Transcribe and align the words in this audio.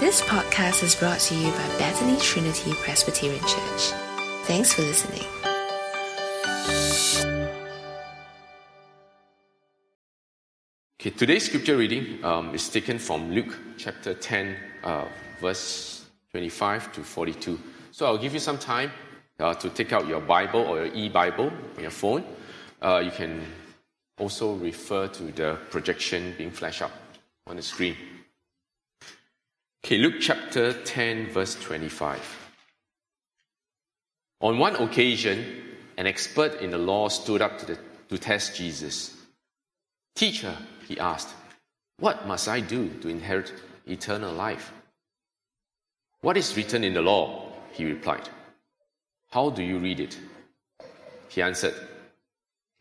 This 0.00 0.20
podcast 0.22 0.82
is 0.82 0.94
brought 0.94 1.18
to 1.20 1.34
you 1.34 1.50
by 1.50 1.68
Bethany 1.78 2.18
Trinity 2.20 2.72
Presbyterian 2.74 3.40
Church. 3.40 3.92
Thanks 4.44 4.72
for 4.72 4.82
listening. 4.82 5.24
Okay, 11.00 11.10
today's 11.10 11.46
scripture 11.46 11.76
reading 11.76 12.24
um, 12.24 12.54
is 12.54 12.68
taken 12.68 12.98
from 12.98 13.32
Luke 13.32 13.56
chapter 13.76 14.14
10, 14.14 14.56
uh, 14.84 15.04
verse 15.40 16.06
25 16.32 16.92
to 16.92 17.02
42. 17.02 17.58
So 17.90 18.06
I'll 18.06 18.18
give 18.18 18.34
you 18.34 18.40
some 18.40 18.58
time 18.58 18.90
uh, 19.40 19.54
to 19.54 19.70
take 19.70 19.92
out 19.92 20.06
your 20.06 20.20
Bible 20.20 20.60
or 20.60 20.84
your 20.84 20.94
e 20.94 21.08
Bible 21.08 21.52
on 21.76 21.82
your 21.82 21.90
phone. 21.90 22.24
Uh, 22.80 23.02
you 23.04 23.10
can 23.10 23.44
also 24.18 24.54
refer 24.54 25.08
to 25.08 25.24
the 25.32 25.58
projection 25.70 26.34
being 26.36 26.50
flashed 26.50 26.82
up 26.82 26.92
on 27.46 27.56
the 27.56 27.62
screen. 27.62 27.96
Okay, 29.84 29.96
Luke 29.98 30.16
chapter 30.20 30.72
10, 30.72 31.30
verse 31.30 31.54
25. 31.54 32.20
On 34.40 34.58
one 34.58 34.76
occasion, 34.76 35.62
an 35.96 36.06
expert 36.06 36.60
in 36.60 36.70
the 36.70 36.78
law 36.78 37.08
stood 37.08 37.40
up 37.40 37.58
to, 37.58 37.66
the, 37.66 37.78
to 38.08 38.18
test 38.18 38.56
Jesus. 38.56 39.16
Teacher, 40.14 40.54
he 40.86 40.98
asked, 40.98 41.34
What 41.98 42.26
must 42.26 42.48
I 42.48 42.60
do 42.60 42.88
to 43.00 43.08
inherit 43.08 43.52
eternal 43.86 44.32
life? 44.32 44.72
What 46.20 46.36
is 46.36 46.56
written 46.56 46.82
in 46.82 46.94
the 46.94 47.02
law? 47.02 47.52
He 47.72 47.84
replied. 47.84 48.28
How 49.30 49.50
do 49.50 49.62
you 49.62 49.78
read 49.78 50.00
it? 50.00 50.18
He 51.28 51.40
answered, 51.40 51.74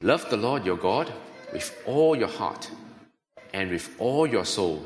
Love 0.02 0.30
the 0.30 0.38
Lord 0.38 0.66
your 0.66 0.78
God 0.78 1.14
with 1.54 1.76
all 1.86 2.16
your 2.16 2.28
heart, 2.28 2.70
and 3.54 3.70
with 3.70 3.96
all 4.00 4.28
your 4.28 4.46
soul, 4.46 4.86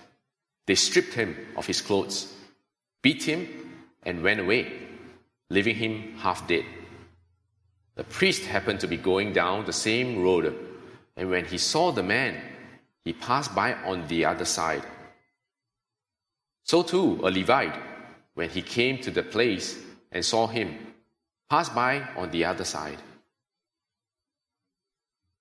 They 0.71 0.75
stripped 0.75 1.15
him 1.15 1.35
of 1.57 1.67
his 1.67 1.81
clothes, 1.81 2.33
beat 3.01 3.23
him, 3.23 3.45
and 4.03 4.23
went 4.23 4.39
away, 4.39 4.71
leaving 5.49 5.75
him 5.75 6.15
half 6.19 6.47
dead. 6.47 6.63
The 7.95 8.05
priest 8.05 8.45
happened 8.45 8.79
to 8.79 8.87
be 8.87 8.95
going 8.95 9.33
down 9.33 9.65
the 9.65 9.73
same 9.73 10.23
road, 10.23 10.55
and 11.17 11.29
when 11.29 11.43
he 11.43 11.57
saw 11.57 11.91
the 11.91 12.03
man, 12.03 12.41
he 13.03 13.11
passed 13.11 13.53
by 13.53 13.73
on 13.83 14.07
the 14.07 14.23
other 14.23 14.45
side. 14.45 14.85
So 16.63 16.83
too, 16.83 17.19
a 17.21 17.29
Levite, 17.29 17.77
when 18.35 18.49
he 18.49 18.61
came 18.61 18.97
to 18.99 19.11
the 19.11 19.23
place 19.23 19.77
and 20.09 20.23
saw 20.23 20.47
him, 20.47 20.77
passed 21.49 21.75
by 21.75 22.07
on 22.15 22.31
the 22.31 22.45
other 22.45 22.63
side. 22.63 23.01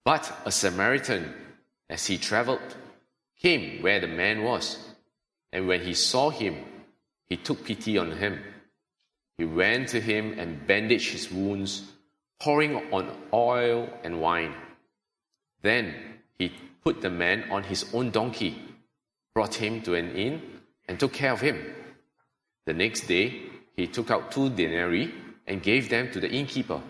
But 0.04 0.40
a 0.44 0.50
Samaritan, 0.50 1.32
as 1.88 2.04
he 2.04 2.18
traveled, 2.18 2.74
came 3.40 3.80
where 3.80 4.00
the 4.00 4.08
man 4.08 4.42
was, 4.42 4.89
and 5.52 5.66
when 5.66 5.80
he 5.80 5.94
saw 5.94 6.30
him, 6.30 6.56
he 7.28 7.36
took 7.36 7.64
pity 7.64 7.98
on 7.98 8.12
him. 8.12 8.40
He 9.38 9.44
went 9.44 9.88
to 9.88 10.00
him 10.00 10.38
and 10.38 10.66
bandaged 10.66 11.12
his 11.12 11.30
wounds, 11.30 11.84
pouring 12.38 12.76
on 12.92 13.10
oil 13.32 13.88
and 14.04 14.20
wine. 14.20 14.54
Then 15.62 15.94
he 16.38 16.52
put 16.82 17.00
the 17.00 17.10
man 17.10 17.50
on 17.50 17.62
his 17.64 17.86
own 17.92 18.10
donkey, 18.10 18.60
brought 19.34 19.54
him 19.54 19.82
to 19.82 19.94
an 19.94 20.14
inn, 20.14 20.42
and 20.88 20.98
took 20.98 21.12
care 21.12 21.32
of 21.32 21.40
him. 21.40 21.58
The 22.66 22.74
next 22.74 23.06
day, 23.06 23.42
he 23.76 23.86
took 23.86 24.10
out 24.10 24.32
two 24.32 24.50
denarii 24.50 25.14
and 25.46 25.62
gave 25.62 25.88
them 25.88 26.10
to 26.12 26.20
the 26.20 26.30
innkeeper. 26.30 26.80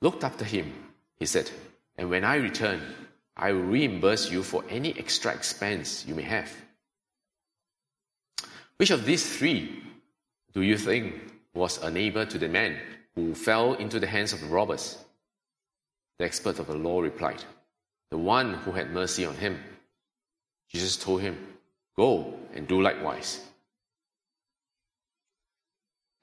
Looked 0.00 0.24
after 0.24 0.44
him, 0.44 0.72
he 1.18 1.26
said, 1.26 1.50
and 1.96 2.10
when 2.10 2.24
I 2.24 2.36
return, 2.36 2.80
I 3.36 3.52
will 3.52 3.62
reimburse 3.62 4.30
you 4.30 4.42
for 4.42 4.64
any 4.68 4.96
extra 4.98 5.32
expense 5.32 6.04
you 6.06 6.14
may 6.14 6.22
have. 6.22 6.50
Which 8.76 8.90
of 8.90 9.04
these 9.04 9.36
three 9.36 9.82
do 10.52 10.62
you 10.62 10.76
think 10.76 11.14
was 11.54 11.78
a 11.82 11.90
neighbor 11.90 12.24
to 12.26 12.38
the 12.38 12.48
man 12.48 12.78
who 13.14 13.34
fell 13.34 13.74
into 13.74 14.00
the 14.00 14.06
hands 14.06 14.32
of 14.32 14.40
the 14.40 14.46
robbers? 14.46 14.98
The 16.18 16.24
expert 16.24 16.58
of 16.58 16.66
the 16.66 16.76
law 16.76 17.00
replied, 17.00 17.44
The 18.10 18.18
one 18.18 18.54
who 18.54 18.72
had 18.72 18.90
mercy 18.90 19.24
on 19.24 19.34
him. 19.36 19.58
Jesus 20.68 20.96
told 20.96 21.20
him, 21.20 21.36
Go 21.96 22.34
and 22.54 22.66
do 22.66 22.80
likewise. 22.80 23.40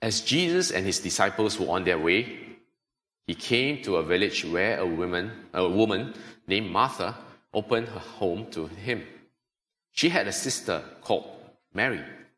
As 0.02 0.22
Jesus 0.22 0.72
and 0.72 0.86
his 0.86 1.00
disciples 1.00 1.60
were 1.60 1.70
on 1.70 1.84
their 1.84 2.00
way, 2.00 2.40
he 3.28 3.36
came 3.36 3.84
to 3.84 3.98
a 3.98 4.04
village 4.04 4.46
where 4.46 4.80
a 4.80 4.86
woman, 4.86 5.32
a 5.54 5.68
woman 5.68 6.14
named 6.48 6.72
Martha 6.72 7.16
opened 7.54 7.90
her 7.90 8.00
home 8.00 8.50
to 8.52 8.68
him. 8.68 9.06
She 9.92 10.10
had 10.10 10.28
a 10.28 10.32
sister 10.32 10.84
called 11.02 11.30
Mary 11.74 12.02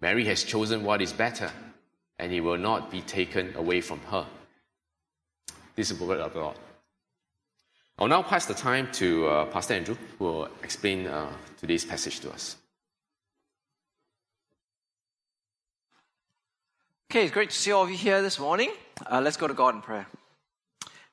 Mary 0.00 0.24
has 0.26 0.44
chosen 0.44 0.84
what 0.84 1.00
is 1.00 1.12
better, 1.12 1.50
and 2.18 2.32
it 2.32 2.40
will 2.40 2.58
not 2.58 2.90
be 2.90 3.00
taken 3.02 3.54
away 3.56 3.80
from 3.80 4.00
her. 4.10 4.26
This 5.74 5.90
is 5.90 5.98
the 5.98 6.04
word 6.04 6.20
of 6.20 6.32
the 6.32 6.40
Lord. 6.40 6.56
I'll 7.98 8.08
now 8.08 8.22
pass 8.22 8.44
the 8.44 8.54
time 8.54 8.92
to 8.92 9.26
uh, 9.26 9.44
Pastor 9.46 9.74
Andrew, 9.74 9.96
who 10.18 10.24
will 10.24 10.48
explain 10.62 11.06
uh, 11.06 11.32
today's 11.58 11.84
passage 11.84 12.20
to 12.20 12.30
us. 12.30 12.56
Okay, 17.10 17.22
it's 17.22 17.32
great 17.32 17.50
to 17.50 17.56
see 17.56 17.72
all 17.72 17.84
of 17.84 17.90
you 17.90 17.96
here 17.96 18.20
this 18.20 18.38
morning. 18.38 18.70
Uh, 19.10 19.22
let's 19.22 19.38
go 19.38 19.46
to 19.46 19.54
God 19.54 19.74
in 19.74 19.80
prayer. 19.80 20.06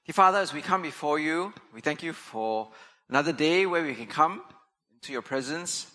Dear 0.06 0.14
Father, 0.14 0.40
as 0.40 0.52
we 0.52 0.62
come 0.62 0.82
before 0.82 1.20
you, 1.20 1.54
we 1.74 1.80
thank 1.80 2.04
you 2.04 2.12
for 2.12 2.70
another 3.08 3.32
day 3.32 3.66
where 3.66 3.84
we 3.84 3.96
can 3.96 4.08
come 4.08 4.42
into 4.94 5.14
your 5.14 5.22
presence, 5.22 5.88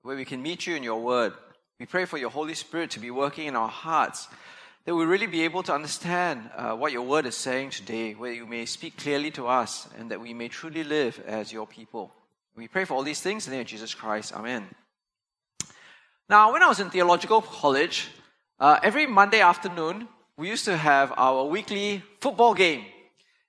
where 0.00 0.16
we 0.16 0.24
can 0.24 0.40
meet 0.40 0.66
you 0.66 0.74
in 0.76 0.82
your 0.82 1.02
word. 1.02 1.34
We 1.80 1.86
pray 1.86 2.04
for 2.04 2.18
your 2.18 2.28
Holy 2.28 2.52
Spirit 2.52 2.90
to 2.90 3.00
be 3.00 3.10
working 3.10 3.46
in 3.46 3.56
our 3.56 3.66
hearts, 3.66 4.28
that 4.84 4.94
we 4.94 5.06
really 5.06 5.26
be 5.26 5.44
able 5.44 5.62
to 5.62 5.72
understand 5.72 6.50
uh, 6.54 6.72
what 6.72 6.92
your 6.92 7.00
word 7.00 7.24
is 7.24 7.34
saying 7.34 7.70
today, 7.70 8.12
where 8.12 8.34
you 8.34 8.46
may 8.46 8.66
speak 8.66 8.98
clearly 8.98 9.30
to 9.30 9.46
us, 9.46 9.88
and 9.98 10.10
that 10.10 10.20
we 10.20 10.34
may 10.34 10.48
truly 10.48 10.84
live 10.84 11.18
as 11.26 11.54
your 11.54 11.66
people. 11.66 12.12
We 12.54 12.68
pray 12.68 12.84
for 12.84 12.92
all 12.92 13.02
these 13.02 13.22
things 13.22 13.46
in 13.46 13.52
the 13.52 13.56
name 13.56 13.62
of 13.62 13.68
Jesus 13.68 13.94
Christ. 13.94 14.34
Amen. 14.34 14.68
Now, 16.28 16.52
when 16.52 16.62
I 16.62 16.68
was 16.68 16.80
in 16.80 16.90
theological 16.90 17.40
college, 17.40 18.08
uh, 18.58 18.78
every 18.82 19.06
Monday 19.06 19.40
afternoon, 19.40 20.06
we 20.36 20.48
used 20.50 20.66
to 20.66 20.76
have 20.76 21.14
our 21.16 21.46
weekly 21.46 22.02
football 22.20 22.52
game. 22.52 22.84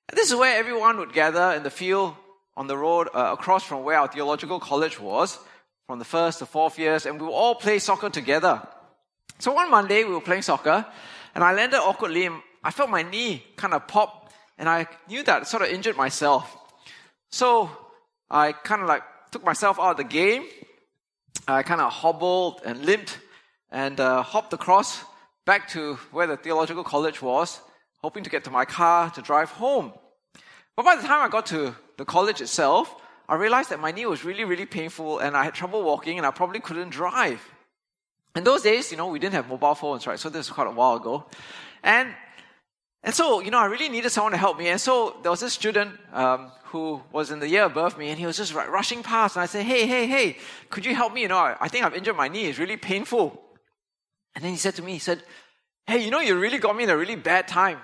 And 0.07 0.17
this 0.17 0.31
is 0.31 0.37
where 0.37 0.57
everyone 0.57 0.97
would 0.99 1.11
gather 1.11 1.51
in 1.57 1.63
the 1.63 1.69
field 1.69 2.15
on 2.55 2.67
the 2.67 2.77
road 2.77 3.09
uh, 3.13 3.35
across 3.37 3.65
from 3.65 3.83
where 3.83 3.99
our 3.99 4.07
theological 4.07 4.61
college 4.61 5.01
was, 5.01 5.37
from 5.91 5.99
the 5.99 6.05
first 6.05 6.39
to 6.39 6.45
fourth 6.45 6.79
years, 6.79 7.05
and 7.05 7.19
we 7.19 7.27
would 7.27 7.33
all 7.33 7.53
play 7.53 7.77
soccer 7.77 8.09
together. 8.09 8.65
So 9.39 9.51
one 9.51 9.69
Monday, 9.69 10.05
we 10.05 10.13
were 10.13 10.21
playing 10.21 10.43
soccer, 10.43 10.85
and 11.35 11.43
I 11.43 11.51
landed 11.51 11.79
awkwardly, 11.81 12.27
and 12.27 12.41
I 12.63 12.71
felt 12.71 12.89
my 12.89 13.01
knee 13.01 13.43
kind 13.57 13.73
of 13.73 13.89
pop, 13.89 14.31
and 14.57 14.69
I 14.69 14.87
knew 15.09 15.21
that 15.23 15.41
I 15.41 15.43
sort 15.43 15.63
of 15.63 15.69
injured 15.69 15.97
myself. 15.97 16.55
So 17.29 17.69
I 18.29 18.53
kind 18.53 18.81
of 18.81 18.87
like 18.87 19.03
took 19.31 19.43
myself 19.43 19.81
out 19.81 19.91
of 19.91 19.97
the 19.97 20.05
game. 20.05 20.45
I 21.45 21.61
kind 21.61 21.81
of 21.81 21.91
hobbled 21.91 22.61
and 22.63 22.85
limped 22.85 23.19
and 23.69 23.99
uh, 23.99 24.23
hopped 24.23 24.53
across 24.53 25.03
back 25.45 25.67
to 25.71 25.95
where 26.13 26.25
the 26.25 26.37
theological 26.37 26.85
college 26.85 27.21
was, 27.21 27.59
hoping 28.01 28.23
to 28.23 28.29
get 28.29 28.45
to 28.45 28.49
my 28.49 28.63
car 28.63 29.09
to 29.09 29.21
drive 29.21 29.49
home. 29.49 29.91
But 30.77 30.85
by 30.85 30.95
the 30.95 31.01
time 31.01 31.21
I 31.21 31.27
got 31.27 31.47
to 31.47 31.75
the 31.97 32.05
college 32.05 32.39
itself, 32.39 32.95
I 33.31 33.35
realized 33.35 33.69
that 33.69 33.79
my 33.79 33.91
knee 33.91 34.05
was 34.05 34.25
really, 34.25 34.43
really 34.43 34.65
painful 34.65 35.19
and 35.19 35.37
I 35.37 35.45
had 35.45 35.53
trouble 35.53 35.83
walking 35.83 36.17
and 36.17 36.27
I 36.27 36.31
probably 36.31 36.59
couldn't 36.59 36.89
drive. 36.89 37.41
In 38.35 38.43
those 38.43 38.61
days, 38.61 38.91
you 38.91 38.97
know, 38.97 39.07
we 39.07 39.19
didn't 39.19 39.35
have 39.35 39.47
mobile 39.47 39.73
phones, 39.73 40.05
right? 40.05 40.19
So 40.19 40.27
this 40.27 40.49
was 40.49 40.53
quite 40.53 40.67
a 40.67 40.71
while 40.71 40.97
ago. 40.97 41.25
And, 41.81 42.13
and 43.03 43.15
so, 43.15 43.39
you 43.39 43.49
know, 43.49 43.57
I 43.57 43.67
really 43.67 43.87
needed 43.87 44.09
someone 44.09 44.33
to 44.33 44.37
help 44.37 44.57
me. 44.57 44.67
And 44.67 44.81
so 44.81 45.15
there 45.21 45.31
was 45.31 45.39
this 45.39 45.53
student 45.53 45.97
um, 46.11 46.51
who 46.65 47.01
was 47.13 47.31
in 47.31 47.39
the 47.39 47.47
year 47.47 47.63
above 47.63 47.97
me 47.97 48.09
and 48.09 48.19
he 48.19 48.25
was 48.25 48.35
just 48.35 48.53
rushing 48.53 49.01
past. 49.01 49.37
And 49.37 49.43
I 49.43 49.45
said, 49.45 49.63
hey, 49.65 49.87
hey, 49.87 50.07
hey, 50.07 50.37
could 50.69 50.85
you 50.85 50.93
help 50.93 51.13
me? 51.13 51.21
You 51.21 51.29
know, 51.29 51.37
I, 51.37 51.55
I 51.61 51.69
think 51.69 51.85
I've 51.85 51.95
injured 51.95 52.17
my 52.17 52.27
knee. 52.27 52.47
It's 52.47 52.59
really 52.59 52.75
painful. 52.75 53.41
And 54.35 54.43
then 54.43 54.51
he 54.51 54.57
said 54.57 54.75
to 54.75 54.81
me, 54.81 54.91
he 54.91 54.99
said, 54.99 55.23
hey, 55.87 56.03
you 56.03 56.11
know, 56.11 56.19
you 56.19 56.37
really 56.37 56.57
got 56.57 56.75
me 56.75 56.83
in 56.83 56.89
a 56.89 56.97
really 56.97 57.15
bad 57.15 57.47
time. 57.47 57.77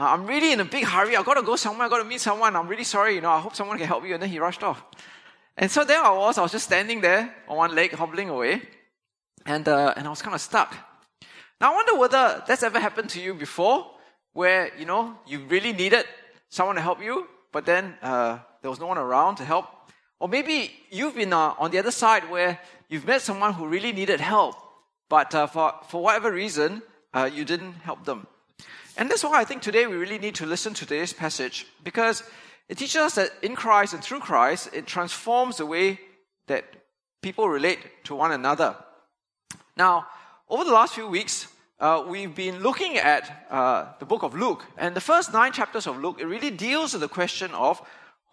Uh, 0.00 0.04
I'm 0.14 0.24
really 0.24 0.52
in 0.52 0.60
a 0.60 0.64
big 0.64 0.84
hurry. 0.84 1.14
I've 1.14 1.26
got 1.26 1.34
to 1.34 1.42
go 1.42 1.56
somewhere. 1.56 1.84
I've 1.84 1.90
got 1.90 1.98
to 1.98 2.04
meet 2.04 2.22
someone. 2.22 2.56
I'm 2.56 2.68
really 2.68 2.84
sorry. 2.84 3.16
You 3.16 3.20
know, 3.20 3.32
I 3.32 3.40
hope 3.40 3.54
someone 3.54 3.76
can 3.76 3.86
help 3.86 4.06
you. 4.06 4.14
And 4.14 4.22
then 4.22 4.30
he 4.30 4.38
rushed 4.38 4.62
off. 4.62 4.82
And 5.58 5.70
so 5.70 5.84
there 5.84 6.02
I 6.02 6.10
was. 6.10 6.38
I 6.38 6.42
was 6.42 6.52
just 6.52 6.64
standing 6.64 7.02
there 7.02 7.34
on 7.46 7.58
one 7.58 7.74
leg, 7.74 7.92
hobbling 7.92 8.30
away. 8.30 8.62
And, 9.44 9.68
uh, 9.68 9.92
and 9.94 10.06
I 10.06 10.10
was 10.10 10.22
kind 10.22 10.34
of 10.34 10.40
stuck. 10.40 10.74
Now 11.60 11.72
I 11.72 11.74
wonder 11.74 11.96
whether 11.96 12.42
that's 12.46 12.62
ever 12.62 12.80
happened 12.80 13.10
to 13.10 13.20
you 13.20 13.34
before, 13.34 13.90
where, 14.32 14.70
you 14.78 14.86
know, 14.86 15.18
you 15.26 15.40
really 15.40 15.74
needed 15.74 16.06
someone 16.48 16.76
to 16.76 16.82
help 16.82 17.02
you, 17.02 17.28
but 17.52 17.66
then 17.66 17.94
uh, 18.00 18.38
there 18.62 18.70
was 18.70 18.80
no 18.80 18.86
one 18.86 18.96
around 18.96 19.36
to 19.36 19.44
help. 19.44 19.66
Or 20.18 20.28
maybe 20.28 20.70
you've 20.90 21.14
been 21.14 21.34
uh, 21.34 21.52
on 21.58 21.72
the 21.72 21.78
other 21.78 21.90
side 21.90 22.30
where 22.30 22.58
you've 22.88 23.06
met 23.06 23.20
someone 23.20 23.52
who 23.52 23.66
really 23.66 23.92
needed 23.92 24.20
help, 24.20 24.56
but 25.10 25.34
uh, 25.34 25.46
for, 25.46 25.74
for 25.88 26.02
whatever 26.02 26.32
reason, 26.32 26.82
uh, 27.12 27.28
you 27.30 27.44
didn't 27.44 27.74
help 27.74 28.06
them. 28.06 28.26
And 28.96 29.10
that's 29.10 29.24
why 29.24 29.40
I 29.40 29.44
think 29.44 29.62
today 29.62 29.86
we 29.86 29.96
really 29.96 30.18
need 30.18 30.34
to 30.36 30.46
listen 30.46 30.74
to 30.74 30.86
today's 30.86 31.12
passage 31.12 31.66
because 31.84 32.22
it 32.68 32.78
teaches 32.78 32.96
us 32.96 33.14
that 33.14 33.30
in 33.42 33.56
Christ 33.56 33.94
and 33.94 34.02
through 34.02 34.20
Christ, 34.20 34.70
it 34.72 34.86
transforms 34.86 35.56
the 35.56 35.66
way 35.66 36.00
that 36.46 36.64
people 37.22 37.48
relate 37.48 38.04
to 38.04 38.14
one 38.14 38.32
another. 38.32 38.76
Now, 39.76 40.06
over 40.48 40.64
the 40.64 40.72
last 40.72 40.94
few 40.94 41.08
weeks, 41.08 41.46
uh, 41.78 42.04
we've 42.06 42.34
been 42.34 42.60
looking 42.60 42.98
at 42.98 43.46
uh, 43.50 43.86
the 43.98 44.04
book 44.04 44.22
of 44.22 44.34
Luke, 44.34 44.66
and 44.76 44.94
the 44.94 45.00
first 45.00 45.32
nine 45.32 45.52
chapters 45.52 45.86
of 45.86 45.98
Luke, 45.98 46.18
it 46.20 46.26
really 46.26 46.50
deals 46.50 46.92
with 46.92 47.00
the 47.00 47.08
question 47.08 47.50
of 47.52 47.80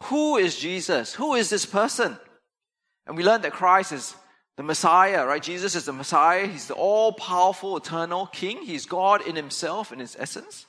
who 0.03 0.38
is 0.38 0.57
Jesus? 0.57 1.13
Who 1.15 1.33
is 1.33 1.50
this 1.50 1.65
person? 1.65 2.18
And 3.06 3.15
we 3.15 3.24
learned 3.24 3.44
that 3.44 3.53
Christ 3.53 3.92
is 3.92 4.15
the 4.57 4.63
Messiah, 4.63 5.25
right? 5.25 5.42
Jesus 5.42 5.75
is 5.75 5.86
the 5.86 5.94
Messiah. 5.94 6.48
He's 6.48 6.68
the 6.68 6.74
all 6.74 7.13
powerful, 7.13 7.77
eternal 7.77 8.25
King. 8.27 8.63
He's 8.63 8.86
God 8.88 9.25
in 9.25 9.36
himself, 9.36 9.92
in 9.92 10.00
his 10.00 10.18
essence. 10.19 10.65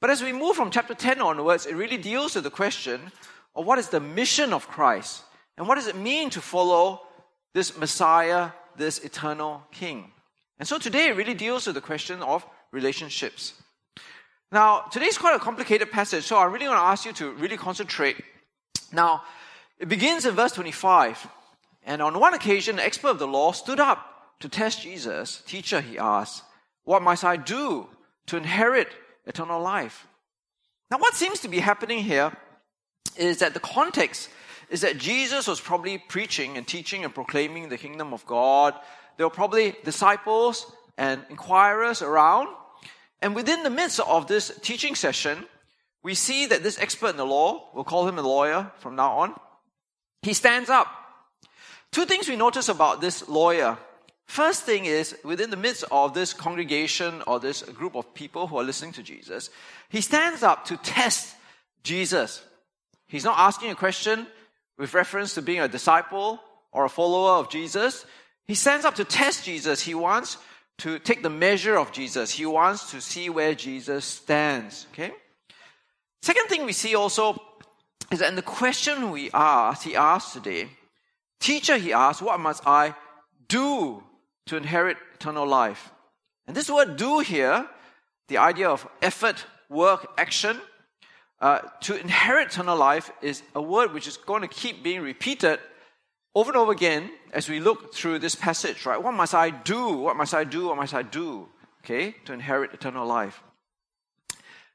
But 0.00 0.10
as 0.10 0.22
we 0.22 0.32
move 0.32 0.56
from 0.56 0.70
chapter 0.70 0.94
10 0.94 1.20
onwards, 1.20 1.64
it 1.64 1.76
really 1.76 1.96
deals 1.96 2.34
with 2.34 2.44
the 2.44 2.50
question 2.50 3.12
of 3.54 3.64
what 3.66 3.78
is 3.78 3.88
the 3.88 4.00
mission 4.00 4.52
of 4.52 4.66
Christ 4.66 5.22
and 5.56 5.68
what 5.68 5.76
does 5.76 5.86
it 5.86 5.96
mean 5.96 6.30
to 6.30 6.40
follow 6.40 7.02
this 7.54 7.76
Messiah, 7.76 8.50
this 8.76 8.98
eternal 8.98 9.62
King. 9.70 10.10
And 10.58 10.66
so 10.66 10.78
today 10.78 11.08
it 11.08 11.16
really 11.16 11.34
deals 11.34 11.66
with 11.66 11.74
the 11.74 11.80
question 11.80 12.22
of 12.22 12.44
relationships. 12.72 13.54
Now, 14.50 14.80
today's 14.90 15.18
quite 15.18 15.36
a 15.36 15.38
complicated 15.38 15.92
passage, 15.92 16.24
so 16.24 16.36
I 16.36 16.46
really 16.46 16.66
want 16.66 16.78
to 16.78 16.84
ask 16.84 17.04
you 17.04 17.12
to 17.12 17.30
really 17.32 17.56
concentrate. 17.56 18.16
Now, 18.92 19.22
it 19.78 19.88
begins 19.88 20.26
in 20.26 20.34
verse 20.34 20.52
25. 20.52 21.28
And 21.84 22.02
on 22.02 22.18
one 22.20 22.34
occasion, 22.34 22.78
an 22.78 22.84
expert 22.84 23.08
of 23.10 23.18
the 23.18 23.26
law 23.26 23.52
stood 23.52 23.80
up 23.80 24.38
to 24.40 24.48
test 24.48 24.82
Jesus. 24.82 25.42
Teacher, 25.46 25.80
he 25.80 25.98
asked, 25.98 26.42
What 26.84 27.02
must 27.02 27.24
I 27.24 27.36
do 27.36 27.88
to 28.26 28.36
inherit 28.36 28.88
eternal 29.26 29.60
life? 29.60 30.06
Now, 30.90 30.98
what 30.98 31.14
seems 31.14 31.40
to 31.40 31.48
be 31.48 31.60
happening 31.60 32.00
here 32.00 32.32
is 33.16 33.38
that 33.38 33.54
the 33.54 33.60
context 33.60 34.28
is 34.70 34.80
that 34.82 34.98
Jesus 34.98 35.46
was 35.46 35.60
probably 35.60 35.98
preaching 35.98 36.56
and 36.56 36.66
teaching 36.66 37.04
and 37.04 37.14
proclaiming 37.14 37.68
the 37.68 37.78
kingdom 37.78 38.12
of 38.12 38.24
God. 38.26 38.74
There 39.16 39.26
were 39.26 39.30
probably 39.30 39.74
disciples 39.84 40.72
and 40.96 41.22
inquirers 41.28 42.02
around. 42.02 42.48
And 43.20 43.34
within 43.34 43.62
the 43.62 43.70
midst 43.70 44.00
of 44.00 44.26
this 44.26 44.52
teaching 44.62 44.94
session, 44.94 45.44
we 46.02 46.14
see 46.14 46.46
that 46.46 46.62
this 46.62 46.78
expert 46.78 47.10
in 47.10 47.16
the 47.16 47.26
law, 47.26 47.68
we'll 47.74 47.84
call 47.84 48.08
him 48.08 48.18
a 48.18 48.22
lawyer 48.22 48.70
from 48.78 48.96
now 48.96 49.18
on, 49.18 49.34
he 50.22 50.32
stands 50.32 50.70
up 50.70 50.88
Two 51.92 52.04
things 52.04 52.28
we 52.28 52.36
notice 52.36 52.68
about 52.68 53.00
this 53.00 53.28
lawyer. 53.28 53.76
First 54.26 54.62
thing 54.62 54.84
is, 54.84 55.16
within 55.24 55.50
the 55.50 55.56
midst 55.56 55.84
of 55.90 56.14
this 56.14 56.32
congregation 56.32 57.22
or 57.26 57.40
this 57.40 57.62
group 57.62 57.96
of 57.96 58.14
people 58.14 58.46
who 58.46 58.58
are 58.58 58.64
listening 58.64 58.92
to 58.92 59.02
Jesus, 59.02 59.50
he 59.88 60.00
stands 60.00 60.44
up 60.44 60.64
to 60.66 60.76
test 60.76 61.34
Jesus. 61.82 62.42
He's 63.08 63.24
not 63.24 63.38
asking 63.38 63.72
a 63.72 63.74
question 63.74 64.28
with 64.78 64.94
reference 64.94 65.34
to 65.34 65.42
being 65.42 65.60
a 65.60 65.66
disciple 65.66 66.40
or 66.70 66.84
a 66.84 66.88
follower 66.88 67.40
of 67.40 67.50
Jesus. 67.50 68.06
He 68.46 68.54
stands 68.54 68.84
up 68.84 68.94
to 68.96 69.04
test 69.04 69.44
Jesus. 69.44 69.82
He 69.82 69.94
wants 69.94 70.36
to 70.78 71.00
take 71.00 71.24
the 71.24 71.30
measure 71.30 71.76
of 71.76 71.90
Jesus. 71.90 72.30
He 72.30 72.46
wants 72.46 72.92
to 72.92 73.00
see 73.00 73.28
where 73.28 73.54
Jesus 73.56 74.04
stands. 74.04 74.86
Okay? 74.92 75.10
Second 76.22 76.46
thing 76.46 76.64
we 76.64 76.72
see 76.72 76.94
also 76.94 77.40
is 78.12 78.20
that 78.20 78.28
in 78.28 78.36
the 78.36 78.42
question 78.42 79.10
we 79.10 79.30
ask, 79.32 79.82
he 79.82 79.96
asked 79.96 80.32
today, 80.34 80.68
Teacher, 81.40 81.78
he 81.78 81.92
asked, 81.92 82.22
what 82.22 82.38
must 82.38 82.66
I 82.66 82.94
do 83.48 84.02
to 84.46 84.56
inherit 84.56 84.98
eternal 85.14 85.46
life? 85.46 85.90
And 86.46 86.56
this 86.56 86.70
word 86.70 86.96
do 86.96 87.20
here, 87.20 87.66
the 88.28 88.38
idea 88.38 88.68
of 88.68 88.86
effort, 89.00 89.44
work, 89.68 90.12
action, 90.18 90.60
uh, 91.40 91.60
to 91.80 91.98
inherit 91.98 92.48
eternal 92.48 92.76
life 92.76 93.10
is 93.22 93.42
a 93.54 93.62
word 93.62 93.92
which 93.94 94.06
is 94.06 94.18
going 94.18 94.42
to 94.42 94.48
keep 94.48 94.82
being 94.82 95.00
repeated 95.00 95.58
over 96.34 96.50
and 96.50 96.58
over 96.58 96.72
again 96.72 97.10
as 97.32 97.48
we 97.48 97.58
look 97.58 97.94
through 97.94 98.18
this 98.18 98.34
passage, 98.34 98.84
right? 98.84 99.02
What 99.02 99.14
must 99.14 99.34
I 99.34 99.50
do? 99.50 99.88
What 99.96 100.16
must 100.16 100.34
I 100.34 100.44
do? 100.44 100.66
What 100.66 100.76
must 100.76 100.94
I 100.94 101.02
do? 101.02 101.48
Okay, 101.82 102.14
to 102.26 102.34
inherit 102.34 102.74
eternal 102.74 103.06
life. 103.06 103.42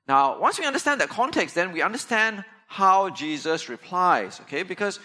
Now, 0.08 0.40
once 0.40 0.60
we 0.60 0.66
understand 0.66 1.02
that 1.02 1.10
context, 1.10 1.54
then 1.54 1.72
we 1.72 1.84
understand 1.84 2.44
how 2.68 3.10
Jesus 3.10 3.70
replies, 3.70 4.40
okay? 4.42 4.64
Because 4.64 5.00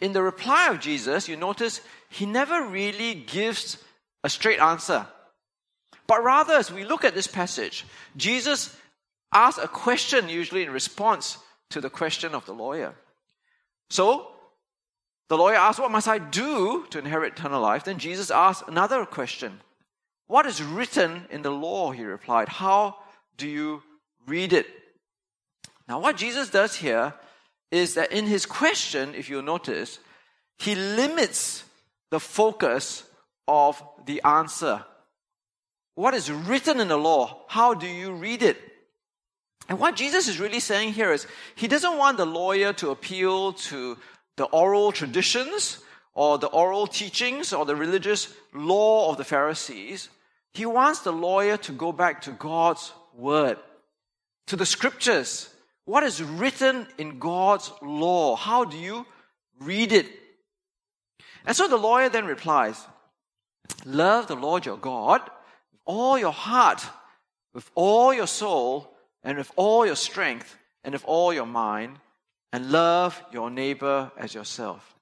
in 0.00 0.12
the 0.12 0.22
reply 0.22 0.68
of 0.68 0.80
Jesus, 0.80 1.28
you 1.28 1.36
notice 1.36 1.80
he 2.08 2.26
never 2.26 2.64
really 2.64 3.14
gives 3.14 3.78
a 4.24 4.30
straight 4.30 4.60
answer. 4.60 5.06
But 6.06 6.24
rather, 6.24 6.54
as 6.54 6.72
we 6.72 6.84
look 6.84 7.04
at 7.04 7.14
this 7.14 7.26
passage, 7.26 7.84
Jesus 8.16 8.74
asks 9.32 9.62
a 9.62 9.68
question 9.68 10.28
usually 10.28 10.62
in 10.62 10.70
response 10.70 11.38
to 11.70 11.80
the 11.80 11.90
question 11.90 12.34
of 12.34 12.46
the 12.46 12.54
lawyer. 12.54 12.94
So, 13.90 14.32
the 15.28 15.36
lawyer 15.36 15.56
asks, 15.56 15.80
What 15.80 15.90
must 15.90 16.08
I 16.08 16.18
do 16.18 16.86
to 16.90 16.98
inherit 16.98 17.34
eternal 17.34 17.60
life? 17.60 17.84
Then 17.84 17.98
Jesus 17.98 18.30
asks 18.30 18.66
another 18.66 19.04
question 19.04 19.60
What 20.26 20.46
is 20.46 20.62
written 20.62 21.26
in 21.30 21.42
the 21.42 21.50
law? 21.50 21.90
He 21.90 22.04
replied, 22.04 22.48
How 22.48 22.96
do 23.36 23.46
you 23.46 23.82
read 24.26 24.52
it? 24.52 24.66
Now, 25.86 26.00
what 26.00 26.16
Jesus 26.16 26.48
does 26.48 26.76
here 26.76 27.14
is 27.70 27.94
that 27.94 28.12
in 28.12 28.26
his 28.26 28.46
question, 28.46 29.14
if 29.14 29.28
you 29.28 29.42
notice, 29.42 29.98
he 30.58 30.74
limits 30.74 31.64
the 32.10 32.20
focus 32.20 33.04
of 33.46 33.82
the 34.06 34.22
answer. 34.22 34.84
What 35.94 36.14
is 36.14 36.30
written 36.30 36.80
in 36.80 36.88
the 36.88 36.96
law? 36.96 37.44
How 37.48 37.74
do 37.74 37.86
you 37.86 38.12
read 38.12 38.42
it? 38.42 38.56
And 39.68 39.78
what 39.78 39.96
Jesus 39.96 40.28
is 40.28 40.40
really 40.40 40.60
saying 40.60 40.94
here 40.94 41.12
is 41.12 41.26
he 41.54 41.68
doesn't 41.68 41.98
want 41.98 42.16
the 42.16 42.24
lawyer 42.24 42.72
to 42.74 42.90
appeal 42.90 43.52
to 43.52 43.98
the 44.36 44.44
oral 44.44 44.92
traditions 44.92 45.78
or 46.14 46.38
the 46.38 46.46
oral 46.46 46.86
teachings 46.86 47.52
or 47.52 47.66
the 47.66 47.76
religious 47.76 48.32
law 48.54 49.10
of 49.10 49.18
the 49.18 49.24
Pharisees. 49.24 50.08
He 50.54 50.64
wants 50.64 51.00
the 51.00 51.12
lawyer 51.12 51.56
to 51.58 51.72
go 51.72 51.92
back 51.92 52.22
to 52.22 52.32
God's 52.32 52.92
word, 53.14 53.58
to 54.46 54.56
the 54.56 54.66
scriptures, 54.66 55.50
what 55.88 56.02
is 56.02 56.22
written 56.22 56.86
in 56.98 57.18
God's 57.18 57.72
law? 57.80 58.36
How 58.36 58.66
do 58.66 58.76
you 58.76 59.06
read 59.58 59.90
it? 59.92 60.06
And 61.46 61.56
so 61.56 61.66
the 61.66 61.78
lawyer 61.78 62.10
then 62.10 62.26
replies, 62.26 62.78
Love 63.86 64.26
the 64.26 64.36
Lord 64.36 64.66
your 64.66 64.76
God 64.76 65.22
with 65.72 65.80
all 65.86 66.18
your 66.18 66.32
heart, 66.32 66.84
with 67.54 67.70
all 67.74 68.12
your 68.12 68.26
soul, 68.26 68.94
and 69.22 69.38
with 69.38 69.50
all 69.56 69.86
your 69.86 69.96
strength, 69.96 70.58
and 70.84 70.92
with 70.92 71.04
all 71.06 71.32
your 71.32 71.46
mind, 71.46 71.98
and 72.52 72.70
love 72.70 73.22
your 73.32 73.48
neighbor 73.48 74.12
as 74.18 74.34
yourself. 74.34 74.94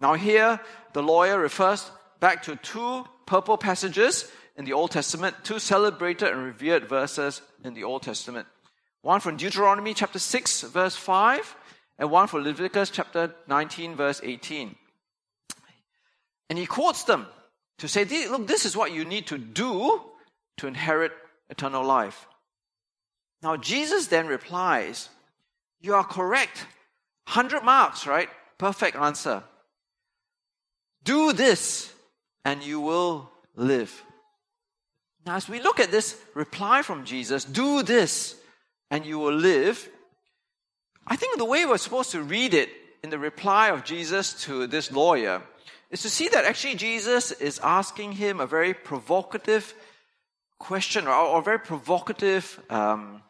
Now, 0.00 0.14
here 0.14 0.60
the 0.92 1.02
lawyer 1.02 1.38
refers 1.38 1.90
back 2.20 2.42
to 2.42 2.56
two 2.56 3.06
purple 3.24 3.56
passages 3.56 4.30
in 4.54 4.66
the 4.66 4.74
Old 4.74 4.90
Testament, 4.90 5.36
two 5.44 5.58
celebrated 5.58 6.28
and 6.28 6.44
revered 6.44 6.90
verses 6.90 7.40
in 7.64 7.72
the 7.72 7.84
Old 7.84 8.02
Testament. 8.02 8.46
One 9.04 9.20
from 9.20 9.36
Deuteronomy 9.36 9.92
chapter 9.92 10.18
6, 10.18 10.62
verse 10.62 10.96
5, 10.96 11.56
and 11.98 12.10
one 12.10 12.26
from 12.26 12.42
Leviticus 12.42 12.88
chapter 12.88 13.34
19, 13.48 13.96
verse 13.96 14.18
18. 14.24 14.74
And 16.48 16.58
he 16.58 16.64
quotes 16.64 17.04
them 17.04 17.26
to 17.80 17.86
say, 17.86 18.06
look, 18.28 18.46
this 18.46 18.64
is 18.64 18.74
what 18.74 18.92
you 18.92 19.04
need 19.04 19.26
to 19.26 19.36
do 19.36 20.00
to 20.56 20.66
inherit 20.66 21.12
eternal 21.50 21.84
life. 21.84 22.26
Now, 23.42 23.58
Jesus 23.58 24.06
then 24.06 24.26
replies, 24.26 25.10
You 25.82 25.96
are 25.96 26.04
correct. 26.04 26.64
100 27.26 27.62
marks, 27.62 28.06
right? 28.06 28.30
Perfect 28.56 28.96
answer. 28.96 29.42
Do 31.02 31.34
this 31.34 31.92
and 32.42 32.62
you 32.62 32.80
will 32.80 33.30
live. 33.54 34.02
Now, 35.26 35.36
as 35.36 35.46
we 35.46 35.60
look 35.60 35.78
at 35.78 35.90
this 35.90 36.18
reply 36.32 36.80
from 36.80 37.04
Jesus, 37.04 37.44
do 37.44 37.82
this 37.82 38.36
and 38.94 39.04
you 39.04 39.18
will 39.18 39.34
live, 39.34 39.88
I 41.04 41.16
think 41.16 41.36
the 41.36 41.44
way 41.44 41.66
we're 41.66 41.78
supposed 41.78 42.12
to 42.12 42.22
read 42.22 42.54
it 42.54 42.68
in 43.02 43.10
the 43.10 43.18
reply 43.18 43.70
of 43.70 43.82
Jesus 43.82 44.44
to 44.44 44.68
this 44.68 44.92
lawyer 44.92 45.42
is 45.90 46.02
to 46.02 46.08
see 46.08 46.28
that 46.28 46.44
actually 46.44 46.76
Jesus 46.76 47.32
is 47.32 47.58
asking 47.58 48.12
him 48.12 48.38
a 48.38 48.46
very 48.46 48.72
provocative 48.72 49.74
question 50.60 51.08
or, 51.08 51.12
or 51.12 51.42
very 51.42 51.58
provocative 51.58 52.62
um, 52.70 53.20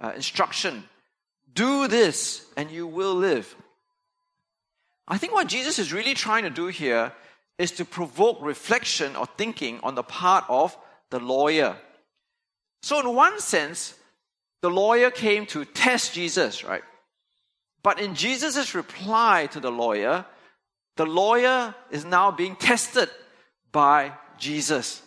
uh, 0.00 0.10
instruction. 0.16 0.82
Do 1.54 1.86
this 1.86 2.44
and 2.56 2.68
you 2.68 2.88
will 2.88 3.14
live. 3.14 3.54
I 5.06 5.18
think 5.18 5.34
what 5.34 5.46
Jesus 5.46 5.78
is 5.78 5.92
really 5.92 6.14
trying 6.14 6.42
to 6.42 6.50
do 6.50 6.66
here 6.66 7.12
is 7.58 7.70
to 7.72 7.84
provoke 7.84 8.38
reflection 8.42 9.14
or 9.14 9.26
thinking 9.26 9.78
on 9.84 9.94
the 9.94 10.02
part 10.02 10.44
of 10.48 10.76
the 11.10 11.20
lawyer. 11.20 11.76
So, 12.82 12.98
in 12.98 13.14
one 13.14 13.38
sense, 13.38 13.94
the 14.62 14.70
lawyer 14.70 15.10
came 15.10 15.44
to 15.46 15.64
test 15.64 16.14
Jesus, 16.14 16.64
right? 16.64 16.82
But 17.82 18.00
in 18.00 18.14
Jesus' 18.14 18.74
reply 18.74 19.48
to 19.52 19.60
the 19.60 19.72
lawyer, 19.72 20.24
the 20.96 21.04
lawyer 21.04 21.74
is 21.90 22.04
now 22.04 22.30
being 22.30 22.56
tested 22.56 23.10
by 23.72 24.12
Jesus. 24.38 25.02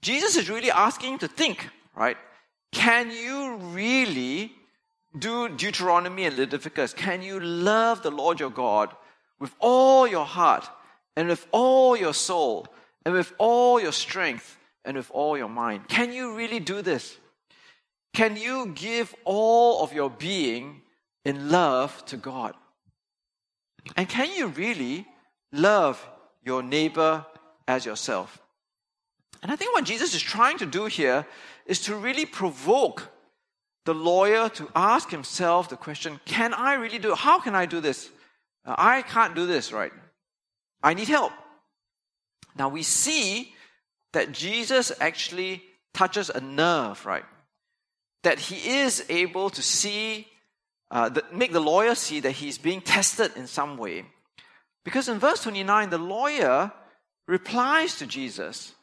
Jesus 0.00 0.36
is 0.36 0.48
really 0.48 0.70
asking 0.70 1.14
him 1.14 1.18
to 1.18 1.28
think, 1.28 1.68
right? 1.96 2.16
Can 2.72 3.10
you 3.10 3.56
really 3.56 4.52
do 5.18 5.48
Deuteronomy 5.48 6.26
and 6.26 6.36
Leviticus? 6.36 6.92
Can 6.92 7.22
you 7.22 7.40
love 7.40 8.02
the 8.02 8.10
Lord 8.10 8.38
your 8.38 8.50
God 8.50 8.94
with 9.40 9.52
all 9.58 10.06
your 10.06 10.26
heart 10.26 10.68
and 11.16 11.28
with 11.28 11.46
all 11.50 11.96
your 11.96 12.14
soul 12.14 12.68
and 13.04 13.14
with 13.14 13.32
all 13.38 13.80
your 13.80 13.92
strength 13.92 14.56
and 14.84 14.96
with 14.96 15.10
all 15.10 15.36
your 15.36 15.48
mind? 15.48 15.88
Can 15.88 16.12
you 16.12 16.36
really 16.36 16.60
do 16.60 16.82
this? 16.82 17.16
Can 18.16 18.34
you 18.34 18.68
give 18.68 19.14
all 19.26 19.84
of 19.84 19.92
your 19.92 20.08
being 20.08 20.80
in 21.26 21.50
love 21.50 22.02
to 22.06 22.16
God? 22.16 22.54
And 23.94 24.08
can 24.08 24.32
you 24.32 24.46
really 24.46 25.06
love 25.52 26.02
your 26.42 26.62
neighbor 26.62 27.26
as 27.68 27.84
yourself? 27.84 28.40
And 29.42 29.52
I 29.52 29.56
think 29.56 29.74
what 29.74 29.84
Jesus 29.84 30.14
is 30.14 30.22
trying 30.22 30.56
to 30.60 30.64
do 30.64 30.86
here 30.86 31.26
is 31.66 31.80
to 31.80 31.94
really 31.94 32.24
provoke 32.24 33.06
the 33.84 33.92
lawyer 33.92 34.48
to 34.48 34.66
ask 34.74 35.10
himself 35.10 35.68
the 35.68 35.76
question 35.76 36.18
can 36.24 36.54
I 36.54 36.72
really 36.76 36.98
do 36.98 37.12
it? 37.12 37.18
How 37.18 37.38
can 37.38 37.54
I 37.54 37.66
do 37.66 37.82
this? 37.82 38.08
Uh, 38.64 38.76
I 38.78 39.02
can't 39.02 39.34
do 39.34 39.44
this, 39.44 39.74
right? 39.74 39.92
I 40.82 40.94
need 40.94 41.08
help. 41.08 41.32
Now 42.56 42.70
we 42.70 42.82
see 42.82 43.52
that 44.14 44.32
Jesus 44.32 44.90
actually 45.00 45.62
touches 45.92 46.30
a 46.30 46.40
nerve, 46.40 47.04
right? 47.04 47.26
That 48.26 48.40
he 48.40 48.80
is 48.82 49.04
able 49.08 49.50
to 49.50 49.62
see, 49.62 50.26
uh, 50.90 51.10
make 51.32 51.52
the 51.52 51.60
lawyer 51.60 51.94
see 51.94 52.18
that 52.20 52.32
he's 52.32 52.58
being 52.58 52.80
tested 52.80 53.30
in 53.36 53.46
some 53.46 53.76
way. 53.76 54.04
Because 54.84 55.08
in 55.08 55.20
verse 55.20 55.44
29, 55.44 55.90
the 55.90 55.98
lawyer 55.98 56.72
replies 57.28 57.98
to 57.98 58.06
Jesus. 58.06 58.74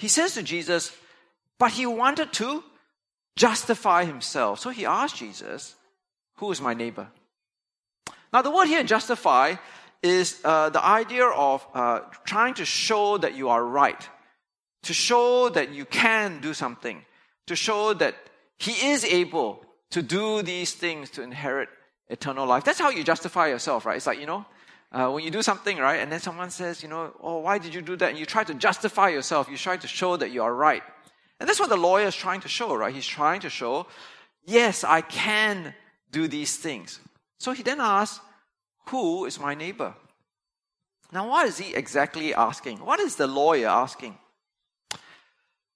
He 0.00 0.08
says 0.08 0.34
to 0.34 0.42
Jesus, 0.42 0.90
but 1.58 1.70
he 1.70 1.86
wanted 1.86 2.32
to 2.32 2.64
justify 3.36 4.04
himself. 4.04 4.58
So 4.58 4.70
he 4.70 4.86
asked 4.86 5.16
Jesus, 5.16 5.76
Who 6.38 6.50
is 6.50 6.60
my 6.60 6.74
neighbor? 6.74 7.06
Now, 8.32 8.42
the 8.42 8.50
word 8.50 8.66
here, 8.66 8.82
justify, 8.82 9.54
is 10.02 10.40
uh, 10.44 10.70
the 10.70 10.84
idea 10.84 11.26
of 11.26 11.64
uh, 11.74 12.00
trying 12.24 12.54
to 12.54 12.64
show 12.64 13.18
that 13.18 13.36
you 13.36 13.50
are 13.50 13.64
right, 13.64 14.08
to 14.82 14.92
show 14.92 15.48
that 15.50 15.70
you 15.70 15.84
can 15.84 16.40
do 16.40 16.54
something, 16.54 17.04
to 17.46 17.54
show 17.54 17.94
that 17.94 18.16
he 18.62 18.90
is 18.90 19.04
able 19.04 19.64
to 19.90 20.02
do 20.02 20.40
these 20.42 20.72
things 20.72 21.10
to 21.10 21.22
inherit 21.22 21.68
eternal 22.08 22.46
life. 22.46 22.62
That's 22.62 22.78
how 22.78 22.90
you 22.90 23.02
justify 23.02 23.48
yourself, 23.48 23.84
right? 23.84 23.96
It's 23.96 24.06
like, 24.06 24.20
you 24.20 24.26
know, 24.26 24.46
uh, 24.92 25.10
when 25.10 25.24
you 25.24 25.32
do 25.32 25.42
something, 25.42 25.78
right, 25.78 25.96
and 25.96 26.12
then 26.12 26.20
someone 26.20 26.50
says, 26.50 26.80
you 26.80 26.88
know, 26.88 27.12
oh, 27.20 27.38
why 27.38 27.58
did 27.58 27.74
you 27.74 27.82
do 27.82 27.96
that? 27.96 28.10
And 28.10 28.18
you 28.18 28.24
try 28.24 28.44
to 28.44 28.54
justify 28.54 29.08
yourself, 29.08 29.48
you 29.50 29.56
try 29.56 29.76
to 29.78 29.88
show 29.88 30.16
that 30.16 30.30
you 30.30 30.44
are 30.44 30.54
right. 30.54 30.82
And 31.40 31.48
that's 31.48 31.58
what 31.58 31.70
the 31.70 31.76
lawyer 31.76 32.06
is 32.06 32.14
trying 32.14 32.40
to 32.42 32.48
show, 32.48 32.72
right? 32.72 32.94
He's 32.94 33.06
trying 33.06 33.40
to 33.40 33.50
show, 33.50 33.86
yes, 34.44 34.84
I 34.84 35.00
can 35.00 35.74
do 36.12 36.28
these 36.28 36.56
things. 36.56 37.00
So 37.38 37.50
he 37.50 37.64
then 37.64 37.80
asks, 37.80 38.20
Who 38.90 39.24
is 39.24 39.40
my 39.40 39.54
neighbor? 39.54 39.94
Now, 41.10 41.28
what 41.28 41.48
is 41.48 41.58
he 41.58 41.74
exactly 41.74 42.32
asking? 42.32 42.78
What 42.78 43.00
is 43.00 43.16
the 43.16 43.26
lawyer 43.26 43.68
asking? 43.68 44.18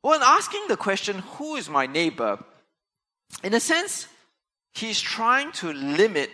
Well, 0.05 0.15
in 0.15 0.23
asking 0.23 0.67
the 0.69 0.77
question, 0.77 1.19
Who 1.39 1.57
is 1.57 1.69
my 1.69 1.87
neighbor? 1.87 2.39
In 3.43 3.55
a 3.55 3.61
sense, 3.61 4.09
he's 4.73 5.01
trying 5.01 5.53
to 5.53 5.73
limit 5.73 6.31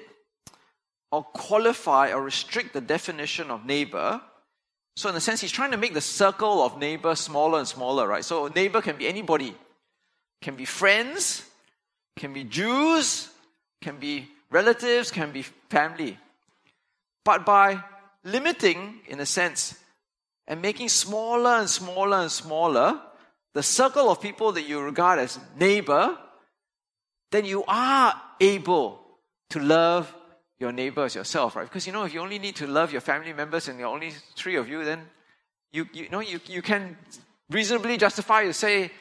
or 1.10 1.22
qualify 1.22 2.12
or 2.12 2.22
restrict 2.22 2.72
the 2.72 2.80
definition 2.80 3.50
of 3.50 3.66
neighbor 3.66 4.20
so, 4.96 5.08
in 5.08 5.16
a 5.16 5.20
sense, 5.20 5.40
he's 5.40 5.52
trying 5.52 5.70
to 5.70 5.76
make 5.76 5.94
the 5.94 6.02
circle 6.02 6.62
of 6.62 6.78
neighbor 6.78 7.14
smaller 7.14 7.58
and 7.58 7.68
smaller, 7.68 8.06
right? 8.06 8.24
So, 8.24 8.48
neighbor 8.48 8.82
can 8.82 8.96
be 8.96 9.08
anybody, 9.08 9.54
can 10.42 10.54
be 10.54 10.66
friends, 10.66 11.48
can 12.16 12.34
be 12.34 12.44
Jews, 12.44 13.30
can 13.80 13.96
be 13.96 14.28
relatives, 14.50 15.10
can 15.10 15.32
be 15.32 15.42
family. 15.70 16.18
But 17.24 17.46
by 17.46 17.82
limiting, 18.24 19.00
in 19.08 19.20
a 19.20 19.26
sense, 19.26 19.78
and 20.46 20.60
making 20.60 20.90
smaller 20.90 21.52
and 21.52 21.70
smaller 21.70 22.18
and 22.18 22.30
smaller 22.30 23.00
the 23.54 23.62
circle 23.62 24.10
of 24.10 24.20
people 24.20 24.52
that 24.52 24.68
you 24.68 24.80
regard 24.80 25.18
as 25.18 25.38
neighbor, 25.58 26.18
then 27.32 27.44
you 27.44 27.64
are 27.66 28.14
able 28.40 29.00
to 29.50 29.58
love 29.58 30.14
your 30.60 30.70
neighbors 30.70 31.14
yourself, 31.14 31.56
right? 31.56 31.64
Because 31.64 31.86
you 31.86 31.92
know, 31.92 32.04
if 32.04 32.14
you 32.14 32.20
only 32.20 32.38
need 32.38 32.56
to 32.56 32.66
love 32.66 32.92
your 32.92 33.00
family 33.00 33.32
members 33.32 33.68
and 33.68 33.78
there 33.78 33.86
are 33.86 33.92
only 33.92 34.12
three 34.36 34.56
of 34.56 34.68
you, 34.68 34.84
then 34.84 35.00
you, 35.72 35.88
you 35.92 36.08
know 36.10 36.20
you, 36.20 36.38
you 36.46 36.62
can 36.62 36.96
reasonably 37.50 37.96
justify 37.96 38.44
to 38.44 38.52
say, 38.52 38.92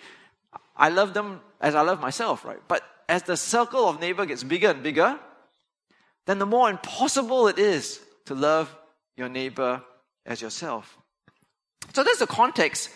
I 0.75 0.89
love 0.89 1.13
them 1.13 1.41
as 1.59 1.75
I 1.75 1.81
love 1.81 2.01
myself, 2.01 2.43
right? 2.43 2.59
But 2.67 2.83
as 3.07 3.23
the 3.23 3.37
circle 3.37 3.87
of 3.87 3.99
neighbor 3.99 4.25
gets 4.25 4.43
bigger 4.43 4.69
and 4.69 4.81
bigger, 4.81 5.19
then 6.25 6.39
the 6.39 6.45
more 6.45 6.69
impossible 6.69 7.47
it 7.47 7.59
is 7.59 7.99
to 8.25 8.33
love 8.33 8.73
your 9.17 9.29
neighbor 9.29 9.83
as 10.25 10.41
yourself. 10.41 10.97
So 11.93 12.03
that's 12.03 12.19
the 12.19 12.27
context 12.27 12.89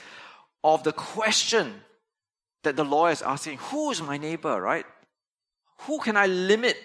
of 0.63 0.84
the 0.84 0.94
question 0.94 1.82
that 2.63 2.75
the 2.75 2.84
lawyer 2.84 3.12
is 3.12 3.22
asking 3.22 3.58
who 3.58 3.92
is 3.92 4.01
my 4.01 4.18
neighbor, 4.18 4.60
right? 4.60 4.86
Who 5.82 6.00
can 6.00 6.17
I 6.17 6.27
limit 6.27 6.77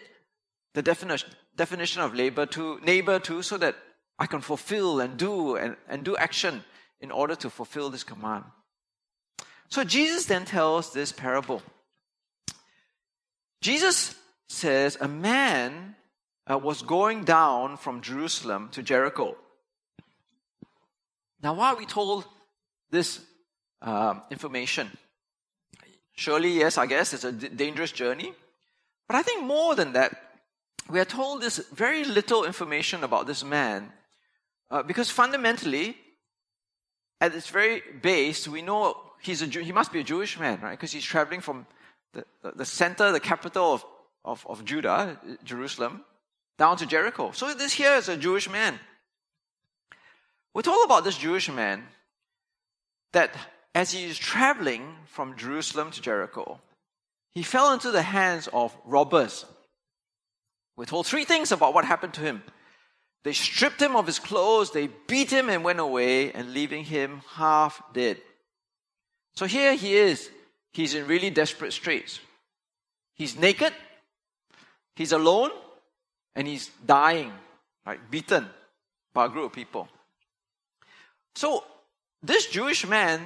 the 0.75 0.82
definition, 0.82 1.30
definition 1.56 2.02
of 2.02 2.14
labor 2.14 2.47
to 2.47 2.80
neighbor 2.80 3.18
to 3.20 3.42
so 3.42 3.59
that 3.59 3.76
I 4.18 4.26
can 4.26 4.40
fulfill 4.40 5.00
and 5.00 5.16
do 5.16 5.56
and, 5.56 5.76
and 5.88 6.04
do 6.04 6.16
action 6.16 6.64
in 7.00 7.11
order 7.11 7.35
to 7.37 7.50
fulfill 7.50 7.90
this 7.90 8.04
command. 8.04 8.44
So 9.68 9.85
Jesus 9.85 10.26
then 10.26 10.44
tells 10.44 10.92
this 10.92 11.12
parable. 11.12 11.62
Jesus 13.62 14.14
says 14.49 14.99
a 15.00 15.09
man 15.09 15.97
uh, 16.50 16.59
was 16.59 16.82
going 16.82 17.25
down 17.25 17.76
from 17.76 18.00
Jerusalem 18.00 18.68
to 18.73 18.82
Jericho. 18.82 19.37
Now, 21.42 21.54
why 21.54 21.70
are 21.70 21.76
we 21.76 21.87
told 21.87 22.26
this 22.90 23.20
uh, 23.80 24.14
information? 24.30 24.90
Surely, 26.12 26.59
yes, 26.59 26.76
I 26.76 26.87
guess 26.87 27.14
it's 27.14 27.25
a 27.25 27.32
d- 27.32 27.49
dangerous 27.49 27.92
journey. 27.92 28.35
But 29.10 29.16
I 29.16 29.22
think 29.22 29.42
more 29.42 29.74
than 29.74 29.94
that, 29.94 30.12
we 30.88 31.00
are 31.00 31.04
told 31.04 31.42
this 31.42 31.58
very 31.72 32.04
little 32.04 32.44
information 32.44 33.02
about 33.02 33.26
this 33.26 33.42
man 33.42 33.92
uh, 34.70 34.84
because 34.84 35.10
fundamentally, 35.10 35.96
at 37.20 37.34
its 37.34 37.48
very 37.48 37.82
base, 38.02 38.46
we 38.46 38.62
know 38.62 38.94
he's 39.20 39.42
a 39.42 39.48
Jew, 39.48 39.62
he 39.62 39.72
must 39.72 39.92
be 39.92 39.98
a 39.98 40.04
Jewish 40.04 40.38
man, 40.38 40.60
right? 40.60 40.78
Because 40.78 40.92
he's 40.92 41.02
traveling 41.02 41.40
from 41.40 41.66
the, 42.12 42.24
the, 42.44 42.52
the, 42.52 42.64
center, 42.64 43.10
the 43.10 43.18
capital 43.18 43.72
of, 43.72 43.84
of, 44.24 44.46
of 44.46 44.64
Judah, 44.64 45.18
Jerusalem, 45.42 46.04
down 46.56 46.76
to 46.76 46.86
Jericho. 46.86 47.32
So 47.32 47.52
this 47.52 47.72
here 47.72 47.96
is 47.96 48.08
a 48.08 48.16
Jewish 48.16 48.48
man. 48.48 48.78
We're 50.54 50.62
told 50.62 50.84
about 50.84 51.02
this 51.02 51.18
Jewish 51.18 51.50
man 51.50 51.82
that 53.10 53.34
as 53.74 53.90
he 53.90 54.04
is 54.04 54.16
traveling 54.16 54.94
from 55.06 55.36
Jerusalem 55.36 55.90
to 55.90 56.00
Jericho, 56.00 56.60
he 57.34 57.42
fell 57.42 57.72
into 57.72 57.90
the 57.90 58.02
hands 58.02 58.49
of 58.52 58.76
robbers 58.84 59.44
we're 60.80 60.87
told 60.87 61.06
three 61.06 61.26
things 61.26 61.52
about 61.52 61.75
what 61.75 61.84
happened 61.84 62.14
to 62.14 62.22
him. 62.22 62.42
They 63.22 63.34
stripped 63.34 63.82
him 63.82 63.96
of 63.96 64.06
his 64.06 64.18
clothes, 64.18 64.70
they 64.70 64.88
beat 65.08 65.30
him 65.30 65.50
and 65.50 65.62
went 65.62 65.78
away, 65.78 66.32
and 66.32 66.54
leaving 66.54 66.84
him 66.84 67.20
half 67.32 67.82
dead. 67.92 68.16
So 69.34 69.44
here 69.44 69.75
he 69.75 69.94
is. 69.94 70.30
He's 70.72 70.94
in 70.94 71.06
really 71.06 71.28
desperate 71.28 71.75
straits. 71.75 72.18
He's 73.14 73.37
naked, 73.37 73.75
he's 74.96 75.12
alone, 75.12 75.50
and 76.34 76.49
he's 76.49 76.70
dying, 76.87 77.30
right? 77.84 78.00
Beaten 78.10 78.46
by 79.12 79.26
a 79.26 79.28
group 79.28 79.44
of 79.44 79.52
people. 79.52 79.87
So 81.34 81.62
this 82.22 82.46
Jewish 82.46 82.87
man 82.87 83.20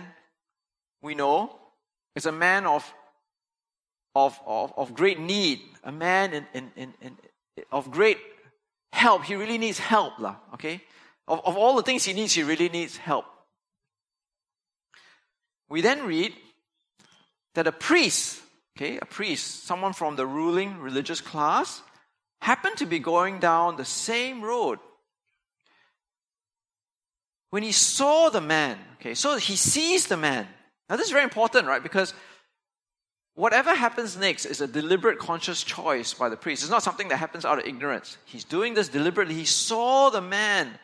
we 1.03 1.15
know, 1.15 1.55
is 2.17 2.27
a 2.27 2.33
man 2.33 2.67
of, 2.67 2.93
of, 4.15 4.39
of, 4.47 4.73
of 4.77 4.95
great 4.95 5.19
need, 5.19 5.61
a 5.83 5.93
man 5.93 6.33
in, 6.33 6.47
in, 6.55 6.71
in, 6.77 6.95
in, 7.01 7.17
of 7.71 7.91
great 7.91 8.19
help. 8.93 9.25
He 9.25 9.35
really 9.35 9.59
needs 9.59 9.79
help, 9.79 10.19
lah, 10.19 10.37
okay? 10.55 10.81
Of, 11.27 11.45
of 11.45 11.57
all 11.57 11.77
the 11.77 11.83
things 11.83 12.05
he 12.05 12.13
needs, 12.13 12.33
he 12.35 12.43
really 12.43 12.69
needs 12.69 12.97
help. 12.97 13.25
We 15.69 15.81
then 15.81 16.07
read 16.07 16.33
that 17.55 17.67
a 17.67 17.73
priest, 17.73 18.41
okay, 18.77 18.99
a 19.01 19.05
priest, 19.05 19.65
someone 19.65 19.93
from 19.93 20.17
the 20.17 20.27
ruling 20.27 20.79
religious 20.79 21.21
class, 21.21 21.83
happened 22.41 22.77
to 22.77 22.87
be 22.87 22.99
going 22.99 23.41
down 23.41 23.77
the 23.77 23.85
same 23.85 24.43
road. 24.43 24.79
When 27.51 27.63
he 27.63 27.73
saw 27.73 28.31
the 28.31 28.41
man, 28.41 28.79
okay, 29.01 29.15
so 29.15 29.37
he 29.37 29.57
sees 29.57 30.07
the 30.07 30.17
man. 30.17 30.47
Now, 30.89 30.97
this 30.97 31.07
is 31.07 31.13
very 31.13 31.25
important, 31.25 31.67
right? 31.67 31.83
Because 31.83 32.13
whatever 33.35 33.75
happens 33.75 34.17
next 34.17 34.47
is 34.47 34.61
a 34.61 34.67
deliberate, 34.67 35.19
conscious 35.19 35.63
choice 35.63 36.15
by 36.15 36.29
the 36.29 36.37
priest. 36.37 36.63
It's 36.63 36.71
not 36.71 36.83
something 36.83 37.09
that 37.09 37.17
happens 37.17 37.45
out 37.45 37.59
of 37.59 37.67
ignorance. 37.67 38.17
He's 38.25 38.45
doing 38.45 38.75
this 38.75 38.89
deliberately. 38.89 39.35
He 39.35 39.45
saw 39.45 40.11
the 40.11 40.21
man. 40.21 40.79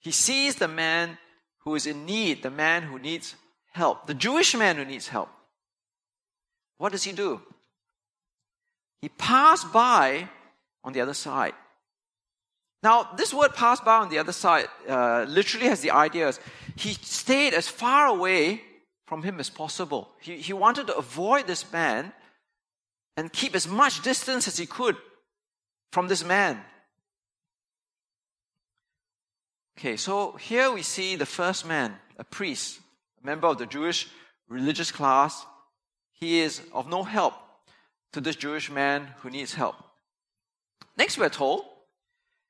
He 0.00 0.10
sees 0.10 0.56
the 0.56 0.68
man 0.68 1.18
who 1.60 1.74
is 1.74 1.86
in 1.86 2.06
need, 2.06 2.42
the 2.42 2.50
man 2.50 2.82
who 2.82 2.98
needs 2.98 3.34
help, 3.72 4.06
the 4.06 4.14
Jewish 4.14 4.54
man 4.54 4.76
who 4.76 4.84
needs 4.84 5.08
help. 5.08 5.28
What 6.78 6.92
does 6.92 7.02
he 7.02 7.12
do? 7.12 7.40
He 9.02 9.08
passed 9.08 9.72
by 9.72 10.28
on 10.82 10.92
the 10.92 11.00
other 11.00 11.14
side. 11.14 11.54
Now, 12.82 13.10
this 13.16 13.34
word 13.34 13.54
passed 13.54 13.84
by 13.84 13.96
on 13.96 14.08
the 14.08 14.18
other 14.18 14.32
side 14.32 14.68
uh, 14.88 15.26
literally 15.28 15.66
has 15.66 15.80
the 15.80 15.90
idea 15.90 16.32
he 16.76 16.92
stayed 16.94 17.54
as 17.54 17.66
far 17.66 18.06
away 18.06 18.62
from 19.08 19.22
him 19.22 19.40
as 19.40 19.48
possible. 19.48 20.10
He, 20.20 20.36
he 20.36 20.52
wanted 20.52 20.86
to 20.88 20.96
avoid 20.96 21.46
this 21.46 21.72
man 21.72 22.12
and 23.16 23.32
keep 23.32 23.54
as 23.54 23.66
much 23.66 24.02
distance 24.02 24.46
as 24.46 24.58
he 24.58 24.66
could 24.66 24.96
from 25.90 26.08
this 26.08 26.22
man. 26.22 26.60
Okay, 29.78 29.96
so 29.96 30.32
here 30.32 30.70
we 30.70 30.82
see 30.82 31.16
the 31.16 31.24
first 31.24 31.66
man, 31.66 31.94
a 32.18 32.24
priest, 32.24 32.80
a 33.22 33.26
member 33.26 33.46
of 33.46 33.56
the 33.56 33.66
Jewish 33.66 34.08
religious 34.46 34.92
class. 34.92 35.46
He 36.12 36.40
is 36.40 36.60
of 36.74 36.88
no 36.88 37.02
help 37.02 37.34
to 38.12 38.20
this 38.20 38.36
Jewish 38.36 38.70
man 38.70 39.08
who 39.20 39.30
needs 39.30 39.54
help. 39.54 39.76
Next, 40.98 41.16
we're 41.16 41.30
told, 41.30 41.64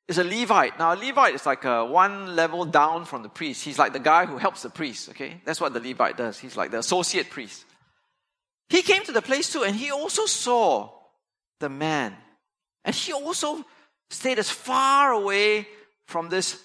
is 0.09 0.19
a 0.19 0.25
Levite. 0.25 0.79
Now, 0.79 0.95
a 0.95 0.97
Levite 0.97 1.35
is 1.35 1.45
like 1.45 1.65
a 1.65 1.85
one 1.85 2.35
level 2.35 2.65
down 2.65 3.05
from 3.05 3.23
the 3.23 3.29
priest. 3.29 3.63
He's 3.63 3.79
like 3.79 3.93
the 3.93 3.99
guy 4.01 4.25
who 4.25 4.39
helps 4.39 4.63
the 4.63 4.71
priest, 4.71 5.11
okay? 5.11 5.41
That's 5.45 5.61
what 5.61 5.75
the 5.75 5.81
Levite 5.81 6.17
does. 6.17 6.39
He's 6.39 6.57
like 6.57 6.71
the 6.71 6.79
associate 6.79 7.29
priest. 7.31 7.65
He 8.71 8.83
came 8.83 9.05
to 9.05 9.13
the 9.13 9.23
place 9.23 9.53
too, 9.53 9.63
and 9.63 9.77
he 9.77 9.91
also 9.91 10.27
saw 10.27 10.91
the 11.61 11.69
man. 11.69 12.15
And 12.85 12.95
he 12.95 13.13
also 13.13 13.65
stayed 14.11 14.39
as 14.39 14.51
far 14.51 15.13
away 15.13 15.69
from 16.07 16.31
this 16.31 16.63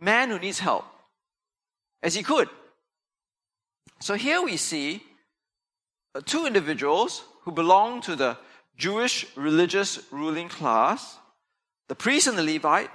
man 0.00 0.30
who 0.30 0.38
needs 0.38 0.58
help 0.58 0.84
as 2.02 2.14
he 2.14 2.22
could. 2.22 2.48
So 4.00 4.14
here 4.14 4.42
we 4.42 4.56
see 4.56 5.02
uh, 6.14 6.20
two 6.24 6.46
individuals 6.46 7.24
who 7.42 7.52
belong 7.52 8.00
to 8.02 8.16
the 8.16 8.36
Jewish 8.76 9.26
religious 9.36 10.00
ruling 10.10 10.48
class, 10.48 11.18
the 11.88 11.94
priest 11.94 12.26
and 12.26 12.38
the 12.38 12.42
Levite, 12.42 12.90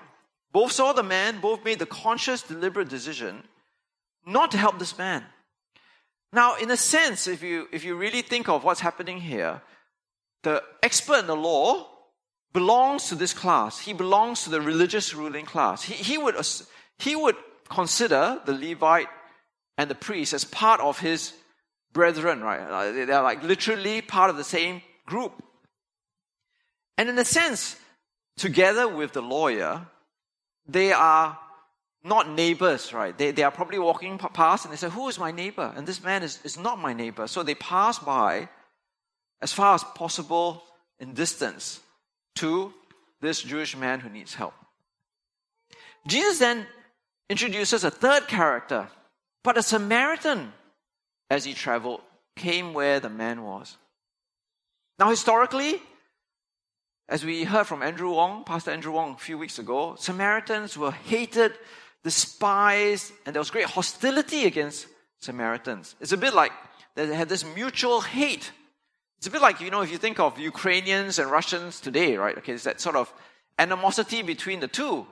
both 0.51 0.71
saw 0.71 0.93
the 0.93 1.03
man, 1.03 1.39
both 1.39 1.63
made 1.63 1.79
the 1.79 1.85
conscious, 1.85 2.41
deliberate 2.41 2.89
decision 2.89 3.43
not 4.25 4.51
to 4.51 4.57
help 4.57 4.79
this 4.79 4.97
man. 4.97 5.23
Now, 6.31 6.55
in 6.55 6.69
a 6.69 6.77
sense, 6.77 7.27
if 7.27 7.41
you, 7.41 7.67
if 7.71 7.83
you 7.83 7.95
really 7.95 8.21
think 8.21 8.47
of 8.47 8.63
what's 8.63 8.81
happening 8.81 9.19
here, 9.19 9.61
the 10.43 10.63
expert 10.83 11.19
in 11.19 11.27
the 11.27 11.35
law 11.35 11.87
belongs 12.53 13.09
to 13.09 13.15
this 13.15 13.33
class. 13.33 13.79
He 13.79 13.93
belongs 13.93 14.43
to 14.43 14.49
the 14.49 14.61
religious 14.61 15.13
ruling 15.13 15.45
class. 15.45 15.83
He, 15.83 15.95
he, 15.95 16.17
would, 16.17 16.35
he 16.97 17.15
would 17.15 17.35
consider 17.67 18.39
the 18.45 18.53
Levite 18.53 19.07
and 19.77 19.89
the 19.89 19.95
priest 19.95 20.33
as 20.33 20.45
part 20.45 20.79
of 20.81 20.99
his 20.99 21.33
brethren, 21.93 22.41
right? 22.41 22.91
They're 22.91 23.21
like 23.21 23.43
literally 23.43 24.01
part 24.01 24.29
of 24.29 24.37
the 24.37 24.43
same 24.43 24.81
group. 25.05 25.43
And 26.97 27.09
in 27.09 27.17
a 27.17 27.25
sense, 27.25 27.77
together 28.39 28.87
with 28.87 29.13
the 29.13 29.21
lawyer, 29.21 29.85
they 30.67 30.91
are 30.93 31.37
not 32.03 32.29
neighbors, 32.29 32.93
right? 32.93 33.15
They, 33.17 33.31
they 33.31 33.43
are 33.43 33.51
probably 33.51 33.79
walking 33.79 34.17
past 34.17 34.65
and 34.65 34.73
they 34.73 34.77
say, 34.77 34.89
Who 34.89 35.09
is 35.09 35.19
my 35.19 35.31
neighbor? 35.31 35.73
And 35.75 35.85
this 35.85 36.03
man 36.03 36.23
is, 36.23 36.39
is 36.43 36.57
not 36.57 36.79
my 36.79 36.93
neighbor. 36.93 37.27
So 37.27 37.43
they 37.43 37.55
pass 37.55 37.99
by 37.99 38.49
as 39.41 39.51
far 39.51 39.75
as 39.75 39.83
possible 39.83 40.63
in 40.99 41.13
distance 41.13 41.81
to 42.35 42.73
this 43.21 43.41
Jewish 43.41 43.75
man 43.75 43.99
who 43.99 44.09
needs 44.09 44.33
help. 44.33 44.53
Jesus 46.07 46.39
then 46.39 46.65
introduces 47.29 47.83
a 47.83 47.91
third 47.91 48.27
character, 48.27 48.87
but 49.43 49.57
a 49.57 49.63
Samaritan, 49.63 50.53
as 51.29 51.43
he 51.43 51.53
traveled, 51.53 52.01
came 52.37 52.73
where 52.73 53.01
the 53.01 53.09
man 53.09 53.43
was. 53.43 53.77
Now, 54.97 55.09
historically, 55.09 55.81
as 57.09 57.25
we 57.25 57.43
heard 57.43 57.65
from 57.65 57.81
Andrew 57.81 58.11
Wong, 58.11 58.43
Pastor 58.43 58.69
Andrew 58.69 58.91
Wong, 58.91 59.15
a 59.15 59.17
few 59.17 59.37
weeks 59.37 59.57
ago, 59.57 59.95
Samaritans 59.97 60.77
were 60.77 60.91
hated, 60.91 61.53
despised, 62.03 63.11
and 63.25 63.33
there 63.33 63.41
was 63.41 63.49
great 63.49 63.65
hostility 63.65 64.45
against 64.45 64.85
Samaritans. 65.17 65.95
It's 65.99 66.11
a 66.11 66.17
bit 66.17 66.35
like 66.35 66.51
they 66.93 67.07
had 67.13 67.27
this 67.27 67.43
mutual 67.55 68.01
hate. 68.01 68.51
It's 69.17 69.25
a 69.25 69.31
bit 69.31 69.41
like, 69.41 69.59
you 69.59 69.71
know, 69.71 69.81
if 69.81 69.91
you 69.91 69.97
think 69.97 70.19
of 70.19 70.37
Ukrainians 70.37 71.17
and 71.17 71.31
Russians 71.31 71.79
today, 71.79 72.15
right? 72.15 72.37
Okay, 72.37 72.53
it's 72.53 72.63
that 72.65 72.79
sort 72.79 72.95
of 72.95 73.11
animosity 73.57 74.21
between 74.21 74.59
the 74.59 74.67
two. 74.67 75.07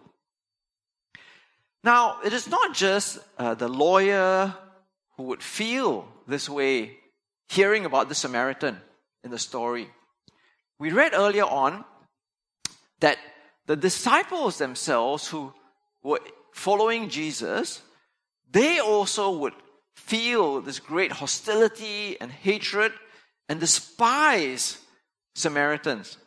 Now, 1.84 2.18
it 2.24 2.32
is 2.32 2.48
not 2.48 2.76
just 2.76 3.18
uh, 3.40 3.56
the 3.56 3.68
lawyer 3.68 4.54
who 5.16 5.24
would 5.24 5.42
feel 5.42 6.08
this 6.28 6.48
way 6.48 6.98
hearing 7.50 7.86
about 7.86 8.08
the 8.08 8.16
Samaritan 8.16 8.80
in 9.24 9.32
the 9.32 9.40
story. 9.40 9.90
We 10.80 10.92
read 10.92 11.13
earlier 11.13 11.46
on 11.46 11.86
that 13.00 13.18
the 13.66 13.76
disciples 13.76 14.58
themselves 14.58 15.28
who 15.28 15.54
were 16.04 16.20
following 16.54 17.10
Jesus, 17.10 17.82
they 18.50 18.80
also 18.80 19.38
would 19.38 19.54
feel 19.96 20.62
this 20.62 20.80
great 20.80 21.12
hostility 21.12 22.20
and 22.22 22.32
hatred 22.32 22.94
and 23.50 23.60
despise 23.60 24.78
Samaritans. 25.36 26.18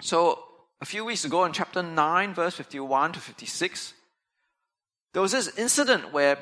So, 0.00 0.42
a 0.80 0.84
few 0.84 1.04
weeks 1.04 1.24
ago 1.24 1.44
in 1.44 1.52
chapter 1.52 1.82
9, 1.82 2.34
verse 2.34 2.54
51 2.56 3.12
to 3.12 3.20
56, 3.20 3.94
there 5.12 5.22
was 5.22 5.32
this 5.32 5.56
incident 5.56 6.12
where, 6.12 6.38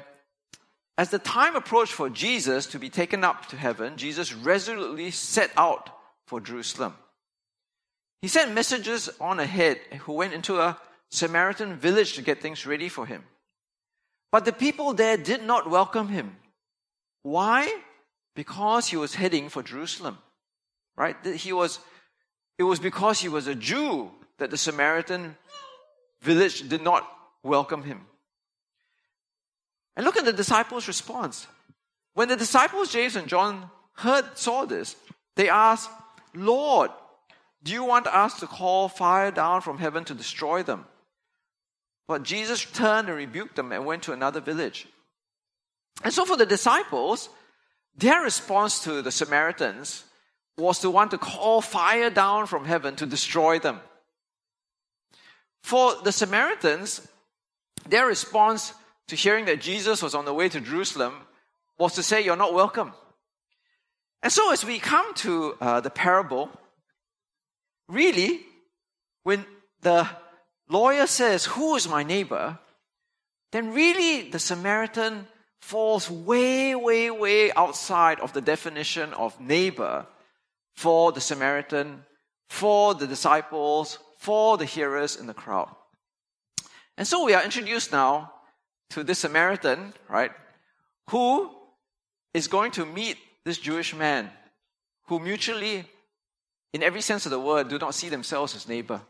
as 0.98 1.10
the 1.10 1.18
time 1.18 1.54
approached 1.54 1.92
for 1.92 2.08
Jesus 2.08 2.66
to 2.66 2.78
be 2.78 2.88
taken 2.88 3.22
up 3.22 3.46
to 3.46 3.56
heaven, 3.56 3.96
Jesus 3.96 4.34
resolutely 4.34 5.10
set 5.10 5.50
out 5.56 5.90
for 6.32 6.40
Jerusalem. 6.40 6.94
He 8.22 8.28
sent 8.28 8.54
messengers 8.54 9.10
on 9.20 9.38
ahead 9.38 9.76
who 10.04 10.14
went 10.14 10.32
into 10.32 10.58
a 10.58 10.78
Samaritan 11.10 11.76
village 11.76 12.14
to 12.14 12.22
get 12.22 12.40
things 12.40 12.64
ready 12.64 12.88
for 12.88 13.04
him. 13.04 13.24
But 14.30 14.46
the 14.46 14.52
people 14.54 14.94
there 14.94 15.18
did 15.18 15.42
not 15.42 15.68
welcome 15.68 16.08
him. 16.08 16.34
Why? 17.22 17.70
Because 18.34 18.88
he 18.88 18.96
was 18.96 19.14
heading 19.14 19.50
for 19.50 19.62
Jerusalem. 19.62 20.16
Right? 20.96 21.16
He 21.36 21.52
was, 21.52 21.80
it 22.56 22.62
was 22.62 22.80
because 22.80 23.20
he 23.20 23.28
was 23.28 23.46
a 23.46 23.54
Jew 23.54 24.10
that 24.38 24.50
the 24.50 24.56
Samaritan 24.56 25.36
village 26.22 26.66
did 26.66 26.80
not 26.80 27.06
welcome 27.42 27.82
him. 27.82 28.06
And 29.96 30.06
look 30.06 30.16
at 30.16 30.24
the 30.24 30.32
disciples' 30.32 30.88
response. 30.88 31.46
When 32.14 32.28
the 32.28 32.36
disciples, 32.36 32.90
James 32.90 33.16
and 33.16 33.28
John, 33.28 33.70
heard, 33.96 34.38
saw 34.38 34.64
this, 34.64 34.96
they 35.36 35.50
asked, 35.50 35.90
Lord, 36.34 36.90
do 37.62 37.72
you 37.72 37.84
want 37.84 38.06
us 38.06 38.40
to 38.40 38.46
call 38.46 38.88
fire 38.88 39.30
down 39.30 39.60
from 39.60 39.78
heaven 39.78 40.04
to 40.04 40.14
destroy 40.14 40.62
them? 40.62 40.86
But 42.08 42.24
Jesus 42.24 42.64
turned 42.64 43.08
and 43.08 43.16
rebuked 43.16 43.56
them 43.56 43.72
and 43.72 43.86
went 43.86 44.04
to 44.04 44.12
another 44.12 44.40
village. 44.40 44.86
And 46.02 46.12
so 46.12 46.24
for 46.24 46.36
the 46.36 46.46
disciples, 46.46 47.28
their 47.96 48.22
response 48.22 48.84
to 48.84 49.02
the 49.02 49.12
Samaritans 49.12 50.04
was 50.58 50.80
to 50.80 50.90
want 50.90 51.12
to 51.12 51.18
call 51.18 51.60
fire 51.60 52.10
down 52.10 52.46
from 52.46 52.64
heaven 52.64 52.96
to 52.96 53.06
destroy 53.06 53.58
them. 53.58 53.80
For 55.62 55.94
the 56.02 56.12
Samaritans, 56.12 57.06
their 57.88 58.06
response 58.06 58.74
to 59.08 59.16
hearing 59.16 59.44
that 59.46 59.60
Jesus 59.60 60.02
was 60.02 60.14
on 60.14 60.24
the 60.24 60.34
way 60.34 60.48
to 60.48 60.60
Jerusalem 60.60 61.14
was 61.78 61.94
to 61.94 62.02
say, 62.02 62.24
You're 62.24 62.36
not 62.36 62.54
welcome. 62.54 62.92
And 64.22 64.32
so, 64.32 64.52
as 64.52 64.64
we 64.64 64.78
come 64.78 65.14
to 65.14 65.56
uh, 65.60 65.80
the 65.80 65.90
parable, 65.90 66.50
really, 67.88 68.40
when 69.24 69.44
the 69.80 70.08
lawyer 70.68 71.06
says, 71.06 71.44
Who 71.44 71.76
is 71.76 71.88
my 71.88 72.02
neighbor? 72.02 72.58
then 73.52 73.72
really 73.72 74.30
the 74.30 74.38
Samaritan 74.38 75.26
falls 75.60 76.10
way, 76.10 76.74
way, 76.74 77.10
way 77.10 77.52
outside 77.52 78.18
of 78.18 78.32
the 78.32 78.40
definition 78.40 79.12
of 79.12 79.38
neighbor 79.40 80.06
for 80.74 81.12
the 81.12 81.20
Samaritan, 81.20 82.02
for 82.48 82.94
the 82.94 83.06
disciples, 83.06 83.98
for 84.16 84.56
the 84.56 84.64
hearers 84.64 85.16
in 85.16 85.26
the 85.26 85.34
crowd. 85.34 85.68
And 86.96 87.06
so 87.06 87.24
we 87.24 87.34
are 87.34 87.44
introduced 87.44 87.92
now 87.92 88.32
to 88.90 89.04
this 89.04 89.20
Samaritan, 89.20 89.92
right, 90.08 90.32
who 91.10 91.50
is 92.34 92.48
going 92.48 92.72
to 92.72 92.86
meet 92.86 93.18
this 93.44 93.58
Jewish 93.58 93.94
man 93.94 94.30
who 95.06 95.18
mutually, 95.18 95.84
in 96.72 96.82
every 96.82 97.00
sense 97.00 97.26
of 97.26 97.30
the 97.30 97.40
word, 97.40 97.68
do 97.68 97.78
not 97.78 97.94
see 97.94 98.08
themselves 98.08 98.54
as 98.54 98.68
neighbor. 98.68 99.00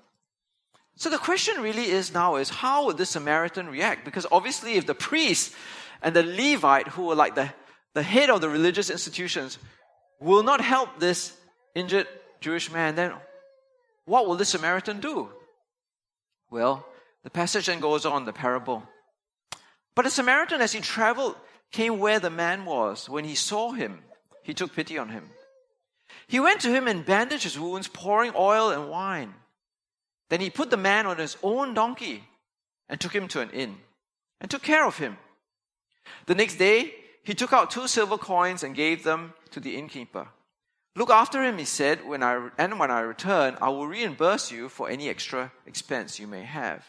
So 0.96 1.10
the 1.10 1.18
question 1.18 1.62
really 1.62 1.86
is 1.86 2.12
now 2.12 2.36
is 2.36 2.50
how 2.50 2.86
would 2.86 2.98
this 2.98 3.10
Samaritan 3.10 3.68
react? 3.68 4.04
Because 4.04 4.26
obviously 4.30 4.74
if 4.74 4.86
the 4.86 4.94
priest 4.94 5.54
and 6.02 6.14
the 6.14 6.22
Levite, 6.22 6.88
who 6.88 7.06
were 7.06 7.14
like 7.14 7.34
the, 7.34 7.52
the 7.94 8.02
head 8.02 8.30
of 8.30 8.40
the 8.40 8.48
religious 8.48 8.90
institutions, 8.90 9.58
will 10.20 10.42
not 10.42 10.60
help 10.60 10.98
this 10.98 11.36
injured 11.74 12.06
Jewish 12.40 12.70
man, 12.70 12.94
then 12.94 13.12
what 14.04 14.26
will 14.26 14.36
the 14.36 14.44
Samaritan 14.44 15.00
do? 15.00 15.28
Well, 16.50 16.86
the 17.24 17.30
passage 17.30 17.66
then 17.66 17.80
goes 17.80 18.04
on, 18.04 18.24
the 18.24 18.32
parable. 18.32 18.82
But 19.94 20.04
the 20.04 20.10
Samaritan, 20.10 20.60
as 20.60 20.72
he 20.72 20.80
traveled, 20.80 21.36
came 21.70 21.98
where 21.98 22.18
the 22.18 22.30
man 22.30 22.64
was. 22.64 23.08
When 23.08 23.24
he 23.24 23.34
saw 23.34 23.72
him, 23.72 24.02
he 24.42 24.54
took 24.54 24.74
pity 24.74 24.98
on 24.98 25.08
him. 25.08 25.30
He 26.26 26.40
went 26.40 26.60
to 26.60 26.70
him 26.70 26.86
and 26.86 27.04
bandaged 27.04 27.44
his 27.44 27.58
wounds, 27.58 27.88
pouring 27.88 28.32
oil 28.36 28.70
and 28.70 28.90
wine. 28.90 29.34
Then 30.28 30.40
he 30.40 30.50
put 30.50 30.70
the 30.70 30.76
man 30.76 31.06
on 31.06 31.18
his 31.18 31.36
own 31.42 31.74
donkey 31.74 32.24
and 32.88 33.00
took 33.00 33.14
him 33.14 33.28
to 33.28 33.40
an 33.40 33.50
inn 33.50 33.76
and 34.40 34.50
took 34.50 34.62
care 34.62 34.86
of 34.86 34.98
him. 34.98 35.18
The 36.26 36.34
next 36.34 36.56
day, 36.56 36.94
he 37.22 37.34
took 37.34 37.52
out 37.52 37.70
two 37.70 37.86
silver 37.86 38.18
coins 38.18 38.62
and 38.62 38.74
gave 38.74 39.04
them 39.04 39.34
to 39.50 39.60
the 39.60 39.76
innkeeper. 39.76 40.28
Look 40.94 41.10
after 41.10 41.42
him, 41.42 41.58
he 41.58 41.64
said, 41.64 42.06
when 42.06 42.22
I, 42.22 42.50
and 42.58 42.78
when 42.78 42.90
I 42.90 43.00
return, 43.00 43.56
I 43.62 43.70
will 43.70 43.86
reimburse 43.86 44.50
you 44.50 44.68
for 44.68 44.90
any 44.90 45.08
extra 45.08 45.52
expense 45.66 46.18
you 46.18 46.26
may 46.26 46.42
have. 46.42 46.84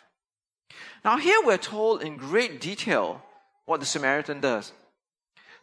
Now, 1.06 1.18
here 1.18 1.40
we're 1.44 1.58
told 1.58 2.02
in 2.02 2.18
great 2.18 2.60
detail 2.60 3.22
what 3.66 3.80
the 3.80 3.86
Samaritan 3.86 4.42
does. 4.42 4.74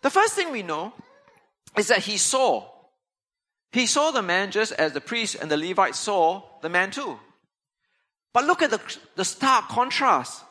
The 0.02 0.10
first 0.10 0.34
thing 0.34 0.50
we 0.50 0.62
know 0.62 0.94
is 1.76 1.88
that 1.88 2.00
he 2.00 2.16
saw. 2.16 2.66
He 3.72 3.86
saw 3.86 4.10
the 4.10 4.22
man 4.22 4.50
just 4.50 4.72
as 4.72 4.92
the 4.92 5.00
priest 5.00 5.36
and 5.40 5.50
the 5.50 5.56
Levite 5.56 5.94
saw 5.94 6.42
the 6.62 6.68
man 6.68 6.90
too. 6.90 7.18
But 8.32 8.44
look 8.44 8.62
at 8.62 8.70
the, 8.70 8.80
the 9.16 9.24
stark 9.24 9.68
contrast 9.68 10.42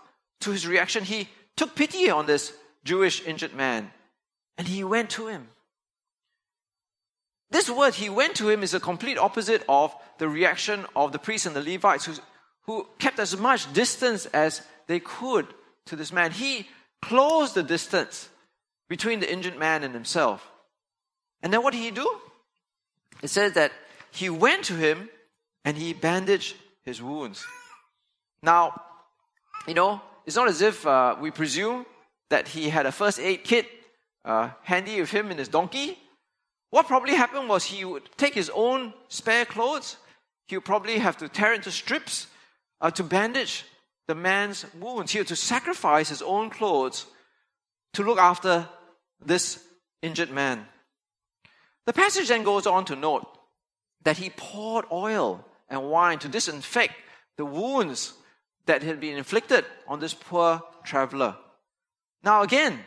to 0.42 0.52
his 0.52 0.68
reaction. 0.68 1.04
He 1.04 1.28
took 1.56 1.76
pity 1.76 2.10
on 2.10 2.26
this 2.26 2.54
Jewish 2.84 3.26
injured 3.26 3.54
man 3.54 3.92
and 4.58 4.68
he 4.68 4.84
went 4.84 5.10
to 5.12 5.28
him. 5.28 5.50
This 7.52 7.70
word, 7.70 7.96
he 7.96 8.10
went 8.10 8.36
to 8.36 8.50
him, 8.50 8.62
is 8.62 8.74
a 8.74 8.80
complete 8.80 9.18
opposite 9.18 9.64
of 9.68 9.94
the 10.20 10.30
reaction 10.30 10.86
of 10.96 11.12
the 11.12 11.20
priests 11.20 11.48
and 11.48 11.56
the 11.56 11.64
Levites 11.64 12.06
who, 12.06 12.14
who 12.64 12.88
kept 13.00 13.20
as 13.20 13.36
much 13.36 13.72
distance 13.74 14.28
as 14.28 14.62
they 14.88 15.00
could 15.00 15.48
to 15.88 15.96
this 15.96 16.14
man. 16.14 16.32
He 16.32 16.68
closed 17.02 17.56
the 17.56 17.64
distance 17.64 18.30
between 18.88 19.20
the 19.20 19.32
injured 19.32 19.58
man 19.58 19.84
and 19.84 19.94
himself. 19.94 20.48
And 21.42 21.54
then 21.54 21.64
what 21.64 21.74
did 21.74 21.82
he 21.82 21.92
do? 21.92 22.10
It 23.22 23.30
says 23.30 23.54
that 23.54 23.72
he 24.12 24.30
went 24.30 24.66
to 24.66 24.76
him 24.76 25.10
and 25.66 25.78
he 25.78 25.94
bandaged 25.94 26.56
his 26.84 27.02
wounds. 27.02 27.46
Now, 28.42 28.82
you 29.68 29.74
know, 29.74 30.02
it's 30.26 30.36
not 30.36 30.48
as 30.48 30.62
if 30.62 30.86
uh, 30.86 31.16
we 31.20 31.32
presume 31.32 31.86
that 32.30 32.48
he 32.48 32.70
had 32.70 32.86
a 32.86 32.92
first 32.92 33.20
aid 33.20 33.44
kit 33.44 33.68
uh, 34.26 34.50
handy 34.64 35.00
with 35.00 35.12
him 35.12 35.32
in 35.32 35.38
his 35.38 35.48
donkey. 35.48 35.98
What 36.70 36.88
probably 36.88 37.16
happened 37.16 37.50
was 37.50 37.66
he 37.66 37.84
would 37.84 38.10
take 38.18 38.34
his 38.34 38.52
own 38.54 38.94
spare 39.08 39.46
clothes, 39.46 39.98
he 40.48 40.56
would 40.56 40.66
probably 40.66 41.00
have 41.00 41.18
to 41.18 41.28
tear 41.28 41.54
into 41.54 41.72
strips 41.72 42.28
uh, 42.82 42.92
to 42.92 43.04
bandage 43.04 43.66
the 44.08 44.16
man's 44.16 44.66
wounds. 44.80 45.12
He 45.12 45.18
had 45.20 45.28
to 45.28 45.36
sacrifice 45.36 46.10
his 46.10 46.22
own 46.22 46.50
clothes 46.50 47.06
to 47.94 48.04
look 48.04 48.18
after 48.18 48.68
this 49.24 49.64
injured 50.02 50.32
man. 50.32 50.66
The 51.90 51.94
passage 51.94 52.28
then 52.28 52.44
goes 52.44 52.68
on 52.68 52.86
to 52.86 52.96
note 52.96 53.26
that 54.04 54.18
he 54.18 54.30
poured 54.30 54.86
oil 54.92 55.44
and 55.70 55.90
wine 55.90 56.20
to 56.20 56.28
disinfect 56.28 56.94
the 57.36 57.46
wounds 57.46 58.14
that 58.68 58.84
had 58.84 59.00
been 59.00 59.18
inflicted 59.18 59.66
on 59.88 60.00
this 60.00 60.14
poor 60.14 60.62
traveler. 60.84 61.36
Now, 62.24 62.44
again, 62.44 62.82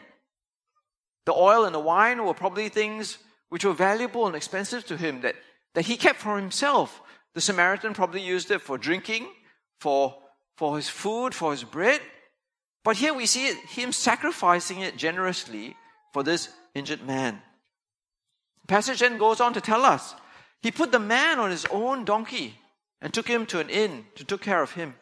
the 1.27 1.33
oil 1.33 1.65
and 1.65 1.75
the 1.75 1.81
wine 1.81 2.25
were 2.25 2.33
probably 2.33 2.69
things 2.69 3.19
which 3.49 3.65
were 3.65 3.73
valuable 3.73 4.29
and 4.29 4.37
expensive 4.37 4.87
to 4.87 4.97
him 4.97 5.23
that, 5.23 5.35
that 5.75 5.87
he 5.87 5.97
kept 5.97 6.21
for 6.21 6.39
himself. 6.39 7.03
The 7.35 7.41
Samaritan 7.41 7.95
probably 7.95 8.23
used 8.23 8.53
it 8.53 8.61
for 8.61 8.79
drinking, 8.79 9.27
for, 9.81 10.17
for 10.57 10.77
his 10.77 10.89
food, 10.89 11.35
for 11.35 11.51
his 11.51 11.65
bread. 11.65 12.03
But 12.85 12.99
here 12.99 13.15
we 13.15 13.27
see 13.27 13.49
it, 13.49 13.57
him 13.67 13.91
sacrificing 13.91 14.79
it 14.79 14.97
generously 14.97 15.75
for 16.13 16.23
this 16.23 16.51
injured 16.73 17.05
man. 17.05 17.43
Passage 18.67 19.01
then 19.01 19.19
goes 19.19 19.41
on 19.41 19.55
to 19.55 19.61
tell 19.61 19.85
us 19.85 20.15
he 20.63 20.71
put 20.71 20.93
the 20.93 20.99
man 20.99 21.39
on 21.39 21.51
his 21.51 21.67
own 21.71 22.05
donkey 22.05 22.55
and 23.01 23.13
took 23.13 23.27
him 23.27 23.47
to 23.47 23.59
an 23.59 23.69
inn 23.69 24.05
to 24.15 24.25
take 24.25 24.41
care 24.41 24.63
of 24.63 24.73
him. 24.73 24.95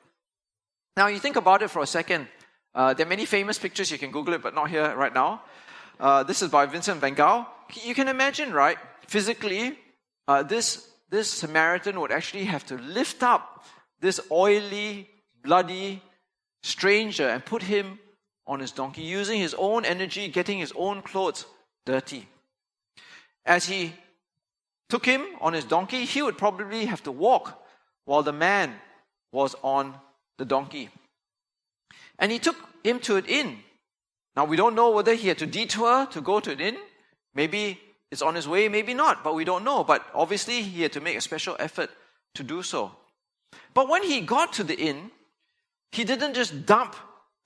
Now, 0.97 1.07
you 1.09 1.19
think 1.19 1.37
about 1.37 1.63
it 1.63 1.69
for 1.69 1.83
a 1.83 1.87
second. 1.87 2.29
Uh, 2.75 2.95
there 2.95 3.07
are 3.07 3.09
many 3.09 3.27
famous 3.27 3.59
pictures, 3.59 3.91
you 3.91 3.99
can 3.99 4.11
Google 4.11 4.35
it, 4.35 4.43
but 4.43 4.55
not 4.55 4.71
here 4.71 4.95
right 4.97 5.13
now. 5.13 5.43
Uh, 5.99 6.23
this 6.23 6.41
is 6.41 6.51
by 6.51 6.67
Vincent 6.67 7.01
van 7.01 7.15
Gogh. 7.15 7.47
You 7.85 7.95
can 7.95 8.09
imagine, 8.09 8.53
right? 8.53 8.79
Physically, 9.07 9.79
uh, 10.27 10.43
this, 10.43 10.89
this 11.11 11.31
Samaritan 11.31 12.01
would 12.01 12.11
actually 12.11 12.45
have 12.45 12.65
to 12.67 12.77
lift 12.77 13.23
up 13.23 13.65
this 14.01 14.21
oily, 14.31 15.11
bloody 15.43 16.03
stranger 16.63 17.29
and 17.29 17.45
put 17.45 17.63
him 17.63 17.99
on 18.47 18.61
his 18.61 18.73
donkey, 18.73 19.03
using 19.03 19.39
his 19.39 19.55
own 19.59 19.85
energy, 19.85 20.29
getting 20.29 20.59
his 20.59 20.73
own 20.75 21.03
clothes 21.03 21.45
dirty. 21.85 22.27
As 23.45 23.67
he 23.67 23.95
took 24.89 25.07
him 25.07 25.25
on 25.41 25.53
his 25.53 25.65
donkey, 25.65 26.05
he 26.05 26.23
would 26.23 26.39
probably 26.39 26.87
have 26.87 27.03
to 27.05 27.13
walk 27.13 27.63
while 28.05 28.23
the 28.23 28.33
man 28.33 28.75
was 29.33 29.55
on 29.63 29.95
the 30.39 30.45
donkey. 30.45 30.89
And 32.19 32.31
he 32.33 32.39
took 32.39 32.57
him 32.85 32.99
to 33.01 33.17
an 33.17 33.25
inn. 33.27 33.59
Now, 34.37 34.45
we 34.45 34.57
don't 34.57 34.75
know 34.75 34.91
whether 34.91 35.15
he 35.15 35.29
had 35.29 35.39
to 35.39 35.47
detour 35.47 36.07
to 36.07 36.21
go 36.21 36.41
to 36.41 36.53
an 36.53 36.61
inn. 36.61 36.77
Maybe 37.35 37.81
it's 38.11 38.23
on 38.23 38.35
his 38.35 38.49
way, 38.49 38.69
maybe 38.69 38.95
not, 38.95 39.23
but 39.23 39.35
we 39.35 39.45
don't 39.45 39.65
know. 39.65 39.85
But 39.85 40.05
obviously, 40.15 40.63
he 40.63 40.83
had 40.83 40.93
to 40.93 41.01
make 41.01 41.17
a 41.17 41.21
special 41.21 41.57
effort 41.59 41.91
to 42.35 42.43
do 42.43 42.63
so. 42.63 42.93
But 43.75 43.89
when 43.89 44.03
he 44.03 44.21
got 44.21 44.53
to 44.55 44.65
the 44.65 44.79
inn, 44.79 45.11
he 45.93 46.05
didn't 46.05 46.35
just 46.35 46.67
dump 46.67 46.97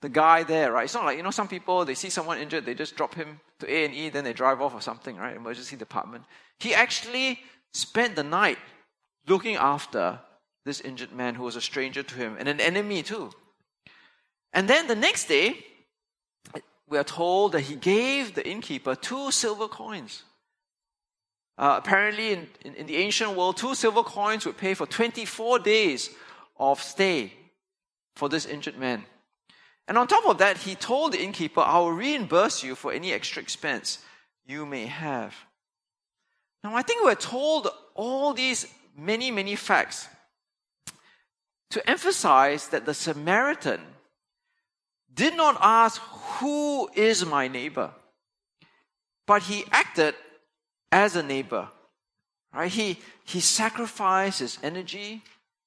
the 0.01 0.09
guy 0.09 0.43
there, 0.43 0.71
right? 0.71 0.85
It's 0.85 0.93
not 0.93 1.05
like, 1.05 1.17
you 1.17 1.23
know, 1.23 1.31
some 1.31 1.47
people, 1.47 1.85
they 1.85 1.95
see 1.95 2.09
someone 2.09 2.37
injured, 2.37 2.65
they 2.65 2.75
just 2.75 2.95
drop 2.95 3.15
him 3.15 3.39
to 3.59 3.71
A&E, 3.71 4.09
then 4.09 4.23
they 4.23 4.33
drive 4.33 4.61
off 4.61 4.73
or 4.73 4.81
something, 4.81 5.15
right? 5.17 5.35
Emergency 5.35 5.75
department. 5.75 6.25
He 6.59 6.73
actually 6.73 7.39
spent 7.73 8.15
the 8.15 8.23
night 8.23 8.57
looking 9.27 9.55
after 9.55 10.19
this 10.65 10.81
injured 10.81 11.11
man 11.11 11.35
who 11.35 11.43
was 11.43 11.55
a 11.55 11.61
stranger 11.61 12.03
to 12.03 12.15
him 12.15 12.35
and 12.39 12.47
an 12.47 12.59
enemy 12.59 13.03
too. 13.03 13.31
And 14.53 14.67
then 14.67 14.87
the 14.87 14.95
next 14.95 15.25
day, 15.25 15.57
we 16.87 16.97
are 16.97 17.03
told 17.03 17.53
that 17.53 17.61
he 17.61 17.75
gave 17.75 18.35
the 18.35 18.47
innkeeper 18.47 18.95
two 18.95 19.31
silver 19.31 19.67
coins. 19.67 20.23
Uh, 21.57 21.75
apparently, 21.77 22.33
in, 22.33 22.47
in, 22.63 22.73
in, 22.75 22.85
the 22.85 22.97
ancient 22.97 23.35
world, 23.35 23.57
two 23.57 23.73
silver 23.75 24.03
coins 24.03 24.45
would 24.45 24.57
pay 24.57 24.73
for 24.73 24.85
24 24.85 25.59
days 25.59 26.09
of 26.57 26.81
stay 26.81 27.33
for 28.15 28.27
this 28.27 28.45
injured 28.45 28.77
man. 28.77 29.05
And 29.87 29.97
on 29.97 30.07
top 30.07 30.25
of 30.25 30.39
that, 30.39 30.57
he 30.57 30.75
told 30.75 31.11
the 31.11 31.21
innkeeper, 31.21 31.61
I 31.61 31.77
will 31.77 31.91
reimburse 31.91 32.63
you 32.63 32.75
for 32.75 32.91
any 32.91 33.13
extra 33.13 33.41
expense 33.41 33.99
you 34.45 34.65
may 34.65 34.85
have. 34.85 35.35
Now, 36.63 36.75
I 36.75 36.81
think 36.81 37.03
we're 37.03 37.15
told 37.15 37.67
all 37.93 38.33
these 38.33 38.67
many, 38.97 39.29
many 39.29 39.55
facts 39.55 40.07
to 41.69 41.87
emphasize 41.89 42.69
that 42.69 42.85
the 42.85 42.93
Samaritan 42.93 43.81
did 45.13 45.35
not 45.35 45.57
ask, 45.61 46.01
Who 46.39 46.89
is 46.95 47.25
my 47.25 47.47
neighbor? 47.47 47.91
But 49.27 49.43
he 49.43 49.65
acted 49.71 50.15
as 50.91 51.15
a 51.15 51.23
neighbor. 51.23 51.67
Right? 52.53 52.71
He, 52.71 52.97
he 53.25 53.39
sacrificed 53.39 54.39
his 54.39 54.57
energy, 54.63 55.21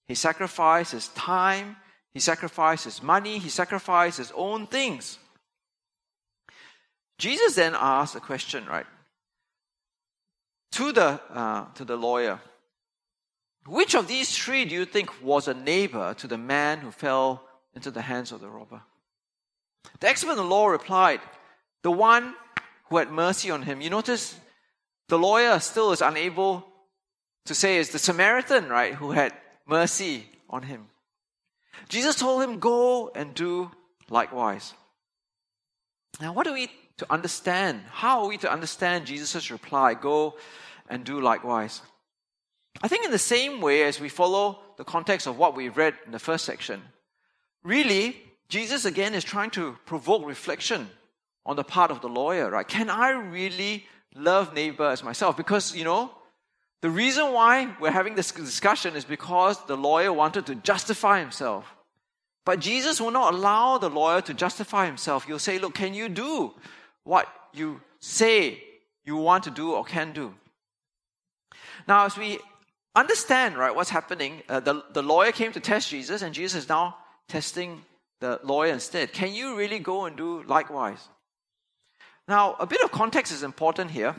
he 0.07 0.15
sacrificed 0.15 0.93
his 0.93 1.09
time, 1.09 1.77
he 2.19 2.21
sacrificed 2.21 2.83
his 2.83 3.01
money, 3.01 3.39
he 3.39 3.49
sacrificed 3.49 4.19
his 4.19 4.33
own 4.35 4.67
things. 4.67 5.21
Jesus 7.17 7.55
then 7.55 7.77
asked 7.79 8.17
a 8.17 8.21
question, 8.21 8.67
right? 8.67 8.87
To 10.73 10.91
the, 10.91 11.21
uh, 11.31 11.67
to 11.75 11.85
the 11.85 11.95
lawyer. 11.97 12.41
Which 13.69 13.95
of 13.95 14.09
these 14.09 14.37
three 14.37 14.65
do 14.65 14.75
you 14.75 14.85
think 14.85 15.23
was 15.23 15.47
a 15.47 15.55
neighbor 15.55 16.13
to 16.15 16.27
the 16.27 16.37
man 16.37 16.79
who 16.79 16.91
fell 16.91 17.45
into 17.73 17.93
the 17.93 18.03
hands 18.03 18.33
of 18.33 18.41
the 18.41 18.49
robber? 18.49 18.83
The 20.01 20.09
expert 20.09 20.33
in 20.33 20.39
the 20.39 20.43
law 20.43 20.67
replied, 20.67 21.21
the 21.85 21.93
one 21.93 22.35
who 22.89 22.97
had 22.97 23.13
mercy 23.13 23.53
on 23.53 23.63
him. 23.63 23.81
You 23.81 23.91
notice 23.91 24.35
the 25.09 25.21
lawyer 25.21 25.61
still 25.61 25.93
is 25.93 26.03
unable 26.03 26.67
to 27.45 27.55
say 27.55 27.79
it's 27.79 27.91
the 27.91 28.01
Samaritan, 28.01 28.69
right, 28.69 28.95
who 28.95 29.13
had 29.13 29.33
mercy 29.69 30.27
on 30.51 30.65
him. 30.65 30.89
Jesus 31.89 32.17
told 32.17 32.43
him, 32.43 32.59
Go 32.59 33.11
and 33.15 33.35
do 33.35 33.71
likewise. 34.11 34.75
Now, 36.21 36.33
what 36.33 36.47
are 36.47 36.53
we 36.53 36.71
to 36.99 37.13
understand? 37.13 37.83
How 37.91 38.23
are 38.23 38.29
we 38.29 38.39
to 38.39 38.51
understand 38.51 39.07
Jesus' 39.07 39.51
reply, 39.51 39.95
Go 39.95 40.37
and 40.89 41.05
do 41.05 41.21
likewise? 41.21 41.83
I 42.83 42.89
think, 42.89 43.05
in 43.05 43.11
the 43.11 43.19
same 43.19 43.61
way 43.61 43.83
as 43.85 44.01
we 44.01 44.09
follow 44.09 44.61
the 44.77 44.85
context 44.85 45.27
of 45.27 45.39
what 45.39 45.57
we 45.57 45.69
read 45.69 45.95
in 46.07 46.13
the 46.13 46.19
first 46.19 46.45
section, 46.45 46.83
really, 47.65 48.17
Jesus 48.49 48.85
again 48.85 49.15
is 49.15 49.25
trying 49.25 49.51
to 49.51 49.77
provoke 49.85 50.27
reflection 50.27 50.89
on 51.45 51.57
the 51.57 51.65
part 51.65 51.91
of 51.91 52.01
the 52.01 52.09
lawyer, 52.09 52.51
right? 52.51 52.67
Can 52.67 52.91
I 52.91 53.11
really 53.11 53.87
love 54.15 54.55
neighbor 54.55 54.89
as 54.89 55.03
myself? 55.03 55.37
Because, 55.37 55.75
you 55.75 55.85
know, 55.85 56.13
the 56.81 56.91
reason 56.91 57.33
why 57.33 57.75
we're 57.81 57.91
having 57.91 58.15
this 58.15 58.31
discussion 58.31 58.95
is 58.95 59.05
because 59.05 59.65
the 59.67 59.77
lawyer 59.77 60.13
wanted 60.13 60.47
to 60.47 60.55
justify 60.55 61.19
himself. 61.19 61.67
But 62.45 62.61
Jesus 62.61 63.01
will 63.01 63.11
not 63.11 63.35
allow 63.35 63.79
the 63.79 63.91
lawyer 63.91 64.21
to 64.23 64.33
justify 64.33 64.87
himself. 64.87 65.25
He'll 65.25 65.39
say, 65.39 65.59
Look, 65.59 65.75
can 65.75 65.93
you 65.93 66.09
do 66.09 66.55
what 67.05 67.27
you 67.53 67.81
say 68.01 68.63
you 69.05 69.17
want 69.17 69.45
to 69.45 69.51
do 69.51 69.73
or 69.73 69.85
can 69.85 70.13
do? 70.13 70.35
Now, 71.87 72.07
as 72.07 72.17
we 72.17 72.39
understand, 72.95 73.59
right, 73.59 73.75
what's 73.75 73.91
happening, 73.91 74.43
uh, 74.49 74.61
the, 74.61 74.85
the 74.93 75.03
lawyer 75.03 75.33
came 75.33 75.53
to 75.53 75.61
test 75.61 75.91
Jesus, 75.91 76.23
and 76.23 76.35
Jesus 76.35 76.65
is 76.65 76.69
now 76.69 76.97
testing 77.29 77.83
the 78.21 78.41
lawyer 78.43 78.73
instead. 78.73 79.13
Can 79.13 79.35
you 79.35 79.57
really 79.57 79.79
go 79.79 80.05
and 80.05 80.17
do 80.17 80.43
likewise? 80.45 81.09
Now, 82.27 82.57
a 82.59 82.67
bit 82.67 82.83
of 82.83 82.93
context 82.93 83.33
is 83.33 83.43
important 83.43 83.91
here. 83.91 84.15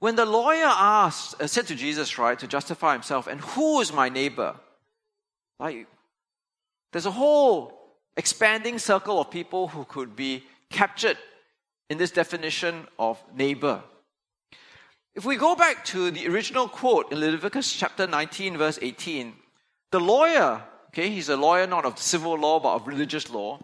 When 0.00 0.14
the 0.14 0.26
lawyer 0.26 0.64
asked, 0.64 1.40
uh, 1.40 1.46
said 1.46 1.66
to 1.68 1.74
Jesus, 1.74 2.18
right, 2.18 2.38
to 2.38 2.46
justify 2.46 2.92
himself, 2.92 3.26
and 3.26 3.40
who 3.40 3.80
is 3.80 3.92
my 3.92 4.08
neighbor? 4.08 4.54
Like, 5.58 5.86
there's 6.92 7.06
a 7.06 7.10
whole 7.10 7.78
expanding 8.16 8.78
circle 8.78 9.20
of 9.20 9.30
people 9.30 9.68
who 9.68 9.84
could 9.84 10.14
be 10.14 10.44
captured 10.70 11.18
in 11.90 11.98
this 11.98 12.10
definition 12.10 12.86
of 12.98 13.22
neighbor. 13.34 13.82
If 15.14 15.24
we 15.24 15.36
go 15.36 15.56
back 15.56 15.84
to 15.86 16.12
the 16.12 16.28
original 16.28 16.68
quote 16.68 17.10
in 17.10 17.18
Leviticus 17.18 17.72
chapter 17.72 18.06
19, 18.06 18.56
verse 18.56 18.78
18, 18.80 19.34
the 19.90 19.98
lawyer, 19.98 20.62
okay, 20.88 21.08
he's 21.10 21.28
a 21.28 21.36
lawyer 21.36 21.66
not 21.66 21.84
of 21.84 21.98
civil 21.98 22.38
law 22.38 22.60
but 22.60 22.74
of 22.74 22.86
religious 22.86 23.30
law, 23.30 23.58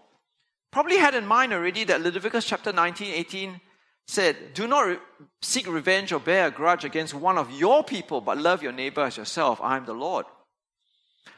probably 0.72 0.96
had 0.96 1.14
in 1.14 1.26
mind 1.26 1.52
already 1.52 1.84
that 1.84 2.00
Leviticus 2.00 2.44
chapter 2.44 2.72
19, 2.72 3.14
18 3.14 3.60
said, 4.06 4.54
Do 4.54 4.66
not 4.66 4.86
re- 4.86 4.98
seek 5.42 5.66
revenge 5.66 6.12
or 6.12 6.20
bear 6.20 6.48
a 6.48 6.50
grudge 6.50 6.84
against 6.84 7.14
one 7.14 7.38
of 7.38 7.50
your 7.50 7.82
people, 7.84 8.20
but 8.20 8.38
love 8.38 8.62
your 8.62 8.72
neighbor 8.72 9.02
as 9.02 9.16
yourself. 9.16 9.60
I 9.60 9.76
am 9.76 9.86
the 9.86 9.94
Lord. 9.94 10.26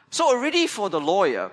So, 0.09 0.27
already 0.27 0.67
for 0.67 0.89
the 0.89 1.01
lawyer, 1.01 1.51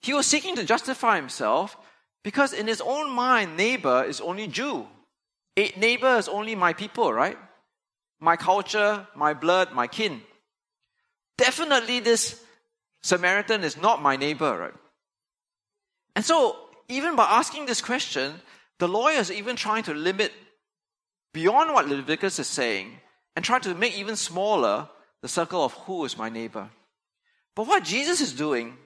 he 0.00 0.12
was 0.12 0.26
seeking 0.26 0.56
to 0.56 0.64
justify 0.64 1.16
himself 1.16 1.76
because 2.24 2.52
in 2.52 2.66
his 2.66 2.80
own 2.80 3.10
mind, 3.10 3.56
neighbor 3.56 4.04
is 4.04 4.20
only 4.20 4.48
Jew. 4.48 4.86
A 5.56 5.72
neighbor 5.76 6.16
is 6.16 6.28
only 6.28 6.54
my 6.54 6.72
people, 6.72 7.12
right? 7.12 7.38
My 8.20 8.36
culture, 8.36 9.06
my 9.14 9.34
blood, 9.34 9.72
my 9.72 9.86
kin. 9.86 10.22
Definitely, 11.36 12.00
this 12.00 12.42
Samaritan 13.02 13.64
is 13.64 13.76
not 13.76 14.02
my 14.02 14.16
neighbor, 14.16 14.56
right? 14.56 14.74
And 16.14 16.24
so, 16.24 16.56
even 16.88 17.16
by 17.16 17.24
asking 17.24 17.66
this 17.66 17.80
question, 17.80 18.34
the 18.82 18.88
lawyer 18.88 19.20
is 19.20 19.30
even 19.30 19.54
trying 19.54 19.84
to 19.84 19.94
limit 19.94 20.32
beyond 21.32 21.72
what 21.72 21.86
Leviticus 21.86 22.40
is 22.40 22.48
saying 22.48 22.90
and 23.36 23.44
try 23.44 23.60
to 23.60 23.76
make 23.76 23.96
even 23.96 24.16
smaller 24.16 24.88
the 25.20 25.28
circle 25.28 25.64
of 25.64 25.72
who 25.84 26.04
is 26.04 26.18
my 26.18 26.28
neighbor. 26.28 26.68
But 27.54 27.68
what 27.68 27.84
Jesus 27.84 28.20
is 28.20 28.32
doing 28.32 28.76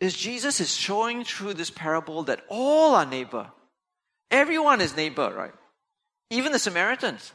is 0.00 0.14
Jesus 0.14 0.58
is 0.58 0.74
showing 0.74 1.22
through 1.22 1.54
this 1.54 1.70
parable 1.70 2.24
that 2.24 2.42
all 2.48 2.96
are 2.96 3.06
neighbor. 3.06 3.46
Everyone 4.28 4.80
is 4.80 4.96
neighbor, 4.96 5.32
right? 5.32 5.54
Even 6.30 6.50
the 6.50 6.58
Samaritans. 6.58 7.30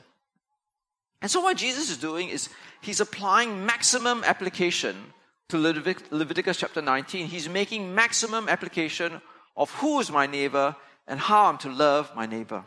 And 1.22 1.32
so 1.32 1.40
what 1.40 1.56
Jesus 1.56 1.90
is 1.90 1.96
doing 1.96 2.28
is 2.28 2.50
he's 2.82 3.00
applying 3.00 3.66
maximum 3.66 4.26
application 4.26 5.14
to 5.48 5.56
Levit- 5.56 6.12
Leviticus 6.12 6.58
chapter 6.58 6.82
19, 6.82 7.28
he's 7.28 7.48
making 7.48 7.96
maximum 7.96 8.50
application 8.50 9.22
of 9.56 9.72
who 9.76 10.02
is 10.02 10.12
my 10.12 10.28
neighbor 10.28 10.76
and 11.08 11.20
how 11.20 11.46
I'm 11.46 11.58
to 11.60 11.70
love 11.70 12.12
my 12.16 12.26
neighbor. 12.26 12.64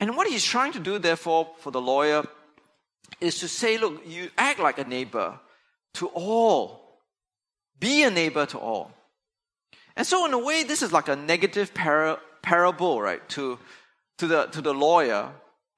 And 0.00 0.16
what 0.16 0.28
he's 0.28 0.44
trying 0.44 0.72
to 0.72 0.80
do, 0.80 0.98
therefore, 0.98 1.50
for 1.58 1.70
the 1.70 1.80
lawyer 1.80 2.24
is 3.20 3.38
to 3.40 3.48
say, 3.48 3.78
look, 3.78 4.02
you 4.06 4.30
act 4.36 4.60
like 4.60 4.78
a 4.78 4.84
neighbor 4.84 5.38
to 5.94 6.08
all, 6.08 7.00
be 7.78 8.02
a 8.02 8.10
neighbor 8.10 8.46
to 8.46 8.58
all. 8.58 8.92
And 9.96 10.06
so, 10.06 10.26
in 10.26 10.32
a 10.32 10.38
way, 10.38 10.64
this 10.64 10.82
is 10.82 10.92
like 10.92 11.08
a 11.08 11.16
negative 11.16 11.72
para- 11.72 12.18
parable, 12.42 13.00
right, 13.00 13.26
to, 13.30 13.58
to, 14.18 14.26
the, 14.26 14.46
to 14.46 14.60
the 14.60 14.74
lawyer, 14.74 15.30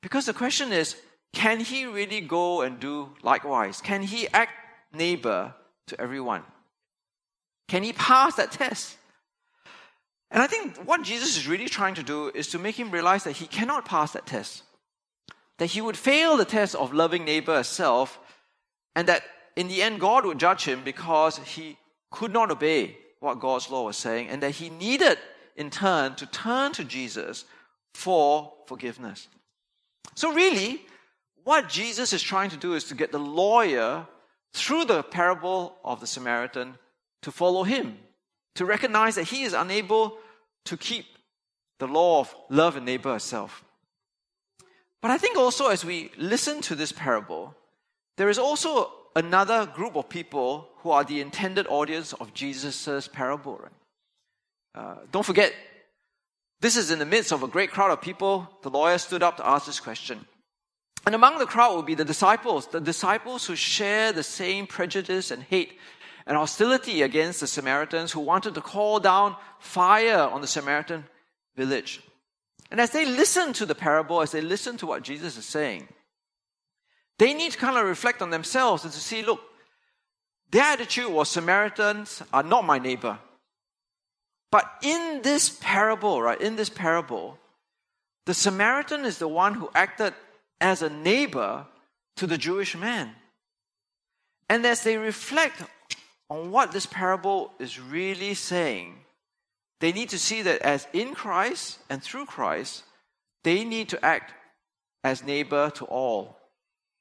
because 0.02 0.26
the 0.26 0.32
question 0.32 0.72
is 0.72 0.96
can 1.32 1.60
he 1.60 1.84
really 1.84 2.22
go 2.22 2.62
and 2.62 2.80
do 2.80 3.10
likewise? 3.22 3.82
Can 3.82 4.02
he 4.02 4.26
act 4.28 4.52
neighbor 4.94 5.54
to 5.88 6.00
everyone? 6.00 6.42
Can 7.68 7.82
he 7.82 7.92
pass 7.92 8.36
that 8.36 8.52
test? 8.52 8.96
And 10.30 10.42
I 10.42 10.46
think 10.46 10.76
what 10.84 11.02
Jesus 11.02 11.36
is 11.36 11.46
really 11.46 11.68
trying 11.68 11.94
to 11.94 12.02
do 12.02 12.30
is 12.34 12.48
to 12.48 12.58
make 12.58 12.78
him 12.78 12.90
realize 12.90 13.24
that 13.24 13.36
he 13.36 13.46
cannot 13.46 13.84
pass 13.84 14.12
that 14.12 14.26
test. 14.26 14.62
That 15.58 15.66
he 15.66 15.80
would 15.80 15.96
fail 15.96 16.36
the 16.36 16.44
test 16.44 16.74
of 16.74 16.92
loving 16.92 17.24
neighbor 17.24 17.54
as 17.54 17.68
self, 17.68 18.18
and 18.94 19.08
that 19.08 19.22
in 19.54 19.68
the 19.68 19.82
end 19.82 20.00
God 20.00 20.26
would 20.26 20.38
judge 20.38 20.64
him 20.64 20.82
because 20.84 21.38
he 21.38 21.78
could 22.10 22.32
not 22.32 22.50
obey 22.50 22.98
what 23.20 23.40
God's 23.40 23.70
law 23.70 23.84
was 23.84 23.96
saying, 23.96 24.28
and 24.28 24.42
that 24.42 24.52
he 24.52 24.68
needed 24.68 25.18
in 25.56 25.70
turn 25.70 26.14
to 26.16 26.26
turn 26.26 26.72
to 26.72 26.84
Jesus 26.84 27.44
for 27.94 28.52
forgiveness. 28.66 29.28
So, 30.14 30.32
really, 30.32 30.82
what 31.44 31.68
Jesus 31.68 32.12
is 32.12 32.22
trying 32.22 32.50
to 32.50 32.56
do 32.56 32.74
is 32.74 32.84
to 32.84 32.94
get 32.94 33.12
the 33.12 33.18
lawyer 33.18 34.06
through 34.52 34.84
the 34.86 35.02
parable 35.02 35.76
of 35.84 36.00
the 36.00 36.06
Samaritan 36.06 36.76
to 37.22 37.30
follow 37.30 37.62
him, 37.62 37.98
to 38.56 38.64
recognize 38.64 39.14
that 39.14 39.24
he 39.24 39.44
is 39.44 39.52
unable 39.52 40.18
to 40.64 40.76
keep 40.76 41.06
the 41.78 41.86
law 41.86 42.20
of 42.20 42.34
love 42.48 42.76
and 42.76 42.86
neighbor 42.86 43.14
itself. 43.16 43.64
But 45.02 45.10
I 45.10 45.18
think 45.18 45.36
also 45.36 45.68
as 45.68 45.84
we 45.84 46.10
listen 46.16 46.60
to 46.62 46.74
this 46.74 46.92
parable, 46.92 47.54
there 48.16 48.28
is 48.28 48.38
also 48.38 48.90
another 49.14 49.66
group 49.66 49.96
of 49.96 50.08
people 50.08 50.68
who 50.78 50.90
are 50.90 51.04
the 51.04 51.20
intended 51.20 51.66
audience 51.68 52.12
of 52.14 52.34
Jesus' 52.34 53.08
parable. 53.08 53.60
Right? 53.62 53.72
Uh, 54.74 54.96
don't 55.12 55.24
forget, 55.24 55.52
this 56.60 56.76
is 56.76 56.90
in 56.90 56.98
the 56.98 57.06
midst 57.06 57.32
of 57.32 57.42
a 57.42 57.48
great 57.48 57.70
crowd 57.70 57.90
of 57.90 58.00
people. 58.00 58.48
The 58.62 58.70
lawyer 58.70 58.98
stood 58.98 59.22
up 59.22 59.36
to 59.36 59.46
ask 59.46 59.66
this 59.66 59.80
question. 59.80 60.26
And 61.04 61.14
among 61.14 61.38
the 61.38 61.46
crowd 61.46 61.74
will 61.74 61.82
be 61.82 61.94
the 61.94 62.04
disciples, 62.04 62.66
the 62.66 62.80
disciples 62.80 63.46
who 63.46 63.54
share 63.54 64.12
the 64.12 64.24
same 64.24 64.66
prejudice 64.66 65.30
and 65.30 65.42
hate 65.42 65.78
and 66.26 66.36
hostility 66.36 67.02
against 67.02 67.40
the 67.40 67.46
Samaritans 67.46 68.12
who 68.12 68.20
wanted 68.20 68.54
to 68.54 68.60
call 68.60 68.98
down 68.98 69.36
fire 69.58 70.18
on 70.18 70.40
the 70.40 70.46
Samaritan 70.46 71.04
village. 71.54 72.00
And 72.70 72.80
as 72.80 72.90
they 72.90 73.06
listen 73.06 73.52
to 73.54 73.66
the 73.66 73.74
parable, 73.74 74.22
as 74.22 74.32
they 74.32 74.40
listen 74.40 74.76
to 74.78 74.86
what 74.86 75.02
Jesus 75.02 75.36
is 75.36 75.44
saying, 75.44 75.86
they 77.18 77.32
need 77.32 77.52
to 77.52 77.58
kind 77.58 77.78
of 77.78 77.86
reflect 77.86 78.22
on 78.22 78.30
themselves 78.30 78.84
and 78.84 78.92
to 78.92 78.98
see, 78.98 79.22
look, 79.22 79.40
their 80.50 80.64
attitude 80.64 81.10
was 81.10 81.28
Samaritans 81.28 82.22
are 82.32 82.42
not 82.42 82.64
my 82.64 82.78
neighbor. 82.78 83.18
But 84.50 84.70
in 84.82 85.22
this 85.22 85.50
parable, 85.60 86.20
right, 86.22 86.40
in 86.40 86.56
this 86.56 86.68
parable, 86.68 87.38
the 88.26 88.34
Samaritan 88.34 89.04
is 89.04 89.18
the 89.18 89.28
one 89.28 89.54
who 89.54 89.70
acted 89.74 90.14
as 90.60 90.82
a 90.82 90.90
neighbor 90.90 91.66
to 92.16 92.26
the 92.26 92.38
Jewish 92.38 92.76
man. 92.76 93.10
And 94.48 94.64
as 94.64 94.82
they 94.82 94.96
reflect 94.96 95.62
on 96.28 96.50
what 96.50 96.72
this 96.72 96.86
parable 96.86 97.52
is 97.58 97.80
really 97.80 98.34
saying, 98.34 98.94
they 99.80 99.92
need 99.92 100.08
to 100.10 100.18
see 100.18 100.42
that 100.42 100.62
as 100.62 100.86
in 100.92 101.14
Christ 101.14 101.78
and 101.88 102.02
through 102.02 102.26
Christ, 102.26 102.84
they 103.44 103.64
need 103.64 103.88
to 103.90 104.04
act 104.04 104.32
as 105.04 105.22
neighbor 105.22 105.70
to 105.70 105.84
all 105.84 106.36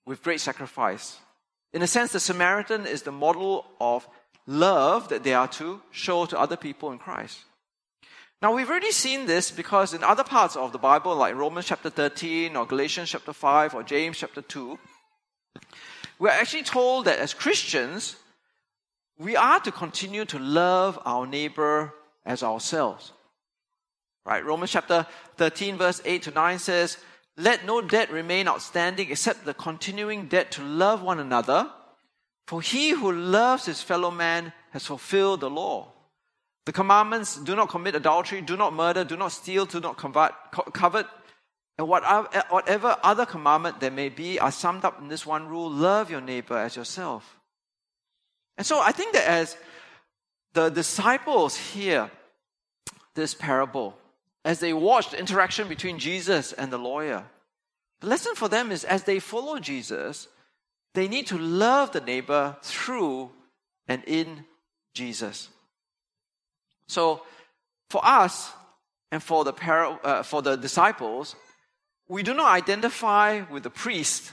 with 0.06 0.22
great 0.22 0.42
sacrifice. 0.42 1.18
In 1.74 1.82
a 1.82 1.88
sense, 1.88 2.12
the 2.12 2.20
Samaritan 2.20 2.86
is 2.86 3.02
the 3.02 3.12
model 3.12 3.66
of 3.82 4.08
love 4.46 5.10
that 5.10 5.24
they 5.24 5.34
are 5.34 5.48
to 5.48 5.82
show 5.92 6.26
to 6.26 6.40
other 6.40 6.56
people 6.56 6.92
in 6.92 7.00
Christ. 7.00 7.44
Now, 8.42 8.54
we've 8.54 8.70
already 8.70 8.92
seen 8.92 9.26
this 9.26 9.50
because 9.50 9.94
in 9.94 10.04
other 10.04 10.24
parts 10.24 10.56
of 10.56 10.72
the 10.72 10.78
Bible, 10.78 11.16
like 11.16 11.36
Romans 11.36 11.66
chapter 11.66 11.90
13 11.90 12.56
or 12.56 12.66
Galatians 12.66 13.10
chapter 13.10 13.34
5 13.34 13.74
or 13.74 13.82
James 13.82 14.18
chapter 14.18 14.42
2, 14.42 14.78
we're 16.20 16.30
actually 16.30 16.64
told 16.64 17.06
that 17.06 17.20
as 17.20 17.34
Christians, 17.34 18.18
we 19.18 19.36
are 19.36 19.60
to 19.62 19.72
continue 19.72 20.26
to 20.26 20.40
love 20.40 21.00
our 21.06 21.26
neighbor 21.26 21.94
as 22.26 22.44
ourselves. 22.44 23.14
Right? 24.26 24.44
Romans 24.44 24.72
chapter 24.72 25.06
13, 25.38 25.78
verse 25.78 26.02
8 26.04 26.24
to 26.24 26.32
9 26.32 26.60
says, 26.60 26.98
Let 27.38 27.66
no 27.66 27.82
debt 27.82 28.12
remain 28.12 28.48
outstanding 28.48 29.12
except 29.12 29.46
the 29.46 29.54
continuing 29.54 30.28
debt 30.28 30.52
to 30.52 30.64
love 30.64 31.04
one 31.04 31.20
another, 31.20 31.70
for 32.48 32.62
he 32.62 32.90
who 32.90 33.12
loves 33.12 33.66
his 33.66 33.82
fellow 33.82 34.12
man 34.12 34.52
has 34.72 34.86
fulfilled 34.86 35.42
the 35.42 35.50
law. 35.50 35.92
The 36.66 36.74
commandments 36.74 37.38
do 37.38 37.56
not 37.56 37.70
commit 37.70 37.96
adultery, 37.96 38.42
do 38.42 38.58
not 38.58 38.74
murder, 38.74 39.04
do 39.04 39.16
not 39.16 39.32
steal, 39.32 39.66
do 39.66 39.80
not 39.80 39.98
covet, 39.98 41.06
and 41.78 41.88
whatever 41.88 42.98
other 43.04 43.26
commandment 43.26 43.80
there 43.80 43.92
may 43.92 44.10
be 44.10 44.40
are 44.40 44.52
summed 44.52 44.84
up 44.84 45.00
in 45.00 45.08
this 45.08 45.26
one 45.26 45.48
rule 45.48 45.70
love 45.70 46.10
your 46.10 46.22
neighbor 46.22 46.58
as 46.58 46.76
yourself. 46.76 47.35
And 48.58 48.66
so 48.66 48.80
I 48.80 48.92
think 48.92 49.14
that 49.14 49.28
as 49.28 49.58
the 50.54 50.70
disciples 50.70 51.56
hear 51.56 52.10
this 53.16 53.34
parable, 53.34 53.98
as 54.44 54.60
they 54.60 54.74
watch 54.74 55.12
the 55.12 55.20
interaction 55.20 55.68
between 55.68 56.00
Jesus 56.00 56.54
and 56.54 56.72
the 56.72 56.78
lawyer, 56.78 57.24
the 58.02 58.08
lesson 58.08 58.36
for 58.36 58.48
them 58.48 58.72
is 58.72 58.84
as 58.84 59.04
they 59.04 59.20
follow 59.20 59.60
Jesus, 59.60 60.28
they 60.94 61.08
need 61.08 61.28
to 61.28 61.38
love 61.38 61.92
the 61.92 62.02
neighbor 62.02 62.56
through 62.62 63.32
and 63.88 64.04
in 64.06 64.46
Jesus. 64.94 65.50
So, 66.88 67.24
for 67.90 68.02
us 68.04 68.52
and 69.12 69.22
for 69.22 69.44
the, 69.44 69.54
par- 69.54 70.00
uh, 70.04 70.24
for 70.24 70.42
the 70.42 70.56
disciples, 70.56 71.36
we 72.08 72.24
do 72.24 72.34
not 72.34 72.52
identify 72.52 73.42
with 73.52 73.64
the 73.64 73.70
priest 73.70 74.32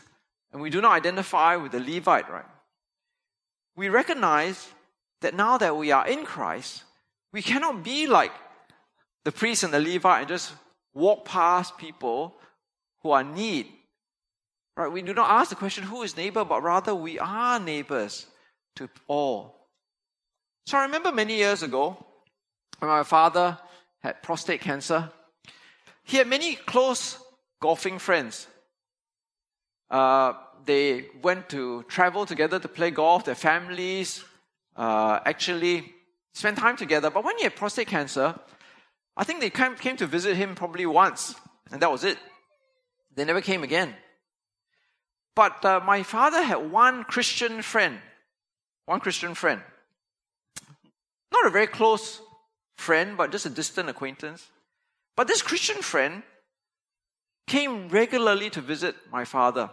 and 0.53 0.61
we 0.61 0.71
do 0.71 0.81
not 0.81 0.93
identify 0.93 1.57
with 1.57 1.73
the 1.73 1.81
Levite, 1.81 2.31
right? 2.31 2.45
We 3.77 3.89
recognize 3.89 4.69
that 5.21 5.35
now 5.35 5.59
that 5.59 5.77
we 5.77 5.93
are 5.93 6.07
in 6.07 6.25
Christ, 6.25 6.85
we 7.33 7.43
cannot 7.43 7.83
be 7.83 8.07
like 8.07 8.33
the 9.25 9.33
priest 9.33 9.63
and 9.63 9.73
the 9.73 9.81
Levite 9.81 10.21
and 10.21 10.29
just 10.29 10.53
walk 10.95 11.25
past 11.25 11.79
people 11.79 12.35
who 13.03 13.11
are 13.11 13.23
in 13.23 13.35
need. 13.35 13.67
Right? 14.77 14.91
We 14.91 15.03
do 15.03 15.15
not 15.15 15.31
ask 15.31 15.51
the 15.51 15.57
question, 15.57 15.85
who 15.85 16.03
is 16.03 16.17
neighbor, 16.17 16.45
but 16.45 16.63
rather 16.63 16.95
we 16.95 17.19
are 17.19 17.59
neighbors 17.59 18.27
to 18.77 18.89
all. 19.07 19.69
So 20.67 20.79
I 20.79 20.83
remember 20.83 21.13
many 21.13 21.37
years 21.37 21.63
ago 21.63 21.97
when 22.79 22.91
my 22.91 23.03
father 23.03 23.59
had 24.01 24.23
prostate 24.23 24.61
cancer. 24.61 25.11
He 26.05 26.17
had 26.17 26.27
many 26.27 26.57
close 26.57 27.19
golfing 27.61 27.99
friends. 27.99 28.47
Uh, 29.93 30.33
they 30.65 31.07
went 31.23 31.51
to 31.51 31.83
travel 31.85 32.25
together 32.25 32.59
to 32.59 32.69
play 32.69 32.91
golf. 32.91 33.27
Their 33.27 33.35
families 33.35 34.25
uh, 34.75 35.21
actually 35.25 35.93
spent 36.33 36.57
time 36.57 36.77
together. 36.79 37.11
But 37.11 37.25
when 37.25 37.37
he 37.37 37.45
had 37.45 37.55
prostate 37.55 37.89
cancer, 37.89 38.35
I 39.17 39.25
think 39.25 39.41
they 39.41 39.51
came, 39.51 39.97
to 39.97 40.07
visit 40.07 40.37
him 40.37 40.55
probably 40.55 40.87
once, 40.87 41.35
and 41.71 41.83
that 41.83 41.91
was 41.91 42.05
it. 42.05 42.17
They 43.15 43.27
never 43.27 43.43
came 43.43 43.63
again. 43.63 43.95
But 45.35 45.63
uh, 45.65 45.81
my 45.85 46.03
father 46.03 46.43
had 46.43 46.71
one 46.71 47.05
Christian 47.05 47.61
friend, 47.61 47.99
one 48.87 49.01
Christian 49.01 49.35
friend. 49.35 49.61
Not 51.31 51.47
a 51.47 51.51
very 51.51 51.67
close 51.67 52.23
friend, 52.77 53.19
but 53.19 53.31
just 53.31 53.45
a 53.45 53.51
distant 53.51 53.91
acquaintance. 53.91 54.49
But 55.17 55.29
this 55.29 55.43
Christian 55.43 55.83
friend 55.83 56.23
came 57.47 57.89
regularly 57.89 58.49
to 58.51 58.63
visit 58.63 58.97
my 59.11 59.25
father. 59.25 59.69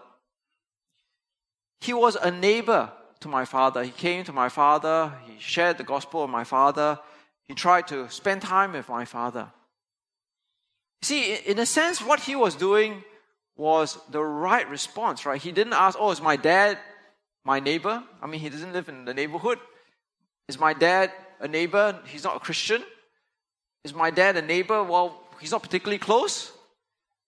He 1.82 1.94
was 1.94 2.16
a 2.16 2.32
neighbor 2.32 2.92
to 3.22 3.28
my 3.28 3.46
father. 3.46 3.84
He 3.84 3.92
came 3.92 4.24
to 4.26 4.34
my 4.34 4.50
father, 4.50 5.14
he 5.26 5.40
shared 5.40 5.78
the 5.78 5.84
gospel 5.84 6.22
with 6.22 6.30
my 6.30 6.44
father, 6.44 7.00
he 7.48 7.56
tried 7.56 7.88
to 7.88 8.10
spend 8.10 8.42
time 8.42 8.74
with 8.74 8.88
my 8.90 9.06
father. 9.06 9.52
See, 11.02 11.36
in 11.36 11.60
a 11.60 11.66
sense, 11.66 12.02
what 12.02 12.20
he 12.20 12.36
was 12.36 12.56
doing 12.56 13.04
was 13.56 13.98
the 14.12 14.22
right 14.22 14.70
response, 14.70 15.26
right? 15.26 15.42
He 15.42 15.52
didn't 15.52 15.74
ask, 15.74 15.98
Oh, 16.00 16.12
is 16.12 16.22
my 16.22 16.36
dad 16.36 16.78
my 17.46 17.60
neighbor? 17.60 18.04
I 18.22 18.28
mean, 18.28 18.40
he 18.40 18.50
doesn't 18.50 18.74
live 18.74 18.90
in 18.90 19.06
the 19.06 19.14
neighborhood. 19.14 19.60
Is 20.48 20.60
my 20.60 20.74
dad 20.74 21.12
a 21.40 21.48
neighbor? 21.48 22.00
He's 22.06 22.24
not 22.24 22.36
a 22.36 22.40
Christian. 22.40 22.84
Is 23.84 23.94
my 23.94 24.12
dad 24.12 24.36
a 24.38 24.42
neighbor? 24.42 24.84
Well, 24.84 25.22
he's 25.40 25.52
not 25.52 25.64
particularly 25.64 26.00
close. 26.00 26.52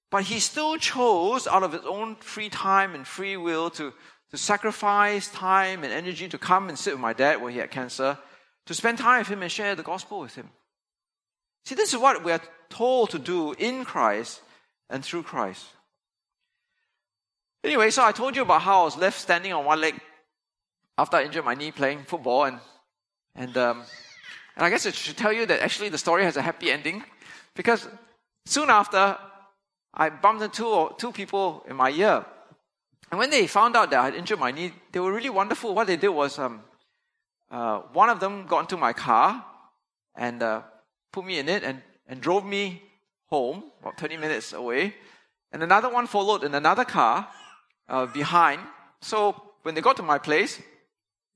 But 0.09 0.23
he 0.23 0.39
still 0.39 0.77
chose, 0.77 1.47
out 1.47 1.63
of 1.63 1.71
his 1.71 1.85
own 1.85 2.17
free 2.17 2.49
time 2.49 2.93
and 2.95 3.07
free 3.07 3.37
will, 3.37 3.69
to, 3.71 3.93
to 4.31 4.37
sacrifice 4.37 5.29
time 5.29 5.83
and 5.83 5.93
energy 5.93 6.27
to 6.29 6.37
come 6.37 6.69
and 6.69 6.79
sit 6.79 6.93
with 6.93 7.01
my 7.01 7.13
dad 7.13 7.41
when 7.41 7.53
he 7.53 7.59
had 7.59 7.69
cancer, 7.69 8.17
to 8.65 8.73
spend 8.73 8.97
time 8.97 9.19
with 9.19 9.27
him 9.27 9.41
and 9.41 9.51
share 9.51 9.75
the 9.75 9.83
gospel 9.83 10.19
with 10.19 10.35
him. 10.35 10.49
See, 11.65 11.75
this 11.75 11.93
is 11.93 11.99
what 11.99 12.23
we 12.23 12.31
are 12.31 12.41
told 12.69 13.09
to 13.11 13.19
do 13.19 13.53
in 13.53 13.85
Christ 13.85 14.41
and 14.89 15.03
through 15.03 15.23
Christ. 15.23 15.65
Anyway, 17.63 17.91
so 17.91 18.03
I 18.03 18.11
told 18.11 18.35
you 18.35 18.41
about 18.41 18.61
how 18.61 18.81
I 18.81 18.85
was 18.85 18.97
left 18.97 19.19
standing 19.19 19.53
on 19.53 19.65
one 19.65 19.81
leg 19.81 19.99
after 20.97 21.17
I 21.17 21.23
injured 21.23 21.45
my 21.45 21.53
knee 21.53 21.71
playing 21.71 22.03
football, 22.05 22.45
and 22.45 22.59
and 23.35 23.55
um, 23.57 23.83
and 24.55 24.65
I 24.65 24.69
guess 24.69 24.85
I 24.85 24.91
should 24.91 25.17
tell 25.17 25.31
you 25.31 25.45
that 25.45 25.61
actually 25.61 25.89
the 25.89 25.97
story 25.97 26.23
has 26.23 26.37
a 26.37 26.41
happy 26.41 26.71
ending, 26.71 27.03
because 27.55 27.87
soon 28.45 28.69
after 28.69 29.17
I 29.93 30.09
bumped 30.09 30.41
into 30.41 30.89
two 30.97 31.11
people 31.11 31.63
in 31.67 31.75
my 31.75 31.91
ear. 31.91 32.25
And 33.11 33.19
when 33.19 33.29
they 33.29 33.45
found 33.45 33.75
out 33.75 33.91
that 33.91 33.99
I 33.99 34.05
had 34.05 34.15
injured 34.15 34.39
my 34.39 34.51
knee, 34.51 34.71
they 34.93 34.99
were 34.99 35.11
really 35.11 35.29
wonderful. 35.29 35.75
What 35.75 35.87
they 35.87 35.97
did 35.97 36.09
was, 36.09 36.39
um, 36.39 36.61
uh, 37.51 37.79
one 37.91 38.09
of 38.09 38.21
them 38.21 38.47
got 38.47 38.61
into 38.61 38.77
my 38.77 38.93
car 38.93 39.45
and 40.15 40.41
uh, 40.41 40.61
put 41.11 41.25
me 41.25 41.37
in 41.37 41.49
it 41.49 41.63
and, 41.63 41.81
and 42.07 42.21
drove 42.21 42.45
me 42.45 42.81
home, 43.27 43.63
about 43.81 43.97
20 43.97 44.15
minutes 44.15 44.53
away. 44.53 44.95
And 45.51 45.61
another 45.61 45.89
one 45.89 46.07
followed 46.07 46.45
in 46.45 46.55
another 46.55 46.85
car 46.85 47.27
uh, 47.89 48.05
behind. 48.05 48.61
So 49.01 49.35
when 49.63 49.75
they 49.75 49.81
got 49.81 49.97
to 49.97 50.03
my 50.03 50.17
place, 50.17 50.61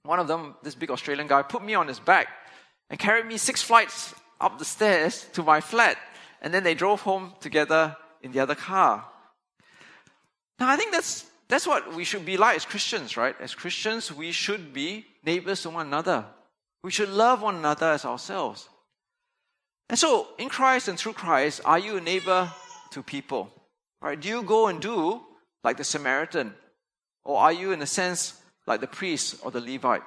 one 0.03 0.19
of 0.19 0.27
them, 0.27 0.55
this 0.63 0.75
big 0.75 0.91
Australian 0.91 1.27
guy, 1.27 1.41
put 1.41 1.63
me 1.63 1.73
on 1.75 1.89
his 1.89 1.99
back 1.99 2.27
and 2.89 2.97
carried 2.97 3.25
me 3.25 3.35
six 3.37 3.61
flights 3.61 4.15
up 4.39 4.59
the 4.59 4.65
stairs 4.65 5.25
to 5.33 5.43
my 5.43 5.59
flat. 5.59 5.97
And 6.41 6.53
then 6.53 6.63
they 6.63 6.73
drove 6.73 7.01
home 7.01 7.33
together 7.41 7.97
in 8.21 8.31
the 8.31 8.39
other 8.39 8.55
car. 8.55 9.03
Now, 10.59 10.69
I 10.69 10.77
think 10.77 10.93
that's, 10.93 11.25
that's 11.47 11.67
what 11.67 11.93
we 11.93 12.03
should 12.03 12.25
be 12.25 12.37
like 12.37 12.55
as 12.55 12.65
Christians, 12.65 13.17
right? 13.17 13.35
As 13.39 13.53
Christians, 13.53 14.11
we 14.11 14.31
should 14.31 14.73
be 14.73 15.05
neighbors 15.23 15.61
to 15.61 15.69
one 15.69 15.87
another. 15.87 16.25
We 16.83 16.91
should 16.91 17.09
love 17.09 17.41
one 17.41 17.55
another 17.55 17.91
as 17.91 18.05
ourselves. 18.05 18.67
And 19.89 19.99
so, 19.99 20.27
in 20.39 20.49
Christ 20.49 20.87
and 20.87 20.97
through 20.97 21.13
Christ, 21.13 21.61
are 21.63 21.77
you 21.77 21.97
a 21.97 22.01
neighbor 22.01 22.51
to 22.91 23.03
people? 23.03 23.51
Right? 24.01 24.19
Do 24.19 24.27
you 24.27 24.41
go 24.41 24.67
and 24.67 24.81
do 24.81 25.21
like 25.63 25.77
the 25.77 25.83
Samaritan? 25.83 26.53
Or 27.23 27.39
are 27.39 27.53
you, 27.53 27.71
in 27.71 27.81
a 27.81 27.87
sense, 27.87 28.39
like 28.65 28.81
the 28.81 28.87
priest 28.87 29.37
or 29.43 29.51
the 29.51 29.61
Levite? 29.61 30.03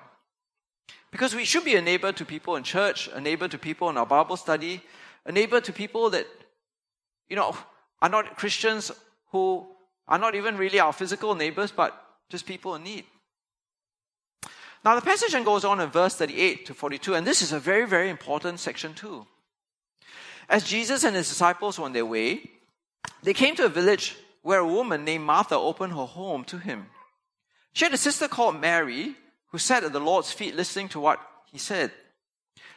Because 1.11 1.35
we 1.35 1.45
should 1.45 1.65
be 1.65 1.77
a 1.77 1.83
neighbor 1.83 2.13
to 2.13 2.25
people 2.25 2.57
in 2.57 2.63
church, 2.65 3.09
a 3.15 3.21
neighbor 3.21 3.49
to 3.49 3.59
people 3.59 3.89
in 3.89 3.97
our 3.97 4.07
Bible 4.07 4.37
study, 4.37 4.83
a 5.25 5.33
neighbor 5.33 5.61
to 5.61 5.73
people 5.73 6.11
that, 6.11 6.27
you 7.29 7.37
know, 7.37 7.57
are 8.03 8.09
not 8.09 8.37
Christians 8.37 8.93
who 9.31 9.67
are 10.09 10.19
not 10.19 10.35
even 10.35 10.57
really 10.57 10.81
our 10.81 10.93
physical 10.93 11.35
neighbors, 11.35 11.71
but 11.71 11.95
just 12.31 12.47
people 12.47 12.75
in 12.75 12.83
need. 12.83 13.05
Now, 14.85 14.95
the 14.95 15.03
passage 15.03 15.33
then 15.33 15.45
goes 15.45 15.65
on 15.65 15.81
in 15.81 15.91
verse 15.91 16.15
38 16.15 16.67
to 16.67 16.75
42, 16.75 17.15
and 17.15 17.27
this 17.27 17.43
is 17.43 17.53
a 17.53 17.59
very, 17.59 17.87
very 17.87 18.09
important 18.09 18.61
section 18.61 18.95
too. 18.95 19.27
As 20.49 20.65
Jesus 20.65 21.05
and 21.05 21.15
his 21.15 21.29
disciples 21.29 21.79
were 21.79 21.85
on 21.85 21.93
their 21.93 22.07
way, 22.07 22.43
they 23.23 23.35
came 23.35 23.55
to 23.57 23.67
a 23.67 23.69
village 23.69 24.17
where 24.43 24.61
a 24.61 24.67
woman 24.67 25.05
named 25.05 25.25
Martha 25.25 25.57
opened 25.57 25.93
her 25.93 26.07
home 26.07 26.45
to 26.45 26.59
him. 26.59 26.87
She 27.75 27.85
had 27.85 27.93
a 27.93 27.99
sister 27.99 28.29
called 28.29 28.61
Mary 28.61 29.15
who 29.49 29.59
sat 29.59 29.85
at 29.85 29.93
the 29.93 30.01
Lord's 30.01 30.33
feet 30.33 30.57
listening 30.57 30.89
to 30.91 31.01
what 31.01 31.21
he 31.51 31.59
said. 31.59 31.93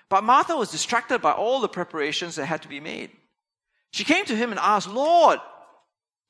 But 0.09 0.23
Martha 0.23 0.55
was 0.55 0.71
distracted 0.71 1.21
by 1.21 1.31
all 1.31 1.61
the 1.61 1.69
preparations 1.69 2.35
that 2.35 2.45
had 2.45 2.61
to 2.63 2.67
be 2.67 2.79
made. 2.79 3.11
She 3.91 4.03
came 4.03 4.25
to 4.25 4.35
him 4.35 4.51
and 4.51 4.59
asked, 4.59 4.89
Lord, 4.89 5.39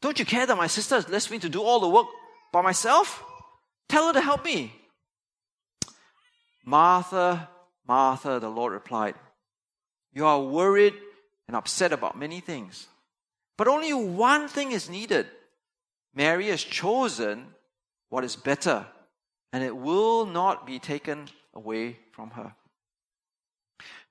don't 0.02 0.20
you 0.20 0.26
care 0.26 0.46
that 0.46 0.58
my 0.58 0.68
sister 0.68 0.96
has 0.96 1.08
left 1.08 1.32
me 1.32 1.40
to 1.40 1.50
do 1.50 1.62
all 1.62 1.80
the 1.80 1.88
work 1.88 2.08
by 2.52 2.62
myself? 2.62 3.24
Tell 3.88 4.08
her 4.08 4.14
to 4.14 4.22
help 4.22 4.44
me. 4.44 4.74
Martha, 6.66 7.50
Martha, 7.88 8.40
the 8.40 8.50
Lord 8.50 8.74
replied, 8.74 9.16
You 10.14 10.26
are 10.26 10.42
worried 10.42 10.94
and 11.48 11.56
upset 11.56 11.92
about 11.92 12.18
many 12.18 12.40
things, 12.40 12.88
but 13.58 13.68
only 13.68 13.94
one 13.94 14.48
thing 14.48 14.72
is 14.72 14.90
needed. 14.90 15.28
Mary 16.14 16.48
has 16.48 16.64
chosen 16.64 17.48
what 18.10 18.24
is 18.24 18.36
better, 18.36 18.86
and 19.54 19.64
it 19.64 19.76
will 19.76 20.26
not 20.26 20.66
be 20.66 20.80
taken 20.80 21.30
away 21.54 21.98
from 22.12 22.32
her. 22.32 22.54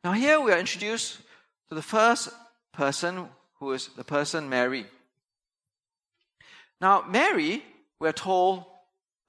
Now, 0.03 0.13
here 0.13 0.41
we 0.41 0.53
are 0.53 0.59
introduced 0.59 1.19
to 1.69 1.75
the 1.75 1.83
first 1.83 2.31
person 2.73 3.29
who 3.59 3.73
is 3.73 3.89
the 3.97 4.05
person 4.05 4.49
Mary. 4.49 4.87
Now, 6.81 7.05
Mary, 7.09 7.63
we're 7.99 8.13
told 8.13 8.65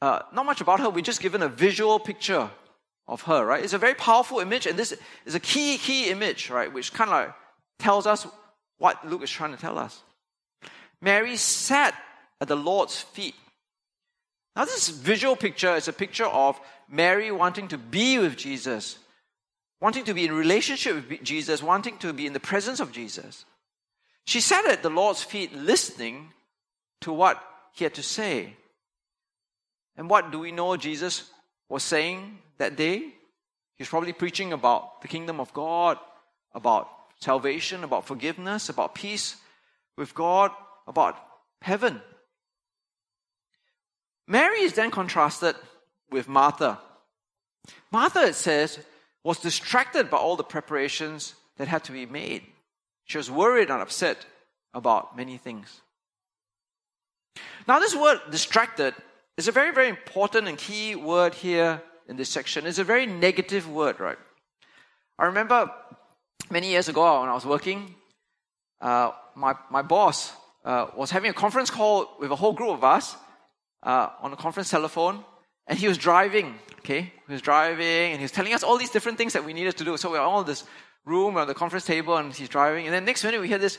uh, 0.01 0.21
not 0.33 0.45
much 0.45 0.61
about 0.61 0.79
her. 0.79 0.89
We're 0.89 1.01
just 1.01 1.21
given 1.21 1.43
a 1.43 1.49
visual 1.49 1.99
picture 1.99 2.49
of 3.07 3.21
her, 3.23 3.45
right? 3.45 3.63
It's 3.63 3.73
a 3.73 3.77
very 3.77 3.93
powerful 3.93 4.39
image, 4.39 4.65
and 4.65 4.79
this 4.79 4.93
is 5.25 5.35
a 5.35 5.39
key, 5.39 5.77
key 5.77 6.09
image, 6.09 6.49
right? 6.49 6.71
Which 6.71 6.93
kind 6.93 7.09
of 7.09 7.13
like 7.13 7.33
tells 7.77 8.07
us 8.07 8.25
what 8.77 9.05
Luke 9.07 9.23
is 9.23 9.29
trying 9.29 9.51
to 9.51 9.59
tell 9.59 9.77
us. 9.77 10.01
Mary 11.01 11.35
sat 11.35 11.95
at 12.39 12.47
the 12.47 12.55
Lord's 12.55 12.99
feet. 12.99 13.35
Now, 14.55 14.65
this 14.65 14.89
visual 14.89 15.35
picture 15.35 15.75
is 15.75 15.87
a 15.87 15.93
picture 15.93 16.25
of 16.25 16.59
Mary 16.89 17.31
wanting 17.31 17.67
to 17.69 17.77
be 17.77 18.17
with 18.19 18.37
Jesus, 18.37 18.97
wanting 19.79 20.05
to 20.05 20.13
be 20.13 20.25
in 20.25 20.33
relationship 20.33 20.95
with 20.95 21.23
Jesus, 21.23 21.63
wanting 21.63 21.97
to 21.99 22.13
be 22.13 22.25
in 22.25 22.33
the 22.33 22.39
presence 22.39 22.79
of 22.79 22.91
Jesus. 22.91 23.45
She 24.25 24.41
sat 24.41 24.65
at 24.65 24.83
the 24.83 24.89
Lord's 24.89 25.23
feet 25.23 25.53
listening 25.53 26.33
to 27.01 27.11
what 27.11 27.41
he 27.73 27.83
had 27.83 27.93
to 27.95 28.03
say. 28.03 28.55
And 29.95 30.09
what 30.09 30.31
do 30.31 30.39
we 30.39 30.51
know 30.51 30.77
Jesus 30.77 31.29
was 31.69 31.83
saying 31.83 32.39
that 32.57 32.75
day? 32.75 32.97
He 32.97 33.83
was 33.83 33.89
probably 33.89 34.13
preaching 34.13 34.53
about 34.53 35.01
the 35.01 35.07
kingdom 35.07 35.39
of 35.39 35.53
God, 35.53 35.97
about 36.53 36.89
salvation, 37.19 37.83
about 37.83 38.07
forgiveness, 38.07 38.69
about 38.69 38.95
peace 38.95 39.35
with 39.97 40.13
God, 40.13 40.51
about 40.87 41.17
heaven. 41.61 42.01
Mary 44.27 44.61
is 44.61 44.73
then 44.73 44.91
contrasted 44.91 45.55
with 46.09 46.27
Martha. 46.27 46.79
Martha, 47.91 48.23
it 48.27 48.35
says, 48.35 48.79
was 49.23 49.39
distracted 49.39 50.09
by 50.09 50.17
all 50.17 50.35
the 50.35 50.43
preparations 50.43 51.35
that 51.57 51.67
had 51.67 51.83
to 51.83 51.91
be 51.91 52.05
made. 52.05 52.43
She 53.05 53.17
was 53.17 53.29
worried 53.29 53.69
and 53.69 53.81
upset 53.81 54.25
about 54.73 55.17
many 55.17 55.37
things. 55.37 55.81
Now, 57.71 57.79
this 57.79 57.95
word 57.95 58.19
distracted 58.29 58.93
is 59.37 59.47
a 59.47 59.53
very, 59.53 59.71
very 59.73 59.87
important 59.87 60.49
and 60.49 60.57
key 60.57 60.93
word 60.93 61.33
here 61.33 61.81
in 62.09 62.17
this 62.17 62.27
section. 62.27 62.65
It's 62.65 62.79
a 62.79 62.83
very 62.83 63.05
negative 63.05 63.65
word, 63.69 63.97
right? 64.01 64.17
I 65.17 65.27
remember 65.27 65.71
many 66.49 66.67
years 66.67 66.89
ago 66.89 67.21
when 67.21 67.29
I 67.29 67.33
was 67.33 67.45
working, 67.45 67.95
uh, 68.81 69.11
my, 69.37 69.53
my 69.69 69.83
boss 69.83 70.33
uh, 70.65 70.87
was 70.97 71.11
having 71.11 71.31
a 71.31 71.33
conference 71.33 71.69
call 71.69 72.17
with 72.19 72.29
a 72.31 72.35
whole 72.35 72.51
group 72.51 72.71
of 72.71 72.83
us 72.83 73.15
uh, 73.83 74.09
on 74.19 74.33
a 74.33 74.35
conference 74.35 74.69
telephone, 74.69 75.23
and 75.65 75.79
he 75.79 75.87
was 75.87 75.97
driving, 75.97 76.59
okay? 76.79 77.13
He 77.25 77.31
was 77.31 77.41
driving, 77.41 78.11
and 78.11 78.17
he 78.17 78.23
was 78.23 78.33
telling 78.33 78.53
us 78.53 78.63
all 78.63 78.77
these 78.77 78.91
different 78.91 79.17
things 79.17 79.31
that 79.31 79.45
we 79.45 79.53
needed 79.53 79.77
to 79.77 79.85
do. 79.85 79.95
So 79.95 80.11
we 80.11 80.17
are 80.17 80.25
all 80.25 80.41
in 80.41 80.45
this 80.45 80.65
room 81.05 81.37
on 81.37 81.47
the 81.47 81.53
conference 81.53 81.85
table, 81.85 82.17
and 82.17 82.33
he's 82.33 82.49
driving, 82.49 82.85
and 82.85 82.93
then 82.93 83.05
next 83.05 83.23
minute 83.23 83.39
we 83.39 83.47
hear 83.47 83.59
this, 83.59 83.77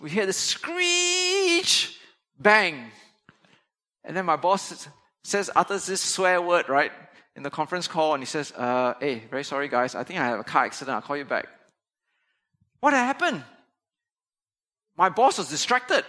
we 0.00 0.10
hear 0.10 0.26
this 0.26 0.38
screech, 0.38 2.00
bang, 2.40 2.90
and 4.04 4.16
then 4.16 4.24
my 4.24 4.36
boss 4.36 4.88
says, 5.24 5.50
utters 5.54 5.86
this 5.86 6.00
swear 6.00 6.42
word, 6.42 6.68
right, 6.68 6.92
in 7.36 7.42
the 7.42 7.50
conference 7.50 7.88
call, 7.88 8.14
and 8.14 8.22
he 8.22 8.26
says, 8.26 8.52
uh, 8.52 8.94
hey, 9.00 9.22
very 9.30 9.44
sorry 9.44 9.68
guys, 9.68 9.94
I 9.94 10.04
think 10.04 10.20
I 10.20 10.26
have 10.26 10.40
a 10.40 10.44
car 10.44 10.64
accident, 10.64 10.94
I'll 10.94 11.02
call 11.02 11.16
you 11.16 11.24
back. 11.24 11.48
What 12.80 12.92
happened? 12.92 13.44
My 14.96 15.08
boss 15.08 15.38
was 15.38 15.48
distracted. 15.48 16.04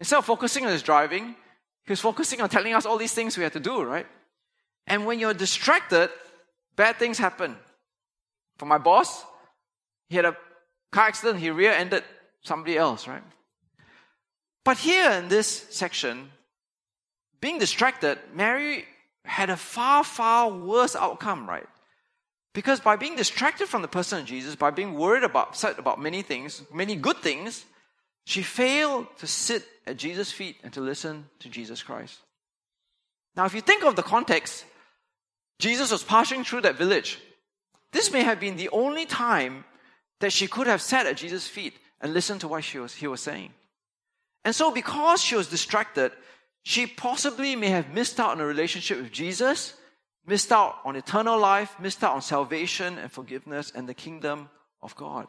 Instead 0.00 0.18
of 0.18 0.24
focusing 0.24 0.66
on 0.66 0.72
his 0.72 0.82
driving, 0.82 1.34
he 1.84 1.92
was 1.92 2.00
focusing 2.00 2.40
on 2.40 2.48
telling 2.48 2.74
us 2.74 2.86
all 2.86 2.98
these 2.98 3.14
things 3.14 3.36
we 3.36 3.42
had 3.42 3.52
to 3.54 3.60
do, 3.60 3.82
right? 3.82 4.06
And 4.86 5.06
when 5.06 5.18
you're 5.18 5.34
distracted, 5.34 6.10
bad 6.76 6.96
things 6.96 7.18
happen. 7.18 7.56
For 8.58 8.66
my 8.66 8.78
boss, 8.78 9.24
he 10.08 10.16
had 10.16 10.26
a 10.26 10.36
car 10.92 11.08
accident, 11.08 11.40
he 11.40 11.50
rear 11.50 11.72
ended 11.72 12.04
somebody 12.42 12.76
else, 12.76 13.08
right? 13.08 13.22
But 14.64 14.78
here 14.78 15.10
in 15.10 15.28
this 15.28 15.66
section, 15.70 16.30
being 17.44 17.58
distracted, 17.58 18.18
Mary 18.32 18.86
had 19.26 19.50
a 19.50 19.56
far, 19.58 20.02
far 20.02 20.50
worse 20.50 20.96
outcome, 20.96 21.46
right? 21.46 21.66
Because 22.54 22.80
by 22.80 22.96
being 22.96 23.16
distracted 23.16 23.68
from 23.68 23.82
the 23.82 23.94
person 23.98 24.20
of 24.20 24.24
Jesus, 24.24 24.56
by 24.56 24.70
being 24.70 24.94
worried 24.94 25.24
about, 25.24 25.48
upset 25.48 25.78
about 25.78 26.00
many 26.00 26.22
things, 26.22 26.62
many 26.72 26.96
good 26.96 27.18
things, 27.18 27.66
she 28.24 28.40
failed 28.40 29.08
to 29.18 29.26
sit 29.26 29.62
at 29.86 29.98
Jesus' 29.98 30.32
feet 30.32 30.56
and 30.64 30.72
to 30.72 30.80
listen 30.80 31.26
to 31.40 31.50
Jesus 31.50 31.82
Christ. 31.82 32.18
Now, 33.36 33.44
if 33.44 33.52
you 33.52 33.60
think 33.60 33.84
of 33.84 33.94
the 33.94 34.02
context, 34.02 34.64
Jesus 35.58 35.90
was 35.92 36.02
passing 36.02 36.44
through 36.44 36.62
that 36.62 36.78
village. 36.78 37.18
This 37.92 38.10
may 38.10 38.22
have 38.22 38.40
been 38.40 38.56
the 38.56 38.70
only 38.70 39.04
time 39.04 39.66
that 40.20 40.32
she 40.32 40.46
could 40.46 40.66
have 40.66 40.80
sat 40.80 41.04
at 41.04 41.18
Jesus' 41.18 41.46
feet 41.46 41.74
and 42.00 42.14
listened 42.14 42.40
to 42.40 42.48
what 42.48 42.74
was, 42.74 42.94
he 42.94 43.06
was 43.06 43.20
saying. 43.20 43.52
And 44.46 44.54
so, 44.54 44.70
because 44.70 45.20
she 45.20 45.36
was 45.36 45.48
distracted, 45.48 46.12
she 46.64 46.86
possibly 46.86 47.54
may 47.56 47.68
have 47.68 47.92
missed 47.92 48.18
out 48.18 48.30
on 48.30 48.40
a 48.40 48.46
relationship 48.46 48.98
with 49.00 49.12
Jesus, 49.12 49.74
missed 50.26 50.50
out 50.50 50.76
on 50.84 50.96
eternal 50.96 51.38
life, 51.38 51.76
missed 51.78 52.02
out 52.02 52.14
on 52.14 52.22
salvation 52.22 52.98
and 52.98 53.12
forgiveness 53.12 53.70
and 53.74 53.86
the 53.86 53.94
kingdom 53.94 54.48
of 54.82 54.96
God. 54.96 55.26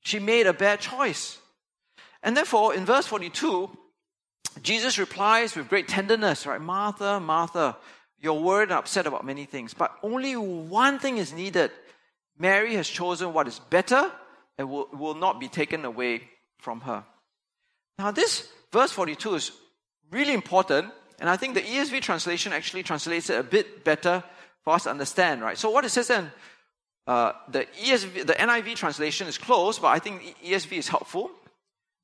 She 0.00 0.18
made 0.18 0.46
a 0.46 0.52
bad 0.52 0.80
choice. 0.80 1.38
And 2.22 2.36
therefore, 2.36 2.74
in 2.74 2.84
verse 2.84 3.06
42, 3.06 3.70
Jesus 4.62 4.98
replies 4.98 5.56
with 5.56 5.70
great 5.70 5.88
tenderness, 5.88 6.46
right? 6.46 6.60
Martha, 6.60 7.18
Martha, 7.18 7.76
you're 8.20 8.34
worried 8.34 8.64
and 8.64 8.72
upset 8.72 9.06
about 9.06 9.24
many 9.24 9.46
things, 9.46 9.72
but 9.72 9.96
only 10.02 10.36
one 10.36 10.98
thing 10.98 11.16
is 11.16 11.32
needed. 11.32 11.70
Mary 12.38 12.74
has 12.74 12.88
chosen 12.88 13.32
what 13.32 13.48
is 13.48 13.58
better 13.70 14.12
and 14.58 14.68
will, 14.68 14.88
will 14.92 15.14
not 15.14 15.40
be 15.40 15.48
taken 15.48 15.86
away 15.86 16.28
from 16.58 16.82
her. 16.82 17.04
Now, 17.98 18.10
this 18.10 18.48
verse 18.70 18.92
42 18.92 19.34
is 19.34 19.52
really 20.10 20.32
important, 20.32 20.92
and 21.18 21.28
I 21.28 21.36
think 21.36 21.54
the 21.54 21.62
ESV 21.62 22.00
translation 22.02 22.52
actually 22.52 22.82
translates 22.82 23.30
it 23.30 23.38
a 23.38 23.42
bit 23.42 23.84
better 23.84 24.22
for 24.62 24.74
us 24.74 24.84
to 24.84 24.90
understand, 24.90 25.42
right? 25.42 25.58
So, 25.58 25.70
what 25.70 25.84
it 25.84 25.90
says 25.90 26.08
then, 26.08 26.30
uh, 27.06 27.32
the 27.48 27.66
ESV, 27.82 28.26
the 28.26 28.32
NIV 28.34 28.76
translation 28.76 29.26
is 29.26 29.36
close, 29.36 29.78
but 29.78 29.88
I 29.88 29.98
think 29.98 30.36
ESV 30.44 30.78
is 30.78 30.88
helpful. 30.88 31.30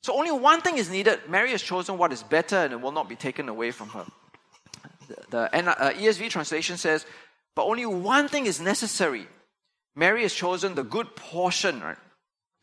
So 0.02 0.14
only 0.14 0.32
one 0.32 0.60
thing 0.60 0.78
is 0.78 0.90
needed. 0.90 1.20
Mary 1.28 1.50
has 1.50 1.62
chosen 1.62 1.98
what 1.98 2.12
is 2.12 2.22
better 2.22 2.56
and 2.56 2.72
it 2.72 2.80
will 2.80 2.92
not 2.92 3.08
be 3.08 3.16
taken 3.16 3.48
away 3.48 3.70
from 3.70 3.88
her. 3.90 4.06
The, 5.08 5.16
the 5.30 5.38
uh, 5.54 5.92
ESV 5.92 6.30
translation 6.30 6.76
says, 6.76 7.04
but 7.54 7.64
only 7.64 7.84
one 7.84 8.28
thing 8.28 8.46
is 8.46 8.60
necessary. 8.60 9.26
Mary 9.94 10.22
has 10.22 10.32
chosen 10.32 10.74
the 10.74 10.84
good 10.84 11.14
portion, 11.16 11.80
right? 11.80 11.98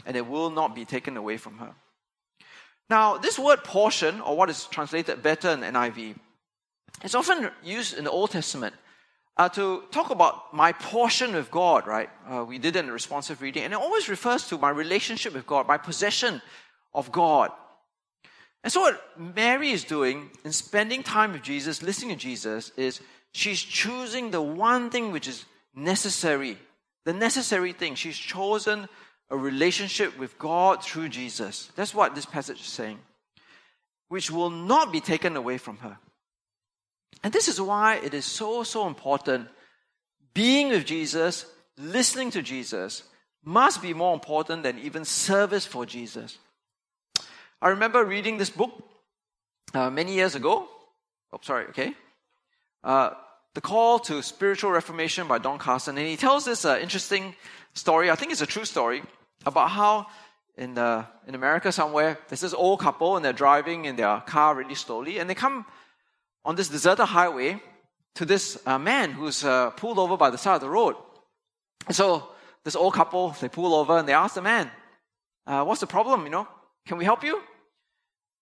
And 0.06 0.16
it 0.16 0.26
will 0.26 0.50
not 0.50 0.74
be 0.74 0.86
taken 0.86 1.18
away 1.18 1.38
from 1.38 1.58
her. 1.58 1.74
Now, 2.90 3.18
this 3.18 3.38
word 3.38 3.64
portion, 3.64 4.22
or 4.22 4.38
what 4.38 4.50
is 4.50 4.66
translated 4.66 5.22
better 5.22 5.50
in 5.50 5.60
NIV, 5.62 6.16
is 7.04 7.16
often 7.16 7.52
used 7.64 7.98
in 7.98 8.06
the 8.06 8.12
Old 8.12 8.32
Testament 8.32 8.74
uh, 9.36 9.50
to 9.50 9.84
talk 9.92 10.10
about 10.10 10.54
my 10.54 10.72
portion 10.72 11.34
with 11.34 11.52
God, 11.52 11.86
right? 11.86 12.10
Uh, 12.28 12.44
we 12.44 12.58
did 12.58 12.76
it 12.76 12.80
in 12.80 12.88
the 12.88 12.92
responsive 12.92 13.42
reading, 13.42 13.64
and 13.64 13.74
it 13.74 13.80
always 13.80 14.10
refers 14.10 14.48
to 14.48 14.58
my 14.58 14.70
relationship 14.70 15.34
with 15.34 15.46
God, 15.46 15.68
my 15.68 15.78
possession 15.78 16.42
of 16.94 17.12
God. 17.12 17.52
And 18.64 18.74
so, 18.74 18.82
what 18.82 19.02
Mary 19.18 19.72
is 19.72 19.84
doing 19.84 20.32
in 20.44 20.52
spending 20.52 21.04
time 21.04 21.34
with 21.34 21.44
Jesus, 21.44 21.84
listening 21.84 22.18
to 22.18 22.22
Jesus, 22.22 22.72
is 22.78 23.02
she's 23.32 23.62
choosing 23.62 24.32
the 24.32 24.42
one 24.42 24.90
thing 24.90 25.12
which 25.12 25.28
is 25.28 25.46
necessary, 25.76 26.58
the 27.06 27.14
necessary 27.14 27.74
thing. 27.74 27.96
She's 27.96 28.18
chosen 28.18 28.90
a 29.30 29.38
relationship 29.38 30.18
with 30.18 30.38
God 30.38 30.84
through 30.84 31.10
Jesus. 31.10 31.72
That's 31.76 31.94
what 31.94 32.16
this 32.16 32.26
passage 32.26 32.62
is 32.62 32.68
saying, 32.68 33.00
which 34.10 34.32
will 34.32 34.50
not 34.50 34.92
be 34.92 35.02
taken 35.02 35.36
away 35.36 35.58
from 35.58 35.78
her. 35.78 35.98
And 37.24 37.34
this 37.34 37.48
is 37.48 37.60
why 37.60 37.96
it 37.96 38.14
is 38.14 38.26
so, 38.26 38.64
so 38.64 38.88
important. 38.88 39.50
Being 40.34 40.70
with 40.70 40.86
Jesus, 40.86 41.46
listening 41.78 42.32
to 42.32 42.42
Jesus, 42.42 43.04
must 43.44 43.82
be 43.82 43.94
more 43.94 44.14
important 44.14 44.64
than 44.64 44.80
even 44.80 45.04
service 45.06 45.66
for 45.66 45.86
Jesus. 45.86 46.38
I 47.62 47.70
remember 47.70 48.06
reading 48.06 48.38
this 48.38 48.50
book 48.50 48.72
uh, 49.74 49.90
many 49.90 50.14
years 50.14 50.36
ago. 50.36 50.68
Oh, 51.34 51.40
sorry, 51.42 51.66
okay. 51.68 51.94
Uh, 52.84 53.12
the 53.58 53.62
Call 53.62 53.98
to 53.98 54.22
Spiritual 54.22 54.70
Reformation 54.70 55.28
by 55.28 55.40
Don 55.40 55.58
Carson. 55.58 55.98
And 55.98 56.08
he 56.08 56.16
tells 56.16 56.46
this 56.46 56.64
uh, 56.64 56.78
interesting 56.80 57.34
story. 57.74 58.12
I 58.12 58.16
think 58.16 58.32
it's 58.32 58.44
a 58.44 58.46
true 58.46 58.66
story 58.66 59.02
about 59.48 59.72
how 59.72 60.06
in, 60.56 60.76
the, 60.76 61.08
in 61.26 61.34
America 61.34 61.72
somewhere, 61.72 62.20
there's 62.28 62.42
this 62.42 62.54
old 62.54 62.80
couple 62.80 63.16
and 63.16 63.26
they're 63.26 63.34
driving 63.34 63.86
in 63.86 63.96
their 63.96 64.20
car 64.20 64.54
really 64.54 64.76
slowly. 64.76 65.18
And 65.18 65.28
they 65.28 65.34
come 65.34 65.66
on 66.46 66.56
this 66.56 66.70
deserted 66.70 67.08
highway 67.08 67.60
to 68.14 68.26
this 68.26 68.62
uh, 68.68 68.78
man 68.78 69.10
who's 69.10 69.44
uh, 69.44 69.72
pulled 69.72 69.98
over 69.98 70.18
by 70.18 70.30
the 70.30 70.38
side 70.38 70.54
of 70.54 70.62
the 70.62 70.70
road. 70.70 70.96
So 71.90 72.30
this 72.64 72.76
old 72.76 72.94
couple, 72.94 73.36
they 73.42 73.50
pull 73.50 73.74
over 73.74 73.98
and 73.98 74.08
they 74.08 74.14
ask 74.14 74.36
the 74.36 74.44
man, 74.44 74.70
uh, 75.48 75.64
what's 75.64 75.82
the 75.82 75.88
problem, 75.88 76.26
you 76.26 76.30
know? 76.30 76.48
Can 76.86 77.00
we 77.00 77.06
help 77.06 77.24
you? 77.24 77.42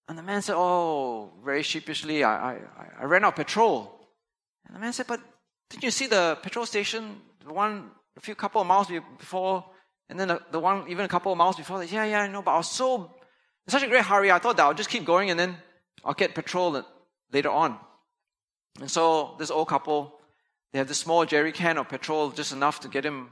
And 0.09 0.17
the 0.17 0.23
man 0.23 0.41
said, 0.41 0.55
Oh, 0.57 1.31
very 1.41 1.63
sheepishly, 1.63 2.25
I, 2.25 2.55
I, 2.55 2.59
I 2.99 3.05
ran 3.05 3.23
out 3.23 3.29
of 3.29 3.35
petrol. 3.37 3.94
And 4.65 4.75
the 4.75 4.79
man 4.79 4.93
said, 4.93 5.07
But 5.07 5.21
didn't 5.69 5.83
you 5.83 5.91
see 5.91 6.07
the 6.07 6.37
petrol 6.41 6.65
station, 6.65 7.21
the 7.45 7.53
one 7.53 7.91
a 8.17 8.21
few 8.21 8.35
couple 8.35 8.61
of 8.61 8.67
miles 8.67 8.87
before, 9.17 9.65
and 10.09 10.19
then 10.19 10.27
the, 10.27 10.41
the 10.51 10.59
one 10.59 10.87
even 10.87 11.05
a 11.05 11.09
couple 11.09 11.31
of 11.31 11.37
miles 11.37 11.55
before? 11.55 11.83
Yeah, 11.83 12.05
yeah, 12.05 12.21
I 12.21 12.27
know, 12.27 12.41
but 12.41 12.51
I 12.51 12.57
was 12.57 12.69
so 12.69 13.11
in 13.67 13.71
such 13.71 13.83
a 13.83 13.87
great 13.87 14.03
hurry, 14.03 14.31
I 14.31 14.39
thought 14.39 14.57
that 14.57 14.63
I'll 14.63 14.73
just 14.73 14.89
keep 14.89 15.05
going 15.05 15.31
and 15.31 15.39
then 15.39 15.57
I'll 16.03 16.13
get 16.13 16.35
petrol 16.35 16.83
later 17.31 17.49
on. 17.49 17.79
And 18.79 18.91
so 18.91 19.35
this 19.39 19.49
old 19.49 19.67
couple, 19.67 20.19
they 20.71 20.79
have 20.79 20.87
this 20.87 20.99
small 20.99 21.25
jerry 21.25 21.51
can 21.51 21.77
of 21.77 21.89
petrol, 21.89 22.29
just 22.29 22.51
enough 22.51 22.81
to 22.81 22.87
get 22.87 23.05
him 23.05 23.29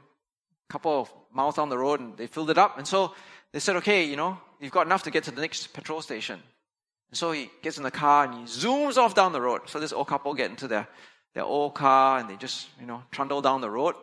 a 0.69 0.71
couple 0.71 1.01
of 1.01 1.13
miles 1.31 1.55
down 1.55 1.69
the 1.69 1.77
road, 1.77 1.99
and 1.99 2.17
they 2.17 2.27
filled 2.27 2.49
it 2.49 2.57
up. 2.57 2.77
And 2.77 2.87
so 2.87 3.13
they 3.51 3.59
said, 3.59 3.75
okay, 3.77 4.05
you 4.05 4.15
know, 4.15 4.39
you've 4.59 4.71
got 4.71 4.87
enough 4.87 5.03
to 5.03 5.11
get 5.11 5.25
to 5.25 5.31
the 5.31 5.41
next 5.41 5.67
petrol 5.73 6.01
station. 6.01 6.39
And 7.09 7.17
so 7.17 7.31
he 7.31 7.51
gets 7.61 7.77
in 7.77 7.83
the 7.83 7.91
car 7.91 8.25
and 8.25 8.33
he 8.33 8.43
zooms 8.45 8.97
off 8.97 9.13
down 9.13 9.33
the 9.33 9.41
road. 9.41 9.61
So 9.67 9.79
this 9.79 9.93
old 9.93 10.07
couple 10.07 10.33
get 10.33 10.49
into 10.49 10.67
their, 10.67 10.87
their 11.33 11.43
old 11.43 11.73
car 11.73 12.19
and 12.19 12.29
they 12.29 12.35
just, 12.35 12.67
you 12.79 12.85
know, 12.85 13.03
trundle 13.11 13.41
down 13.41 13.61
the 13.61 13.69
road, 13.69 13.95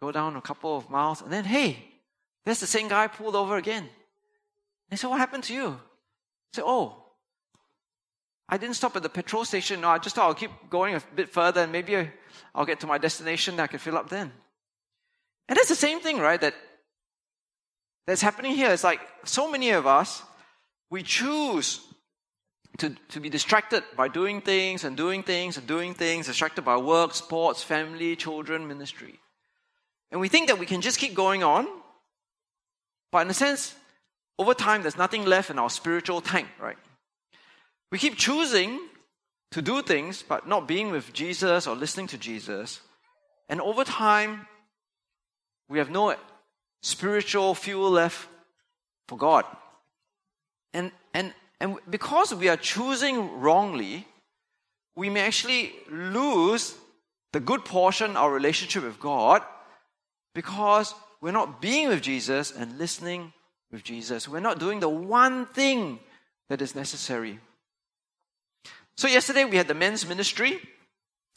go 0.00 0.12
down 0.12 0.36
a 0.36 0.40
couple 0.40 0.76
of 0.76 0.90
miles, 0.90 1.22
and 1.22 1.32
then, 1.32 1.44
hey, 1.44 1.78
there's 2.44 2.60
the 2.60 2.66
same 2.66 2.88
guy 2.88 3.06
pulled 3.06 3.36
over 3.36 3.56
again. 3.56 3.88
They 4.90 4.96
said, 4.96 5.08
what 5.08 5.18
happened 5.18 5.44
to 5.44 5.54
you? 5.54 5.70
He 5.70 6.56
said, 6.56 6.64
oh, 6.66 6.96
I 8.48 8.58
didn't 8.58 8.74
stop 8.74 8.96
at 8.96 9.02
the 9.02 9.08
petrol 9.08 9.44
station. 9.44 9.80
No, 9.80 9.88
I 9.88 9.98
just 9.98 10.16
thought 10.16 10.26
I'll 10.26 10.34
keep 10.34 10.50
going 10.68 10.94
a 10.94 11.02
bit 11.14 11.30
further 11.30 11.62
and 11.62 11.72
maybe 11.72 12.10
I'll 12.54 12.66
get 12.66 12.80
to 12.80 12.86
my 12.86 12.98
destination 12.98 13.56
that 13.56 13.62
I 13.62 13.66
can 13.68 13.78
fill 13.78 13.96
up 13.96 14.10
then. 14.10 14.30
And 15.48 15.56
that's 15.56 15.68
the 15.68 15.74
same 15.74 16.00
thing, 16.00 16.18
right? 16.18 16.40
That 16.40 16.54
that's 18.06 18.20
happening 18.20 18.54
here. 18.54 18.70
It's 18.70 18.84
like 18.84 19.00
so 19.24 19.50
many 19.50 19.70
of 19.70 19.86
us, 19.86 20.22
we 20.90 21.02
choose 21.02 21.80
to, 22.78 22.94
to 23.10 23.20
be 23.20 23.28
distracted 23.28 23.84
by 23.96 24.08
doing 24.08 24.40
things 24.40 24.84
and 24.84 24.96
doing 24.96 25.22
things 25.22 25.56
and 25.56 25.66
doing 25.66 25.94
things, 25.94 26.26
distracted 26.26 26.62
by 26.62 26.76
work, 26.76 27.14
sports, 27.14 27.62
family, 27.62 28.16
children, 28.16 28.66
ministry. 28.66 29.20
And 30.10 30.20
we 30.20 30.28
think 30.28 30.48
that 30.48 30.58
we 30.58 30.66
can 30.66 30.80
just 30.80 30.98
keep 30.98 31.14
going 31.14 31.42
on. 31.42 31.66
But 33.10 33.22
in 33.22 33.30
a 33.30 33.34
sense, 33.34 33.74
over 34.38 34.54
time, 34.54 34.82
there's 34.82 34.96
nothing 34.96 35.24
left 35.24 35.50
in 35.50 35.58
our 35.58 35.70
spiritual 35.70 36.20
tank, 36.20 36.48
right? 36.60 36.78
We 37.90 37.98
keep 37.98 38.16
choosing 38.16 38.80
to 39.50 39.60
do 39.60 39.82
things, 39.82 40.22
but 40.26 40.48
not 40.48 40.66
being 40.66 40.90
with 40.90 41.12
Jesus 41.12 41.66
or 41.66 41.76
listening 41.76 42.06
to 42.08 42.18
Jesus. 42.18 42.80
And 43.48 43.60
over 43.60 43.84
time, 43.84 44.46
we 45.68 45.78
have 45.78 45.90
no 45.90 46.14
spiritual 46.80 47.54
fuel 47.54 47.90
left 47.90 48.28
for 49.08 49.18
God. 49.18 49.44
And, 50.72 50.90
and, 51.12 51.34
and 51.62 51.78
because 51.88 52.34
we 52.34 52.48
are 52.48 52.56
choosing 52.56 53.40
wrongly, 53.40 54.04
we 54.96 55.08
may 55.08 55.20
actually 55.20 55.72
lose 55.88 56.74
the 57.32 57.38
good 57.38 57.64
portion, 57.64 58.10
of 58.10 58.16
our 58.16 58.32
relationship 58.32 58.82
with 58.82 58.98
God, 58.98 59.42
because 60.34 60.92
we're 61.20 61.30
not 61.30 61.62
being 61.62 61.88
with 61.88 62.02
Jesus 62.02 62.50
and 62.50 62.78
listening 62.78 63.32
with 63.70 63.84
Jesus. 63.84 64.28
We're 64.28 64.40
not 64.40 64.58
doing 64.58 64.80
the 64.80 64.88
one 64.88 65.46
thing 65.46 66.00
that 66.48 66.60
is 66.60 66.74
necessary. 66.74 67.38
So 68.96 69.06
yesterday 69.06 69.44
we 69.44 69.56
had 69.56 69.68
the 69.68 69.74
men's 69.74 70.04
ministry, 70.04 70.58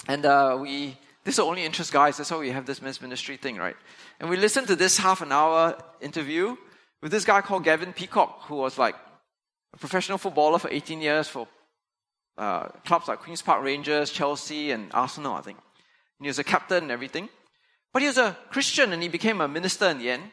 and 0.07 0.25
uh, 0.25 0.57
we 0.59 0.97
this 1.23 1.37
will 1.37 1.45
only 1.45 1.65
interest 1.65 1.93
guys. 1.93 2.17
That's 2.17 2.31
why 2.31 2.37
we 2.37 2.49
have 2.49 2.65
this 2.65 2.81
men's 2.81 2.99
ministry 2.99 3.37
thing, 3.37 3.57
right? 3.57 3.77
And 4.19 4.27
we 4.27 4.37
listened 4.37 4.65
to 4.67 4.75
this 4.75 4.97
half 4.97 5.21
an 5.21 5.31
hour 5.31 5.77
interview 6.01 6.55
with 7.03 7.11
this 7.11 7.25
guy 7.25 7.41
called 7.41 7.63
Gavin 7.63 7.93
Peacock, 7.93 8.45
who 8.47 8.55
was 8.55 8.79
like 8.79 8.95
a 9.75 9.77
professional 9.77 10.17
footballer 10.17 10.57
for 10.57 10.69
18 10.69 11.01
years 11.01 11.27
for 11.27 11.47
uh, 12.37 12.67
clubs 12.85 13.07
like 13.07 13.19
Queen's 13.19 13.41
Park 13.41 13.63
Rangers, 13.63 14.09
Chelsea, 14.09 14.71
and 14.71 14.89
Arsenal, 14.93 15.33
I 15.33 15.41
think. 15.41 15.57
And 16.19 16.25
he 16.25 16.27
was 16.27 16.39
a 16.39 16.43
captain 16.43 16.83
and 16.83 16.91
everything. 16.91 17.29
But 17.93 18.01
he 18.01 18.07
was 18.07 18.17
a 18.17 18.35
Christian 18.49 18.93
and 18.93 19.01
he 19.03 19.09
became 19.09 19.41
a 19.41 19.47
minister 19.47 19.87
in 19.87 19.99
the 19.99 20.09
end. 20.09 20.23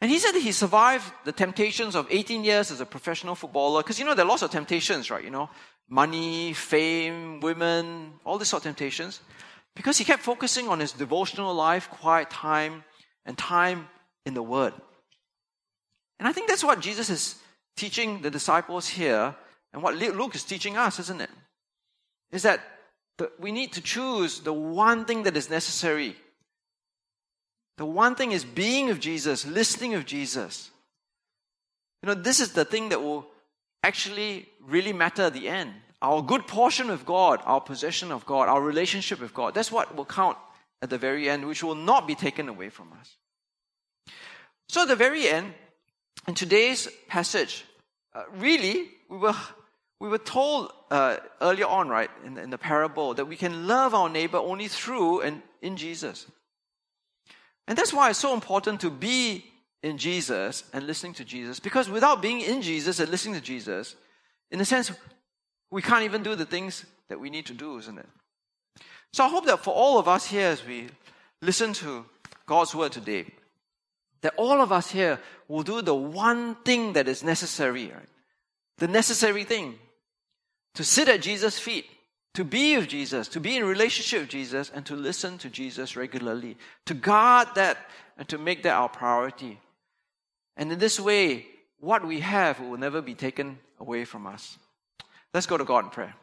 And 0.00 0.10
he 0.10 0.18
said 0.18 0.32
that 0.32 0.42
he 0.42 0.52
survived 0.52 1.10
the 1.24 1.32
temptations 1.32 1.94
of 1.94 2.06
18 2.10 2.44
years 2.44 2.70
as 2.70 2.80
a 2.80 2.86
professional 2.86 3.34
footballer. 3.34 3.82
Because, 3.82 3.98
you 3.98 4.04
know, 4.04 4.14
there 4.14 4.26
are 4.26 4.28
lots 4.28 4.42
of 4.42 4.50
temptations, 4.50 5.10
right? 5.10 5.24
You 5.24 5.30
know, 5.30 5.48
money, 5.88 6.52
fame, 6.52 7.40
women, 7.40 8.12
all 8.24 8.38
these 8.38 8.48
sort 8.48 8.60
of 8.60 8.64
temptations. 8.64 9.20
Because 9.74 9.96
he 9.98 10.04
kept 10.04 10.22
focusing 10.22 10.68
on 10.68 10.80
his 10.80 10.92
devotional 10.92 11.54
life, 11.54 11.88
quiet 11.90 12.30
time, 12.30 12.84
and 13.24 13.36
time 13.38 13.88
in 14.26 14.34
the 14.34 14.42
Word. 14.42 14.74
And 16.18 16.28
I 16.28 16.32
think 16.32 16.48
that's 16.48 16.64
what 16.64 16.80
Jesus 16.80 17.08
is 17.10 17.36
teaching 17.76 18.22
the 18.22 18.30
disciples 18.30 18.88
here, 18.88 19.34
and 19.72 19.82
what 19.82 19.94
Luke 19.96 20.34
is 20.34 20.44
teaching 20.44 20.76
us, 20.76 20.98
isn't 20.98 21.20
it? 21.20 21.30
Is 22.32 22.42
that 22.42 22.60
the, 23.18 23.30
we 23.38 23.52
need 23.52 23.72
to 23.74 23.80
choose 23.80 24.40
the 24.40 24.52
one 24.52 25.04
thing 25.04 25.22
that 25.24 25.36
is 25.36 25.50
necessary. 25.50 26.16
The 27.78 27.86
one 27.86 28.14
thing 28.14 28.32
is 28.32 28.44
being 28.44 28.90
of 28.90 29.00
Jesus, 29.00 29.46
listening 29.46 29.94
of 29.94 30.06
Jesus. 30.06 30.70
You 32.02 32.08
know, 32.08 32.14
this 32.14 32.40
is 32.40 32.52
the 32.52 32.64
thing 32.64 32.90
that 32.90 33.02
will 33.02 33.26
actually 33.82 34.48
really 34.66 34.92
matter 34.92 35.22
at 35.22 35.34
the 35.34 35.48
end. 35.48 35.72
Our 36.02 36.22
good 36.22 36.46
portion 36.46 36.90
of 36.90 37.06
God, 37.06 37.40
our 37.44 37.60
possession 37.60 38.12
of 38.12 38.26
God, 38.26 38.48
our 38.48 38.60
relationship 38.60 39.20
with 39.20 39.32
God. 39.32 39.54
That's 39.54 39.72
what 39.72 39.96
will 39.96 40.04
count 40.04 40.36
at 40.82 40.90
the 40.90 40.98
very 40.98 41.28
end, 41.28 41.46
which 41.46 41.62
will 41.62 41.74
not 41.74 42.06
be 42.06 42.14
taken 42.14 42.48
away 42.48 42.68
from 42.68 42.92
us. 43.00 43.16
So, 44.68 44.82
at 44.82 44.88
the 44.88 44.96
very 44.96 45.28
end, 45.28 45.54
in 46.28 46.34
today's 46.34 46.88
passage, 47.08 47.64
uh, 48.14 48.24
really, 48.34 48.88
we 49.08 49.18
were, 49.18 49.34
we 50.00 50.08
were 50.08 50.18
told 50.18 50.72
uh, 50.90 51.16
earlier 51.40 51.66
on, 51.66 51.88
right, 51.88 52.10
in, 52.24 52.38
in 52.38 52.50
the 52.50 52.58
parable, 52.58 53.14
that 53.14 53.26
we 53.26 53.36
can 53.36 53.66
love 53.66 53.94
our 53.94 54.08
neighbor 54.08 54.38
only 54.38 54.68
through 54.68 55.20
and 55.20 55.42
in 55.62 55.76
Jesus. 55.76 56.26
And 57.68 57.76
that's 57.76 57.92
why 57.92 58.10
it's 58.10 58.18
so 58.18 58.34
important 58.34 58.80
to 58.80 58.90
be 58.90 59.44
in 59.82 59.98
Jesus 59.98 60.64
and 60.72 60.86
listening 60.86 61.14
to 61.14 61.24
Jesus, 61.24 61.60
because 61.60 61.88
without 61.88 62.22
being 62.22 62.40
in 62.40 62.62
Jesus 62.62 62.98
and 62.98 63.08
listening 63.08 63.34
to 63.34 63.40
Jesus, 63.40 63.94
in 64.50 64.60
a 64.60 64.64
sense, 64.64 64.90
we 65.70 65.82
can't 65.82 66.04
even 66.04 66.22
do 66.22 66.34
the 66.34 66.44
things 66.44 66.84
that 67.08 67.20
we 67.20 67.30
need 67.30 67.46
to 67.46 67.54
do, 67.54 67.78
isn't 67.78 67.98
it? 67.98 68.08
So 69.12 69.24
I 69.24 69.28
hope 69.28 69.46
that 69.46 69.62
for 69.62 69.74
all 69.74 69.98
of 69.98 70.08
us 70.08 70.26
here, 70.26 70.48
as 70.48 70.64
we 70.64 70.88
listen 71.40 71.72
to 71.74 72.04
God's 72.46 72.74
word 72.74 72.92
today, 72.92 73.26
that 74.26 74.34
all 74.36 74.60
of 74.60 74.72
us 74.72 74.90
here 74.90 75.20
will 75.46 75.62
do 75.62 75.80
the 75.80 75.94
one 75.94 76.56
thing 76.64 76.94
that 76.94 77.06
is 77.06 77.22
necessary, 77.22 77.92
right? 77.94 78.08
The 78.78 78.88
necessary 78.88 79.44
thing 79.44 79.78
to 80.74 80.82
sit 80.82 81.08
at 81.08 81.22
Jesus' 81.22 81.60
feet, 81.60 81.86
to 82.34 82.42
be 82.42 82.76
with 82.76 82.88
Jesus, 82.88 83.28
to 83.28 83.38
be 83.38 83.56
in 83.56 83.64
relationship 83.64 84.22
with 84.22 84.28
Jesus, 84.28 84.68
and 84.74 84.84
to 84.86 84.96
listen 84.96 85.38
to 85.38 85.48
Jesus 85.48 85.94
regularly, 85.94 86.56
to 86.86 86.94
guard 86.94 87.46
that 87.54 87.78
and 88.18 88.26
to 88.26 88.36
make 88.36 88.64
that 88.64 88.74
our 88.74 88.88
priority. 88.88 89.60
And 90.56 90.72
in 90.72 90.80
this 90.80 90.98
way, 90.98 91.46
what 91.78 92.04
we 92.04 92.18
have 92.18 92.58
will 92.58 92.76
never 92.76 93.00
be 93.00 93.14
taken 93.14 93.60
away 93.78 94.04
from 94.04 94.26
us. 94.26 94.58
Let's 95.32 95.46
go 95.46 95.56
to 95.56 95.64
God 95.64 95.84
in 95.84 95.90
prayer. 95.90 96.16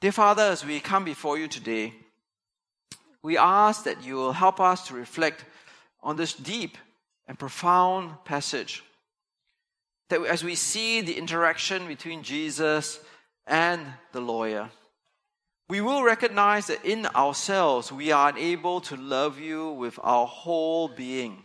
Dear 0.00 0.12
Father, 0.12 0.44
as 0.44 0.64
we 0.64 0.80
come 0.80 1.04
before 1.04 1.36
you 1.36 1.46
today, 1.46 1.92
we 3.22 3.36
ask 3.36 3.84
that 3.84 4.02
you 4.02 4.14
will 4.14 4.32
help 4.32 4.60
us 4.60 4.86
to 4.86 4.94
reflect 4.94 5.44
on 6.02 6.16
this 6.16 6.32
deep 6.32 6.78
and 7.26 7.38
profound 7.38 8.24
passage. 8.24 8.82
That 10.08 10.24
as 10.26 10.44
we 10.44 10.54
see 10.54 11.00
the 11.00 11.16
interaction 11.16 11.86
between 11.86 12.22
Jesus 12.22 13.00
and 13.46 13.80
the 14.12 14.20
lawyer, 14.20 14.70
we 15.68 15.80
will 15.80 16.02
recognize 16.02 16.66
that 16.66 16.84
in 16.84 17.06
ourselves 17.06 17.90
we 17.90 18.12
are 18.12 18.28
unable 18.28 18.80
to 18.82 18.96
love 18.96 19.38
you 19.38 19.70
with 19.70 19.98
our 20.02 20.26
whole 20.26 20.88
being. 20.88 21.42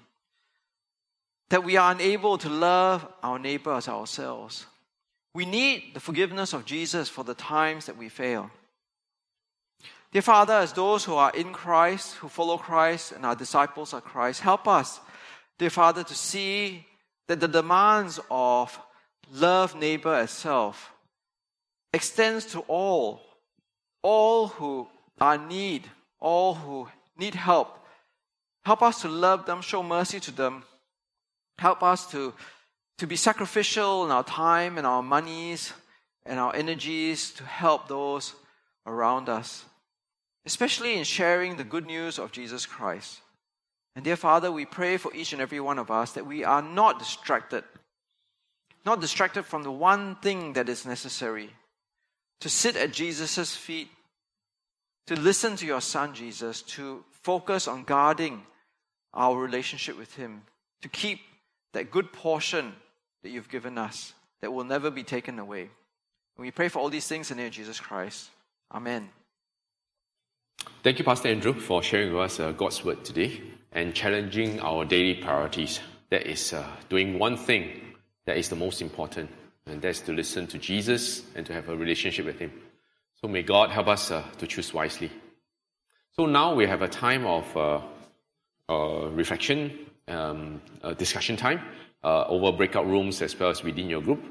That 1.49 1.63
we 1.63 1.77
are 1.77 1.91
unable 1.93 2.37
to 2.39 2.49
love 2.49 3.07
our 3.23 3.39
neighbor 3.39 3.73
as 3.73 3.87
ourselves. 3.87 4.65
We 5.33 5.45
need 5.45 5.93
the 5.93 6.01
forgiveness 6.01 6.51
of 6.51 6.65
Jesus 6.65 7.07
for 7.07 7.23
the 7.23 7.35
times 7.35 7.85
that 7.85 7.95
we 7.95 8.09
fail. 8.09 8.51
Dear 10.11 10.21
Father, 10.23 10.55
as 10.55 10.73
those 10.73 11.05
who 11.05 11.15
are 11.15 11.31
in 11.31 11.53
Christ, 11.53 12.15
who 12.15 12.27
follow 12.27 12.57
Christ, 12.57 13.11
and 13.11 13.25
are 13.25 13.35
disciples 13.35 13.93
of 13.93 14.03
Christ, 14.03 14.41
help 14.41 14.67
us, 14.67 14.99
dear 15.57 15.69
Father, 15.69 16.03
to 16.03 16.15
see 16.15 16.85
that 17.27 17.39
the 17.39 17.47
demands 17.47 18.19
of 18.29 18.79
love 19.31 19.75
neighbor 19.75 20.13
as 20.13 20.31
self 20.31 20.93
extends 21.93 22.45
to 22.45 22.59
all, 22.67 23.21
all 24.01 24.47
who 24.47 24.87
are 25.19 25.35
in 25.35 25.47
need, 25.47 25.89
all 26.19 26.53
who 26.53 26.87
need 27.17 27.35
help. 27.35 27.85
Help 28.65 28.81
us 28.81 29.01
to 29.01 29.07
love 29.07 29.45
them, 29.45 29.61
show 29.61 29.81
mercy 29.81 30.19
to 30.19 30.31
them. 30.31 30.63
Help 31.57 31.81
us 31.81 32.09
to 32.11 32.33
to 32.97 33.05
be 33.05 33.15
sacrificial 33.15 34.05
in 34.05 34.11
our 34.11 34.23
time 34.23 34.77
and 34.77 34.87
our 34.87 35.03
monies 35.03 35.71
and 36.25 36.39
our 36.39 36.55
energies 36.55 37.31
to 37.31 37.43
help 37.43 37.87
those 37.87 38.33
around 38.85 39.29
us, 39.29 39.65
especially 40.45 40.97
in 40.97 41.03
sharing 41.03 41.57
the 41.57 41.63
good 41.63 41.85
news 41.85 42.17
of 42.17 42.31
Jesus 42.31 42.65
Christ. 42.65 43.21
And 43.97 44.03
dear 44.03 44.15
Father, 44.15 44.51
we 44.51 44.65
pray 44.65 44.97
for 44.97 45.11
each 45.15 45.33
and 45.33 45.41
every 45.41 45.59
one 45.59 45.79
of 45.79 45.89
us 45.89 46.11
that 46.11 46.27
we 46.27 46.43
are 46.43 46.61
not 46.61 46.99
distracted, 46.99 47.63
not 48.85 49.01
distracted 49.01 49.41
from 49.41 49.63
the 49.63 49.71
one 49.71 50.17
thing 50.17 50.53
that 50.53 50.69
is 50.69 50.85
necessary 50.85 51.49
to 52.41 52.47
sit 52.47 52.75
at 52.75 52.93
Jesus' 52.93 53.55
feet, 53.55 53.89
to 55.07 55.19
listen 55.19 55.55
to 55.55 55.65
your 55.65 55.81
Son 55.81 56.13
Jesus, 56.13 56.61
to 56.61 57.03
focus 57.23 57.67
on 57.67 57.85
guarding 57.85 58.43
our 59.15 59.35
relationship 59.35 59.97
with 59.97 60.13
Him, 60.13 60.43
to 60.83 60.89
keep 60.89 61.19
that 61.73 61.89
good 61.89 62.13
portion 62.13 62.73
that 63.23 63.29
you've 63.29 63.49
given 63.49 63.79
us 63.79 64.13
that 64.41 64.53
will 64.53 64.63
never 64.63 64.91
be 64.91 65.01
taken 65.01 65.39
away. 65.39 65.61
And 65.61 66.45
we 66.45 66.51
pray 66.51 66.67
for 66.67 66.77
all 66.77 66.89
these 66.89 67.07
things 67.07 67.31
in 67.31 67.37
the 67.37 67.41
name 67.41 67.47
of 67.47 67.55
Jesus 67.55 67.79
Christ. 67.79 68.29
Amen. 68.71 69.09
Thank 70.83 70.99
you, 70.99 71.03
Pastor 71.03 71.29
Andrew, 71.29 71.53
for 71.53 71.81
sharing 71.81 72.13
with 72.13 72.21
us 72.21 72.39
uh, 72.39 72.51
God's 72.51 72.85
word 72.85 73.03
today 73.03 73.41
and 73.71 73.93
challenging 73.93 74.59
our 74.59 74.85
daily 74.85 75.15
priorities. 75.15 75.79
that 76.09 76.25
is 76.25 76.53
uh, 76.53 76.65
doing 76.89 77.19
one 77.19 77.35
thing 77.35 77.81
that 78.25 78.37
is 78.37 78.49
the 78.49 78.55
most 78.55 78.81
important, 78.81 79.29
and 79.65 79.81
that's 79.81 79.99
to 80.01 80.13
listen 80.13 80.47
to 80.47 80.57
Jesus 80.57 81.23
and 81.35 81.45
to 81.45 81.53
have 81.53 81.67
a 81.69 81.75
relationship 81.75 82.25
with 82.25 82.39
Him. 82.39 82.51
So 83.21 83.27
may 83.27 83.43
God 83.43 83.71
help 83.71 83.87
us 83.87 84.11
uh, 84.11 84.23
to 84.37 84.47
choose 84.47 84.73
wisely. 84.73 85.11
So 86.11 86.25
now 86.25 86.55
we 86.55 86.65
have 86.65 86.81
a 86.81 86.87
time 86.87 87.25
of 87.25 87.57
uh, 87.57 87.81
uh, 88.69 89.09
reflection, 89.09 89.71
um, 90.07 90.61
discussion 90.97 91.35
time 91.35 91.61
uh, 92.03 92.25
over 92.27 92.51
breakout 92.51 92.87
rooms 92.87 93.21
as 93.21 93.37
well 93.39 93.49
as 93.49 93.63
within 93.63 93.89
your 93.89 94.01
group. 94.01 94.23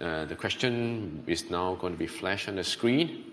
Uh, 0.00 0.24
the 0.26 0.36
question 0.36 1.24
is 1.26 1.50
now 1.50 1.74
going 1.76 1.92
to 1.92 1.98
be 1.98 2.06
flashed 2.06 2.48
on 2.48 2.56
the 2.56 2.64
screen. 2.64 3.32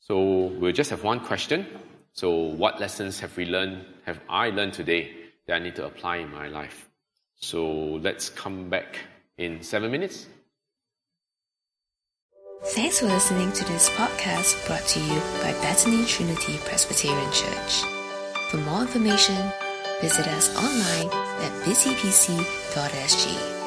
So 0.00 0.46
we'll 0.58 0.72
just 0.72 0.90
have 0.90 1.04
one 1.04 1.20
question. 1.20 1.66
So 2.12 2.30
what 2.32 2.80
lessons 2.80 3.20
have 3.20 3.36
we 3.36 3.44
learned, 3.44 3.84
have 4.04 4.20
I 4.28 4.50
learned 4.50 4.74
today 4.74 5.12
that 5.46 5.54
I 5.56 5.58
need 5.58 5.76
to 5.76 5.86
apply 5.86 6.16
in 6.18 6.30
my 6.30 6.48
life? 6.48 6.88
So 7.36 7.66
let's 8.02 8.28
come 8.28 8.68
back 8.70 8.98
in 9.38 9.62
seven 9.62 9.90
minutes. 9.90 10.26
Thanks 12.64 13.00
for 13.00 13.06
listening 13.06 13.50
to 13.52 13.64
this 13.64 13.90
podcast 13.90 14.66
brought 14.66 14.86
to 14.88 15.00
you 15.00 15.20
by 15.42 15.52
Bethany 15.62 16.04
Trinity 16.04 16.58
Presbyterian 16.64 17.32
Church. 17.32 17.82
For 18.50 18.58
more 18.58 18.82
information, 18.82 19.52
visit 20.00 20.28
us 20.28 20.54
online 20.56 21.08
at 21.42 21.50
busypc.sg. 21.64 23.61